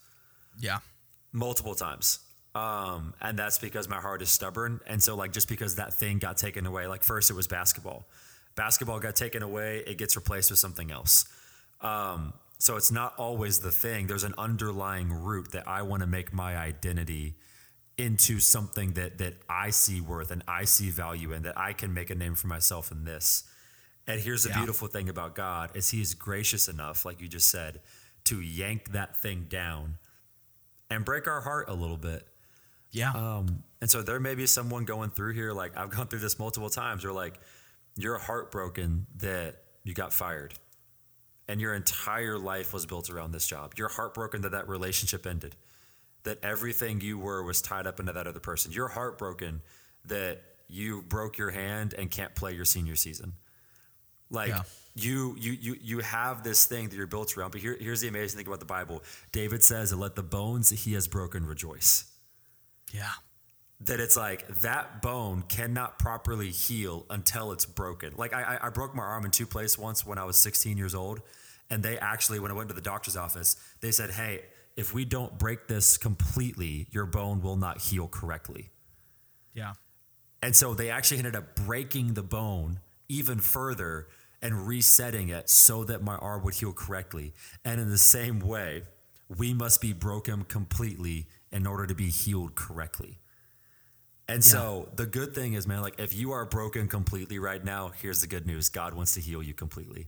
yeah 0.60 0.80
multiple 1.32 1.76
times 1.76 2.20
um, 2.56 3.14
and 3.22 3.38
that's 3.38 3.58
because 3.60 3.88
my 3.88 3.98
heart 4.02 4.22
is 4.22 4.30
stubborn 4.30 4.80
and 4.88 5.02
so 5.02 5.16
like 5.16 5.32
just 5.32 5.48
because 5.48 5.76
that 5.76 5.93
thing 5.93 6.18
got 6.18 6.36
taken 6.38 6.66
away 6.66 6.88
like 6.88 7.04
first 7.04 7.30
it 7.30 7.34
was 7.34 7.48
basketball 7.48 8.06
basketball 8.56 9.00
got 9.00 9.16
taken 9.16 9.43
away 9.43 9.84
it 9.88 9.98
gets 9.98 10.16
replaced 10.16 10.50
with 10.50 10.60
something 10.60 10.91
else 10.91 11.26
Um, 11.80 12.34
so 12.60 12.76
it's 12.76 12.91
not 12.91 13.14
always 13.18 13.60
the 13.60 13.72
thing. 13.72 14.08
There's 14.08 14.24
an 14.24 14.34
underlying 14.38 15.12
root 15.12 15.51
that 15.51 15.68
I 15.68 15.82
want 15.84 16.01
to 16.01 16.08
make 16.08 16.34
my 16.34 16.58
identity 16.58 17.36
into 17.97 18.39
something 18.39 18.93
that 18.93 19.18
that 19.18 19.36
I 19.49 19.70
see 19.72 20.01
worth 20.01 20.30
and 20.32 20.43
I 20.47 20.66
see 20.66 20.89
value 20.89 21.34
in 21.34 21.43
that 21.43 21.58
I 21.58 21.74
can 21.74 21.93
make 21.93 22.10
a 22.10 22.16
name 22.16 22.36
for 22.36 22.47
myself 22.47 22.91
in 22.91 23.03
this. 23.05 23.43
And 24.05 24.22
here's 24.22 24.43
the 24.43 24.49
Yeah. 24.49 24.58
beautiful 24.60 24.88
thing 24.88 25.10
about 25.10 25.36
God 25.36 25.76
is 25.76 25.89
he 25.89 26.01
is 26.01 26.14
gracious 26.14 26.68
enough, 26.68 27.05
like 27.05 27.20
you 27.22 27.28
just 27.28 27.49
said, 27.49 27.82
to 28.26 28.39
yank 28.41 28.91
that 28.91 29.22
thing 29.22 29.45
down 29.49 29.97
and 30.89 31.03
break 31.03 31.28
our 31.28 31.41
heart 31.41 31.70
a 31.70 31.74
little 31.74 31.97
bit. 31.97 32.28
Yeah. 32.91 33.12
Um, 33.12 33.64
and 33.82 33.89
so 33.89 34.01
there 34.01 34.20
may 34.20 34.36
be 34.36 34.45
someone 34.47 34.86
going 34.86 35.10
through 35.10 35.34
here, 35.34 35.51
like 35.51 35.76
I've 35.76 35.89
gone 35.89 36.08
through 36.08 36.20
this 36.20 36.39
multiple 36.39 36.70
times, 36.70 37.03
or 37.03 37.12
like 37.12 37.39
you're 37.95 38.18
heartbroken 38.18 39.08
that 39.18 39.64
you 39.84 39.93
got 39.93 40.14
fired 40.14 40.53
and 41.48 41.62
your 41.62 41.74
entire 41.74 42.38
life 42.38 42.74
was 42.74 42.86
built 42.86 43.10
around 43.10 43.32
this 43.32 43.48
job. 43.48 43.74
You're 43.78 43.89
heartbroken 43.89 44.41
that 44.41 44.52
that 44.52 44.68
relationship 44.68 45.26
ended, 45.26 45.56
that 46.24 46.39
everything 46.43 47.02
you 47.02 47.18
were 47.18 47.43
was 47.43 47.62
tied 47.62 47.88
up 47.88 48.00
into 48.00 48.14
that 48.14 48.28
other 48.28 48.39
person. 48.39 48.72
You're 48.72 48.89
heartbroken 48.89 49.62
that 50.06 50.41
you 50.68 51.02
broke 51.04 51.38
your 51.38 51.52
hand 51.52 51.93
and 51.98 52.12
can't 52.12 52.36
play 52.36 52.54
your 52.54 52.66
senior 52.66 52.95
season. 52.95 53.34
Like 54.30 54.50
Yeah. 54.50 54.64
you, 54.95 55.38
you, 55.39 55.52
you, 55.54 55.78
you 55.82 56.00
have 56.00 56.43
this 56.43 56.66
thing 56.66 56.89
that 56.89 56.95
you're 56.95 57.08
built 57.08 57.38
around. 57.38 57.52
But 57.52 57.62
here, 57.62 57.78
here's 57.80 58.02
the 58.02 58.10
amazing 58.10 58.38
thing 58.38 58.48
about 58.48 58.60
the 58.60 58.66
Bible. 58.66 59.04
David 59.32 59.64
says, 59.64 59.93
"Let 59.93 60.16
the 60.16 60.24
bones 60.24 60.70
that 60.70 60.80
he 60.80 60.93
has 60.93 61.08
broken 61.08 61.45
rejoice." 61.45 62.06
yeah. 62.91 63.12
That 63.82 63.99
it's 63.99 64.17
like 64.17 64.47
that 64.61 65.01
bone 65.01 65.43
cannot 65.43 65.99
properly 65.99 66.49
heal 66.49 67.05
until 67.09 67.51
it's 67.51 67.65
broken. 67.65 68.13
Like 68.17 68.34
I, 68.34 68.57
I- 68.61 68.69
broke 68.69 68.95
my 68.95 69.03
arm 69.03 69.25
in 69.25 69.32
two 69.32 69.45
places 69.45 69.78
once 69.78 70.05
when 70.05 70.17
I 70.17 70.23
was 70.23 70.38
16 70.38 70.78
years 70.78 70.95
old, 70.95 71.21
and 71.69 71.84
they 71.84 71.97
actually, 71.99 72.39
when 72.39 72.49
I 72.49 72.53
went 72.55 72.69
to 72.69 72.75
the 72.75 72.82
doctor's 72.82 73.15
office, 73.17 73.55
they 73.82 73.91
said, 73.91 74.11
"Hey, 74.11 74.45
if 74.75 74.93
we 74.93 75.05
don't 75.05 75.38
break 75.38 75.67
this 75.67 75.97
completely, 75.97 76.88
your 76.91 77.05
bone 77.05 77.41
will 77.41 77.57
not 77.57 77.82
heal 77.82 78.07
correctly." 78.07 78.69
Yeah. 79.53 79.73
And 80.41 80.55
so 80.55 80.73
they 80.73 80.89
actually 80.89 81.17
ended 81.17 81.36
up 81.36 81.55
breaking 81.55 82.13
the 82.13 82.23
bone 82.23 82.80
even 83.09 83.39
further 83.39 84.07
and 84.41 84.67
resetting 84.67 85.30
it 85.30 85.49
so 85.49 85.84
that 85.84 86.03
my 86.03 86.15
arm 86.15 86.43
would 86.43 86.53
heal 86.53 86.73
correctly. 86.73 87.34
And 87.65 87.82
in 87.82 87.89
the 87.89 87.97
same 87.97 88.39
way, 88.39 88.84
we 89.36 89.53
must 89.53 89.82
be 89.82 89.93
broken 89.93 90.43
completely 90.43 91.28
in 91.51 91.65
order 91.65 91.88
to 91.88 91.95
be 91.95 92.09
healed 92.09 92.55
correctly. 92.55 93.19
And 94.30 94.43
so 94.43 94.89
the 94.95 95.05
good 95.05 95.34
thing 95.34 95.53
is, 95.53 95.67
man, 95.67 95.82
like 95.82 95.99
if 95.99 96.13
you 96.13 96.32
are 96.34 96.45
broken 96.45 96.88
completely 96.88 97.39
right 97.39 97.63
now, 97.63 97.91
here's 98.01 98.21
the 98.21 98.28
good 98.28 98.45
news 98.45 98.67
God 98.69 98.93
wants 98.93 99.13
to 99.13 99.21
heal 99.21 99.41
you 99.41 99.53
completely. 99.53 100.07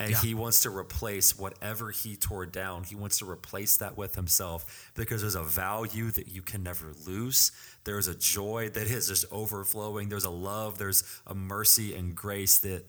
And 0.00 0.12
Yeah. 0.12 0.20
he 0.20 0.32
wants 0.34 0.60
to 0.62 0.70
replace 0.70 1.36
whatever 1.36 1.90
he 1.90 2.16
tore 2.16 2.46
down. 2.46 2.84
He 2.84 2.94
wants 2.94 3.18
to 3.18 3.28
replace 3.28 3.76
that 3.78 3.96
with 3.96 4.14
himself 4.14 4.90
because 4.94 5.20
there's 5.22 5.34
a 5.34 5.42
value 5.42 6.10
that 6.12 6.28
you 6.28 6.40
can 6.40 6.62
never 6.62 6.94
lose. 7.04 7.50
There's 7.84 8.06
a 8.06 8.14
joy 8.14 8.70
that 8.70 8.86
is 8.86 9.08
just 9.08 9.24
overflowing. 9.32 10.08
There's 10.08 10.24
a 10.24 10.30
love, 10.30 10.78
there's 10.78 11.02
a 11.26 11.34
mercy 11.34 11.94
and 11.94 12.14
grace 12.14 12.58
that 12.60 12.86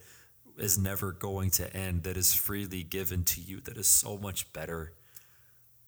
is 0.58 0.78
never 0.78 1.12
going 1.12 1.50
to 1.52 1.76
end, 1.76 2.04
that 2.04 2.16
is 2.16 2.34
freely 2.34 2.84
given 2.84 3.24
to 3.24 3.42
you, 3.42 3.60
that 3.62 3.78
is 3.78 3.88
so 3.88 4.18
much 4.18 4.54
better. 4.54 4.94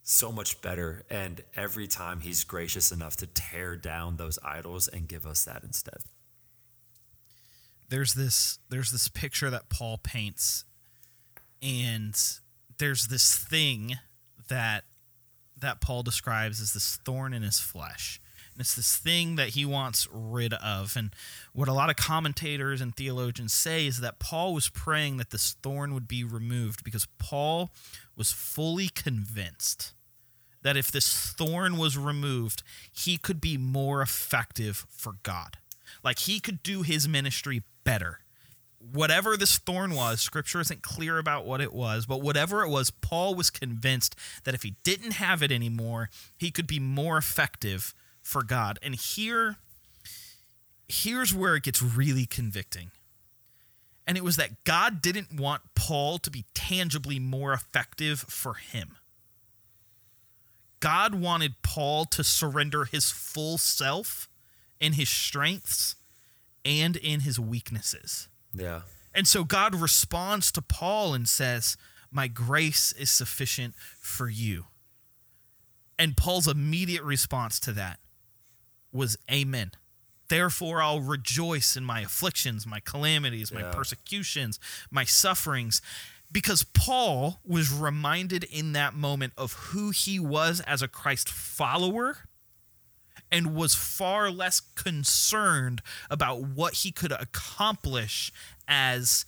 So 0.04 0.32
much 0.32 0.62
better. 0.62 1.04
And 1.10 1.44
every 1.56 1.88
time 1.88 2.22
he's 2.22 2.44
gracious 2.44 2.92
enough 2.92 3.16
to 3.18 3.28
tear 3.28 3.76
down 3.76 4.18
those 4.18 4.40
idols 4.44 4.88
and 4.88 5.08
give 5.08 5.26
us 5.26 5.46
that 5.46 5.64
instead. 5.64 6.00
there's 7.90 8.14
this 8.14 8.58
there's 8.70 8.92
this 8.92 9.08
picture 9.10 9.50
that 9.50 9.70
Paul 9.70 10.00
paints 10.02 10.64
and 11.62 12.16
there's 12.78 13.08
this 13.08 13.36
thing 13.36 13.98
that 14.48 14.86
that 15.58 15.82
Paul 15.82 16.02
describes 16.02 16.60
as 16.62 16.74
this 16.74 16.98
thorn 17.06 17.34
in 17.34 17.44
his 17.44 17.60
flesh. 17.60 18.21
And 18.54 18.62
it's 18.62 18.76
this 18.76 18.98
thing 18.98 19.36
that 19.38 19.50
he 19.50 19.66
wants 19.66 20.08
rid 20.12 20.54
of. 20.54 20.96
And 20.96 21.16
what 21.54 21.68
a 21.68 21.74
lot 21.74 21.90
of 21.90 21.96
commentators 21.96 22.82
and 22.82 22.96
theologians 22.96 23.54
say 23.54 23.88
is 23.88 24.02
that 24.02 24.20
Paul 24.20 24.54
was 24.54 24.70
praying 24.70 25.18
that 25.18 25.30
this 25.30 25.56
thorn 25.64 25.94
would 25.94 26.08
be 26.08 26.24
removed 26.24 26.84
because 26.84 27.08
Paul 27.18 27.72
was 28.16 28.32
fully 28.32 28.90
convinced 28.90 29.94
that 30.64 30.78
if 30.78 30.92
this 30.92 31.34
thorn 31.34 31.78
was 31.78 31.98
removed, 31.98 32.64
he 32.92 33.18
could 33.18 33.42
be 33.42 33.58
more 33.58 34.02
effective 34.02 34.86
for 34.90 35.14
God. 35.24 35.58
Like 36.04 36.20
he 36.20 36.40
could 36.40 36.62
do 36.64 36.84
his 36.84 37.08
ministry 37.08 37.64
better. 37.84 38.20
Whatever 38.80 39.38
this 39.38 39.58
thorn 39.60 39.94
was, 39.94 40.22
scripture 40.22 40.60
isn't 40.60 40.82
clear 40.82 41.20
about 41.20 41.46
what 41.46 41.62
it 41.62 41.74
was, 41.74 42.06
but 42.06 42.22
whatever 42.22 42.64
it 42.64 42.70
was, 42.70 42.90
Paul 42.90 43.36
was 43.36 43.50
convinced 43.50 44.16
that 44.44 44.56
if 44.56 44.64
he 44.64 44.76
didn't 44.84 45.12
have 45.12 45.44
it 45.44 45.52
anymore, 45.52 46.10
he 46.36 46.50
could 46.50 46.68
be 46.68 46.80
more 46.80 47.18
effective 47.18 47.94
for 48.22 48.44
God. 48.44 48.80
And 48.82 48.96
here 48.96 49.58
here's 50.92 51.34
where 51.34 51.56
it 51.56 51.64
gets 51.64 51.82
really 51.82 52.26
convicting. 52.26 52.92
And 54.06 54.18
it 54.18 54.24
was 54.24 54.36
that 54.36 54.64
God 54.64 55.02
didn't 55.02 55.40
want 55.40 55.62
Paul 55.76 56.18
to 56.20 56.30
be 56.30 56.46
tangibly 56.54 57.20
more 57.20 57.54
effective 57.54 58.20
for 58.20 58.56
him. 58.56 58.98
God 60.80 61.16
wanted 61.16 61.62
Paul 61.62 62.06
to 62.06 62.24
surrender 62.24 62.86
his 62.86 63.12
full 63.12 63.58
self 63.58 64.28
in 64.80 64.94
his 64.94 65.10
strengths 65.10 65.96
and 66.66 66.98
in 66.98 67.22
his 67.22 67.40
weaknesses. 67.40 68.28
Yeah. 68.54 68.82
And 69.14 69.28
so 69.28 69.44
God 69.44 69.76
responds 69.76 70.52
to 70.54 70.62
Paul 70.62 71.14
and 71.14 71.30
says, 71.30 71.78
My 72.12 72.28
grace 72.28 72.92
is 72.94 73.12
sufficient 73.12 73.76
for 73.76 74.28
you. 74.28 74.66
And 76.00 76.18
Paul's 76.18 76.48
immediate 76.48 77.04
response 77.04 77.60
to 77.62 77.72
that 77.74 78.00
was, 78.92 79.18
Amen. 79.32 79.72
Therefore, 80.28 80.82
I'll 80.82 81.02
rejoice 81.02 81.76
in 81.76 81.84
my 81.84 82.02
afflictions, 82.02 82.66
my 82.66 82.80
calamities, 82.80 83.52
my 83.52 83.62
Yeah. 83.62 83.72
persecutions, 83.74 84.60
my 84.90 85.04
sufferings. 85.04 85.82
Because 86.32 86.64
Paul 86.64 87.42
was 87.44 87.70
reminded 87.70 88.46
in 88.46 88.72
that 88.72 88.94
moment 88.94 89.34
of 89.38 89.52
who 89.54 89.90
he 89.92 90.18
was 90.20 90.62
as 90.62 90.82
a 90.82 90.88
Christ 90.88 91.28
follower 91.28 92.30
and 93.30 93.54
was 93.54 93.76
far 93.76 94.32
less 94.32 94.62
concerned 94.62 95.82
about 96.10 96.42
what 96.44 96.76
he 96.76 96.92
could 96.94 97.12
accomplish 97.12 98.32
as 98.68 99.26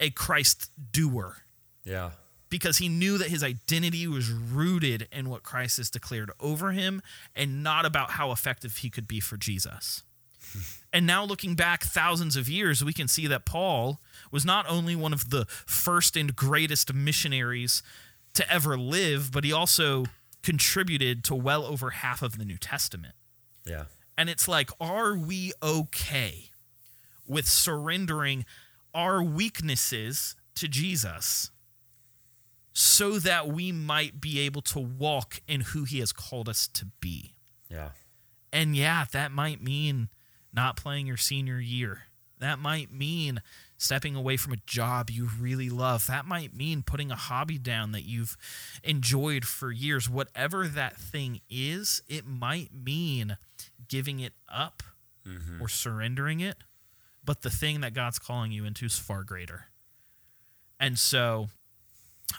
a 0.00 0.10
Christ 0.10 0.70
doer 0.92 1.44
Yeah. 1.84 2.10
Because 2.50 2.78
he 2.78 2.88
knew 2.88 3.16
that 3.16 3.28
his 3.28 3.42
identity 3.42 4.06
was 4.06 4.28
rooted 4.28 5.08
in 5.12 5.30
what 5.30 5.42
Christ 5.42 5.78
has 5.78 5.88
declared 5.88 6.30
over 6.40 6.72
him 6.72 7.00
and 7.34 7.62
not 7.62 7.86
about 7.86 8.12
how 8.12 8.32
effective 8.32 8.78
he 8.78 8.90
could 8.90 9.08
be 9.08 9.20
for 9.20 9.36
Jesus. 9.36 10.02
And 10.92 11.06
now, 11.06 11.24
looking 11.24 11.54
back 11.54 11.84
thousands 11.84 12.34
of 12.34 12.48
years, 12.48 12.82
we 12.82 12.92
can 12.92 13.06
see 13.06 13.28
that 13.28 13.44
Paul 13.44 14.00
was 14.32 14.44
not 14.44 14.68
only 14.68 14.96
one 14.96 15.12
of 15.12 15.30
the 15.30 15.46
first 15.48 16.16
and 16.16 16.34
greatest 16.34 16.92
missionaries 16.92 17.84
to 18.34 18.52
ever 18.52 18.76
live, 18.76 19.30
but 19.30 19.44
he 19.44 19.52
also 19.52 20.06
contributed 20.42 21.22
to 21.24 21.34
well 21.36 21.64
over 21.64 21.90
half 21.90 22.22
of 22.22 22.38
the 22.38 22.44
New 22.44 22.58
Testament. 22.58 23.14
Yeah. 23.64 23.84
And 24.18 24.28
it's 24.28 24.48
like, 24.48 24.70
are 24.80 25.16
we 25.16 25.52
okay 25.62 26.50
with 27.24 27.46
surrendering 27.46 28.44
our 28.92 29.22
weaknesses 29.22 30.34
to 30.56 30.66
Jesus 30.66 31.52
so 32.80 33.18
that 33.18 33.46
we 33.46 33.70
might 33.72 34.22
be 34.22 34.40
able 34.40 34.62
to 34.62 34.78
walk 34.78 35.42
in 35.46 35.60
who 35.60 35.84
he 35.84 35.98
has 36.00 36.12
called 36.12 36.48
us 36.48 36.66
to 36.66 36.86
be? 36.98 37.34
Yeah. 37.68 37.90
And 38.54 38.74
yeah, 38.74 39.04
that 39.12 39.30
might 39.30 39.62
mean 39.62 40.08
not 40.50 40.78
playing 40.78 41.06
your 41.06 41.18
senior 41.18 41.60
year. 41.60 42.04
That 42.38 42.58
might 42.58 42.90
mean 42.90 43.42
stepping 43.76 44.16
away 44.16 44.38
from 44.38 44.54
a 44.54 44.62
job 44.64 45.10
you 45.10 45.28
really 45.38 45.68
love. 45.68 46.06
That 46.06 46.24
might 46.24 46.56
mean 46.56 46.82
putting 46.82 47.10
a 47.10 47.16
hobby 47.16 47.58
down 47.58 47.92
that 47.92 48.04
you've 48.04 48.38
enjoyed 48.82 49.44
for 49.44 49.70
years. 49.70 50.08
Whatever 50.08 50.66
that 50.66 50.96
thing 50.96 51.42
is, 51.50 52.02
it 52.08 52.26
might 52.26 52.70
mean 52.72 53.36
giving 53.88 54.20
it 54.20 54.32
up 54.50 54.82
mm-hmm. 55.28 55.62
or 55.62 55.68
surrendering 55.68 56.40
it. 56.40 56.56
But 57.22 57.42
the 57.42 57.50
thing 57.50 57.82
that 57.82 57.92
God's 57.92 58.18
calling 58.18 58.52
you 58.52 58.64
into 58.64 58.86
is 58.86 58.98
far 58.98 59.22
greater. 59.22 59.66
And 60.80 60.98
so 60.98 61.50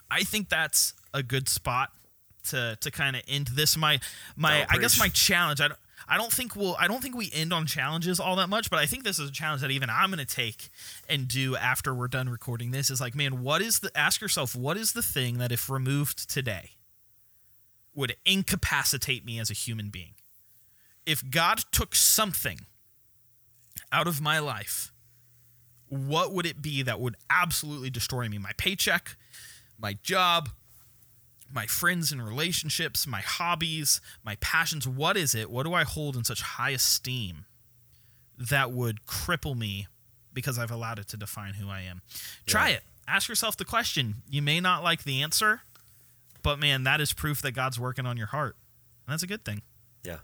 I 0.09 0.23
think 0.23 0.49
that's 0.49 0.93
a 1.13 1.23
good 1.23 1.49
spot 1.49 1.91
to 2.49 2.77
to 2.81 2.91
kind 2.91 3.15
of 3.15 3.23
end 3.27 3.47
this. 3.47 3.77
My 3.77 3.99
my 4.35 4.65
I 4.69 4.77
guess 4.77 4.99
my 4.99 5.09
challenge. 5.09 5.61
I 5.61 5.69
don't, 5.69 5.79
I 6.07 6.17
don't 6.17 6.31
think 6.31 6.55
we'll 6.55 6.75
I 6.79 6.87
don't 6.87 7.01
think 7.01 7.15
we 7.15 7.31
end 7.33 7.53
on 7.53 7.65
challenges 7.65 8.19
all 8.19 8.35
that 8.37 8.49
much, 8.49 8.69
but 8.69 8.79
I 8.79 8.85
think 8.85 9.03
this 9.03 9.19
is 9.19 9.29
a 9.29 9.31
challenge 9.31 9.61
that 9.61 9.71
even 9.71 9.89
I'm 9.89 10.09
going 10.11 10.25
to 10.25 10.35
take 10.35 10.69
and 11.07 11.27
do 11.27 11.55
after 11.55 11.93
we're 11.93 12.07
done 12.07 12.29
recording 12.29 12.71
this. 12.71 12.89
Is 12.89 12.99
like, 12.99 13.15
man, 13.15 13.43
what 13.43 13.61
is 13.61 13.79
the? 13.79 13.95
Ask 13.97 14.21
yourself, 14.21 14.55
what 14.55 14.77
is 14.77 14.93
the 14.93 15.03
thing 15.03 15.37
that 15.37 15.51
if 15.51 15.69
removed 15.69 16.29
today 16.29 16.71
would 17.93 18.15
incapacitate 18.25 19.25
me 19.25 19.39
as 19.39 19.49
a 19.49 19.53
human 19.53 19.89
being? 19.89 20.13
If 21.05 21.29
God 21.29 21.61
took 21.71 21.95
something 21.95 22.61
out 23.91 24.07
of 24.07 24.21
my 24.21 24.39
life, 24.39 24.91
what 25.87 26.33
would 26.33 26.45
it 26.45 26.61
be 26.61 26.81
that 26.83 26.99
would 26.99 27.15
absolutely 27.29 27.89
destroy 27.89 28.29
me? 28.29 28.37
My 28.37 28.51
paycheck, 28.57 29.17
my 29.81 29.93
job, 30.03 30.49
my 31.53 31.65
friends 31.65 32.11
and 32.11 32.25
relationships, 32.25 33.07
my 33.07 33.21
hobbies, 33.21 33.99
my 34.23 34.35
passions. 34.39 34.87
What 34.87 35.17
is 35.17 35.33
it? 35.35 35.49
What 35.49 35.63
do 35.63 35.73
I 35.73 35.83
hold 35.83 36.15
in 36.15 36.23
such 36.23 36.41
high 36.41 36.69
esteem 36.69 37.45
that 38.37 38.71
would 38.71 39.05
cripple 39.05 39.57
me 39.57 39.87
because 40.33 40.57
I've 40.57 40.71
allowed 40.71 40.99
it 40.99 41.07
to 41.09 41.17
define 41.17 41.55
who 41.55 41.69
I 41.69 41.81
am? 41.81 42.01
Try 42.45 42.69
it. 42.69 42.83
Ask 43.07 43.27
yourself 43.27 43.57
the 43.57 43.65
question. 43.65 44.15
You 44.29 44.41
may 44.41 44.59
not 44.61 44.83
like 44.83 45.03
the 45.03 45.21
answer, 45.21 45.61
but 46.43 46.59
man, 46.59 46.83
that 46.83 47.01
is 47.01 47.11
proof 47.13 47.41
that 47.41 47.51
God's 47.51 47.79
working 47.79 48.05
on 48.05 48.15
your 48.17 48.27
heart. 48.27 48.55
And 49.05 49.13
that's 49.13 49.23
a 49.23 49.27
good 49.27 49.43
thing. 49.43 49.61
Yeah. 50.03 50.17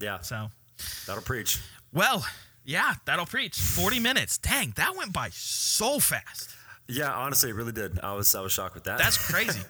Yeah. 0.00 0.20
So, 0.20 0.50
That'll 1.06 1.22
preach. 1.22 1.60
well, 1.92 2.26
yeah, 2.64 2.94
that'll 3.04 3.26
preach. 3.26 3.58
40 3.58 4.00
minutes. 4.00 4.38
Dang, 4.38 4.72
that 4.76 4.96
went 4.96 5.12
by 5.12 5.28
so 5.32 5.98
fast. 6.00 6.50
Yeah, 6.88 7.12
honestly, 7.12 7.50
it 7.50 7.54
really 7.54 7.72
did. 7.72 7.98
I 8.00 8.12
was 8.14 8.34
I 8.34 8.40
was 8.40 8.52
shocked 8.52 8.74
with 8.74 8.84
that. 8.84 8.98
That's 8.98 9.16
crazy. 9.30 9.60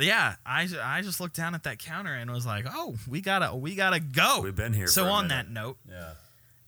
yeah, 0.00 0.34
I, 0.46 0.68
I 0.82 1.02
just 1.02 1.20
looked 1.20 1.36
down 1.36 1.54
at 1.54 1.64
that 1.64 1.78
counter 1.78 2.12
and 2.14 2.30
was 2.30 2.46
like, 2.46 2.66
"Oh, 2.68 2.96
we 3.08 3.20
gotta 3.20 3.54
we 3.54 3.74
gotta 3.74 4.00
go." 4.00 4.40
We've 4.42 4.54
been 4.56 4.72
here 4.72 4.86
So 4.86 5.06
on 5.06 5.28
minute. 5.28 5.46
that 5.46 5.50
note, 5.52 5.78
yeah. 5.88 6.12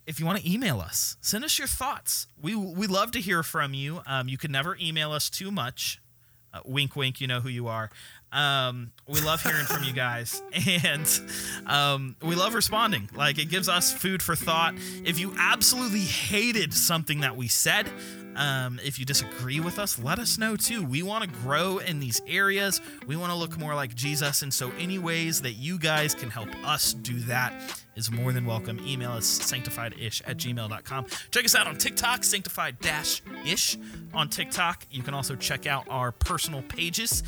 if 0.07 0.19
you 0.21 0.27
want 0.27 0.41
to 0.41 0.51
email 0.51 0.81
us, 0.81 1.17
send 1.21 1.45
us 1.45 1.59
your 1.59 1.69
thoughts. 1.69 2.27
We 2.41 2.55
we 2.55 2.87
love 2.87 3.11
to 3.13 3.21
hear 3.21 3.43
from 3.43 3.75
you. 3.75 4.01
Um, 4.07 4.29
you 4.29 4.39
can 4.39 4.53
never 4.53 4.77
email 4.81 5.13
us 5.13 5.29
too 5.31 5.51
much. 5.51 6.01
Uh, 6.53 6.61
wink, 6.65 6.95
wink. 6.97 7.21
You 7.21 7.27
know 7.27 7.41
who 7.41 7.49
you 7.49 7.67
are. 7.69 7.91
Um, 8.35 8.91
we 9.07 9.21
love 9.21 9.43
hearing 9.43 9.65
from 9.65 9.85
you 9.85 9.93
guys, 9.93 10.43
and 10.85 11.21
um, 11.67 12.17
we 12.21 12.35
love 12.35 12.55
responding. 12.55 13.09
Like 13.15 13.39
it 13.39 13.49
gives 13.49 13.69
us 13.69 13.93
food 13.93 14.23
for 14.23 14.35
thought. 14.35 14.75
If 15.05 15.21
you 15.21 15.33
absolutely 15.39 16.01
hated 16.01 16.75
something 16.75 17.21
that 17.21 17.37
we 17.37 17.47
said, 17.47 17.89
um, 18.35 18.81
if 18.85 18.99
you 18.99 19.05
disagree 19.05 19.61
with 19.61 19.79
us, 19.79 20.01
let 20.01 20.19
us 20.19 20.37
know 20.37 20.57
too. 20.57 20.85
We 20.85 21.05
want 21.05 21.23
to 21.23 21.31
grow 21.31 21.79
in 21.79 22.01
these 22.01 22.21
areas. 22.27 22.81
We 23.07 23.15
want 23.15 23.31
to 23.31 23.39
look 23.39 23.57
more 23.57 23.77
like 23.77 23.95
Jesus, 23.95 24.43
and 24.43 24.53
so 24.53 24.73
any 24.81 24.99
ways 24.99 25.43
that 25.43 25.53
you 25.53 25.79
guys 25.79 26.13
can 26.13 26.29
help 26.29 26.49
us 26.67 26.93
do 26.93 27.21
that 27.21 27.85
is 27.95 28.11
more 28.11 28.33
than 28.33 28.47
welcome. 28.47 28.81
Email 28.85 29.13
us 29.13 29.27
sanctified-ish 29.27 30.23
at 30.27 30.39
gmail.com. 30.39 31.07
Check 31.31 31.45
us 31.45 31.55
out 31.55 31.69
on 31.69 31.77
TikTok, 31.77 32.25
sanctified-ish 32.25 33.79
on 34.13 34.29
TikTok. 34.29 34.87
You 34.91 35.05
can 35.05 35.15
also 35.15 35.37
check 35.37 35.69
out 35.69 35.87
our 35.89 36.11
personal 36.11 36.63
pages 36.63 37.23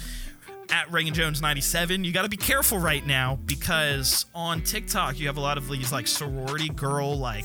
at 0.70 0.90
Reagan 0.90 1.14
Jones 1.14 1.40
97. 1.40 2.04
You 2.04 2.12
got 2.12 2.22
to 2.22 2.28
be 2.28 2.36
careful 2.36 2.78
right 2.78 3.04
now 3.06 3.38
because 3.46 4.26
on 4.34 4.62
TikTok 4.62 5.18
you 5.18 5.26
have 5.26 5.36
a 5.36 5.40
lot 5.40 5.58
of 5.58 5.68
these 5.68 5.92
like 5.92 6.06
sorority 6.06 6.68
girl 6.68 7.18
like 7.18 7.44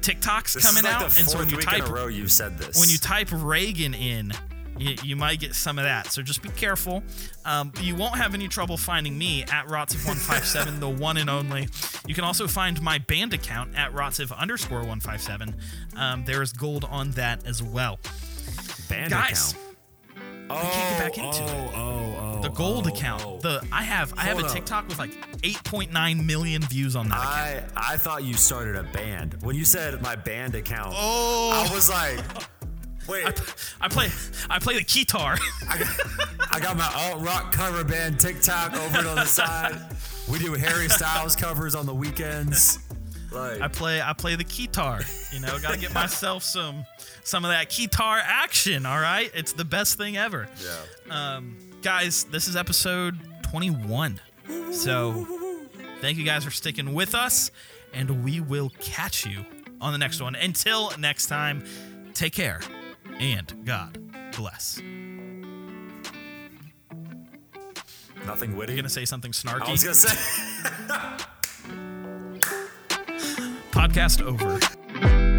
TikToks 0.00 0.54
This 0.54 0.64
coming 0.64 0.84
like 0.84 0.92
out, 0.94 1.10
the 1.10 1.20
and 1.20 1.28
so 1.28 1.38
when 1.38 1.48
you 1.50 1.58
type 1.60 1.84
in 1.84 1.90
a 1.90 1.92
row 1.92 2.06
you've 2.06 2.32
said 2.32 2.58
this. 2.58 2.78
when 2.78 2.88
you 2.88 2.96
type 2.98 3.28
Reagan 3.32 3.94
in, 3.94 4.32
you, 4.78 4.96
you 5.04 5.16
might 5.16 5.38
get 5.40 5.54
some 5.54 5.78
of 5.78 5.84
that. 5.84 6.06
So 6.06 6.22
just 6.22 6.42
be 6.42 6.48
careful. 6.48 7.02
Um, 7.44 7.72
you 7.82 7.94
won't 7.94 8.16
have 8.16 8.32
any 8.34 8.48
trouble 8.48 8.78
finding 8.78 9.16
me 9.16 9.42
at 9.42 9.66
Rotsiv157, 9.66 10.80
the 10.80 10.88
one 10.88 11.18
and 11.18 11.28
only. 11.28 11.68
You 12.06 12.14
can 12.14 12.24
also 12.24 12.46
find 12.46 12.80
my 12.80 12.98
band 12.98 13.34
account 13.34 13.76
at 13.76 13.92
Rotsiv 13.92 14.34
underscore 14.36 14.78
157. 14.78 15.54
Um, 15.96 16.24
there 16.24 16.40
is 16.40 16.52
gold 16.52 16.86
on 16.90 17.10
that 17.12 17.46
as 17.46 17.62
well. 17.62 17.98
band 18.88 19.10
Guys, 19.10 19.52
account. 19.52 19.59
We 20.56 20.68
can't 20.70 20.90
get 20.90 20.98
back 20.98 21.18
into 21.18 21.42
oh, 21.42 21.64
it. 21.64 21.70
Oh, 21.74 22.36
oh, 22.38 22.42
The 22.42 22.48
gold 22.50 22.86
oh, 22.86 22.90
account. 22.90 23.22
oh. 23.26 23.38
The 23.40 23.66
I 23.72 23.82
have 23.82 24.12
I 24.16 24.22
have 24.22 24.38
a 24.38 24.40
Hold 24.40 24.50
up. 24.50 24.52
TikTok 24.56 24.88
with 24.88 24.98
like 24.98 25.10
8.9 25.42 26.24
million 26.24 26.62
views 26.62 26.96
on 26.96 27.08
that 27.08 27.18
account. 27.18 27.72
I 27.76 27.94
I 27.94 27.96
thought 27.96 28.24
you 28.24 28.34
started 28.34 28.76
a 28.76 28.82
band. 28.82 29.36
When 29.42 29.56
you 29.56 29.64
said 29.64 30.00
my 30.02 30.16
band 30.16 30.54
account, 30.54 30.94
Oh. 30.96 31.66
I 31.68 31.72
was 31.74 31.88
like, 31.88 32.18
wait, 33.08 33.26
I 33.80 33.88
play 33.88 34.08
I 34.48 34.58
play 34.58 34.76
the 34.78 34.84
guitar. 34.84 35.36
I 35.68 35.78
got, 35.78 36.00
I 36.52 36.60
got 36.60 36.76
my 36.76 36.90
alt 36.94 37.22
rock 37.22 37.52
cover 37.52 37.84
band 37.84 38.18
TikTok 38.20 38.74
over 38.74 39.08
on 39.08 39.16
the 39.16 39.24
side. 39.24 39.76
We 40.30 40.38
do 40.38 40.52
Harry 40.54 40.88
Styles 40.88 41.34
covers 41.36 41.74
on 41.74 41.86
the 41.86 41.94
weekends. 41.94 42.78
I 43.32 43.68
play 43.68 44.00
I 44.02 44.12
play 44.12 44.34
the 44.36 44.44
guitar. 44.44 45.00
You 45.32 45.40
know, 45.40 45.58
got 45.58 45.74
to 45.74 45.78
get 45.78 45.94
myself 45.94 46.42
some 46.42 46.84
some 47.22 47.44
of 47.44 47.50
that 47.50 47.70
guitar 47.70 48.20
action. 48.22 48.86
All 48.86 49.00
right, 49.00 49.30
it's 49.34 49.52
the 49.52 49.64
best 49.64 49.96
thing 49.96 50.16
ever. 50.16 50.48
yeah. 51.08 51.36
Um, 51.36 51.56
guys, 51.82 52.24
this 52.24 52.48
is 52.48 52.56
episode 52.56 53.18
21. 53.44 54.20
So, 54.72 55.26
thank 56.00 56.18
you 56.18 56.24
guys 56.24 56.44
for 56.44 56.50
sticking 56.50 56.92
with 56.94 57.14
us, 57.14 57.50
and 57.92 58.24
we 58.24 58.40
will 58.40 58.70
catch 58.80 59.26
you 59.26 59.44
on 59.80 59.92
the 59.92 59.98
next 59.98 60.20
one. 60.20 60.34
Until 60.34 60.92
next 60.98 61.26
time, 61.26 61.64
take 62.14 62.32
care 62.32 62.60
and 63.20 63.64
God 63.64 63.98
bless. 64.36 64.80
Nothing 68.26 68.56
witty. 68.56 68.72
You 68.74 68.78
gonna 68.78 68.88
say 68.88 69.04
something 69.04 69.32
snarky? 69.32 69.68
I 69.68 69.70
was 69.72 69.82
gonna 69.82 69.94
say. 69.94 71.24
podcast 73.80 74.20
over. 74.20 75.29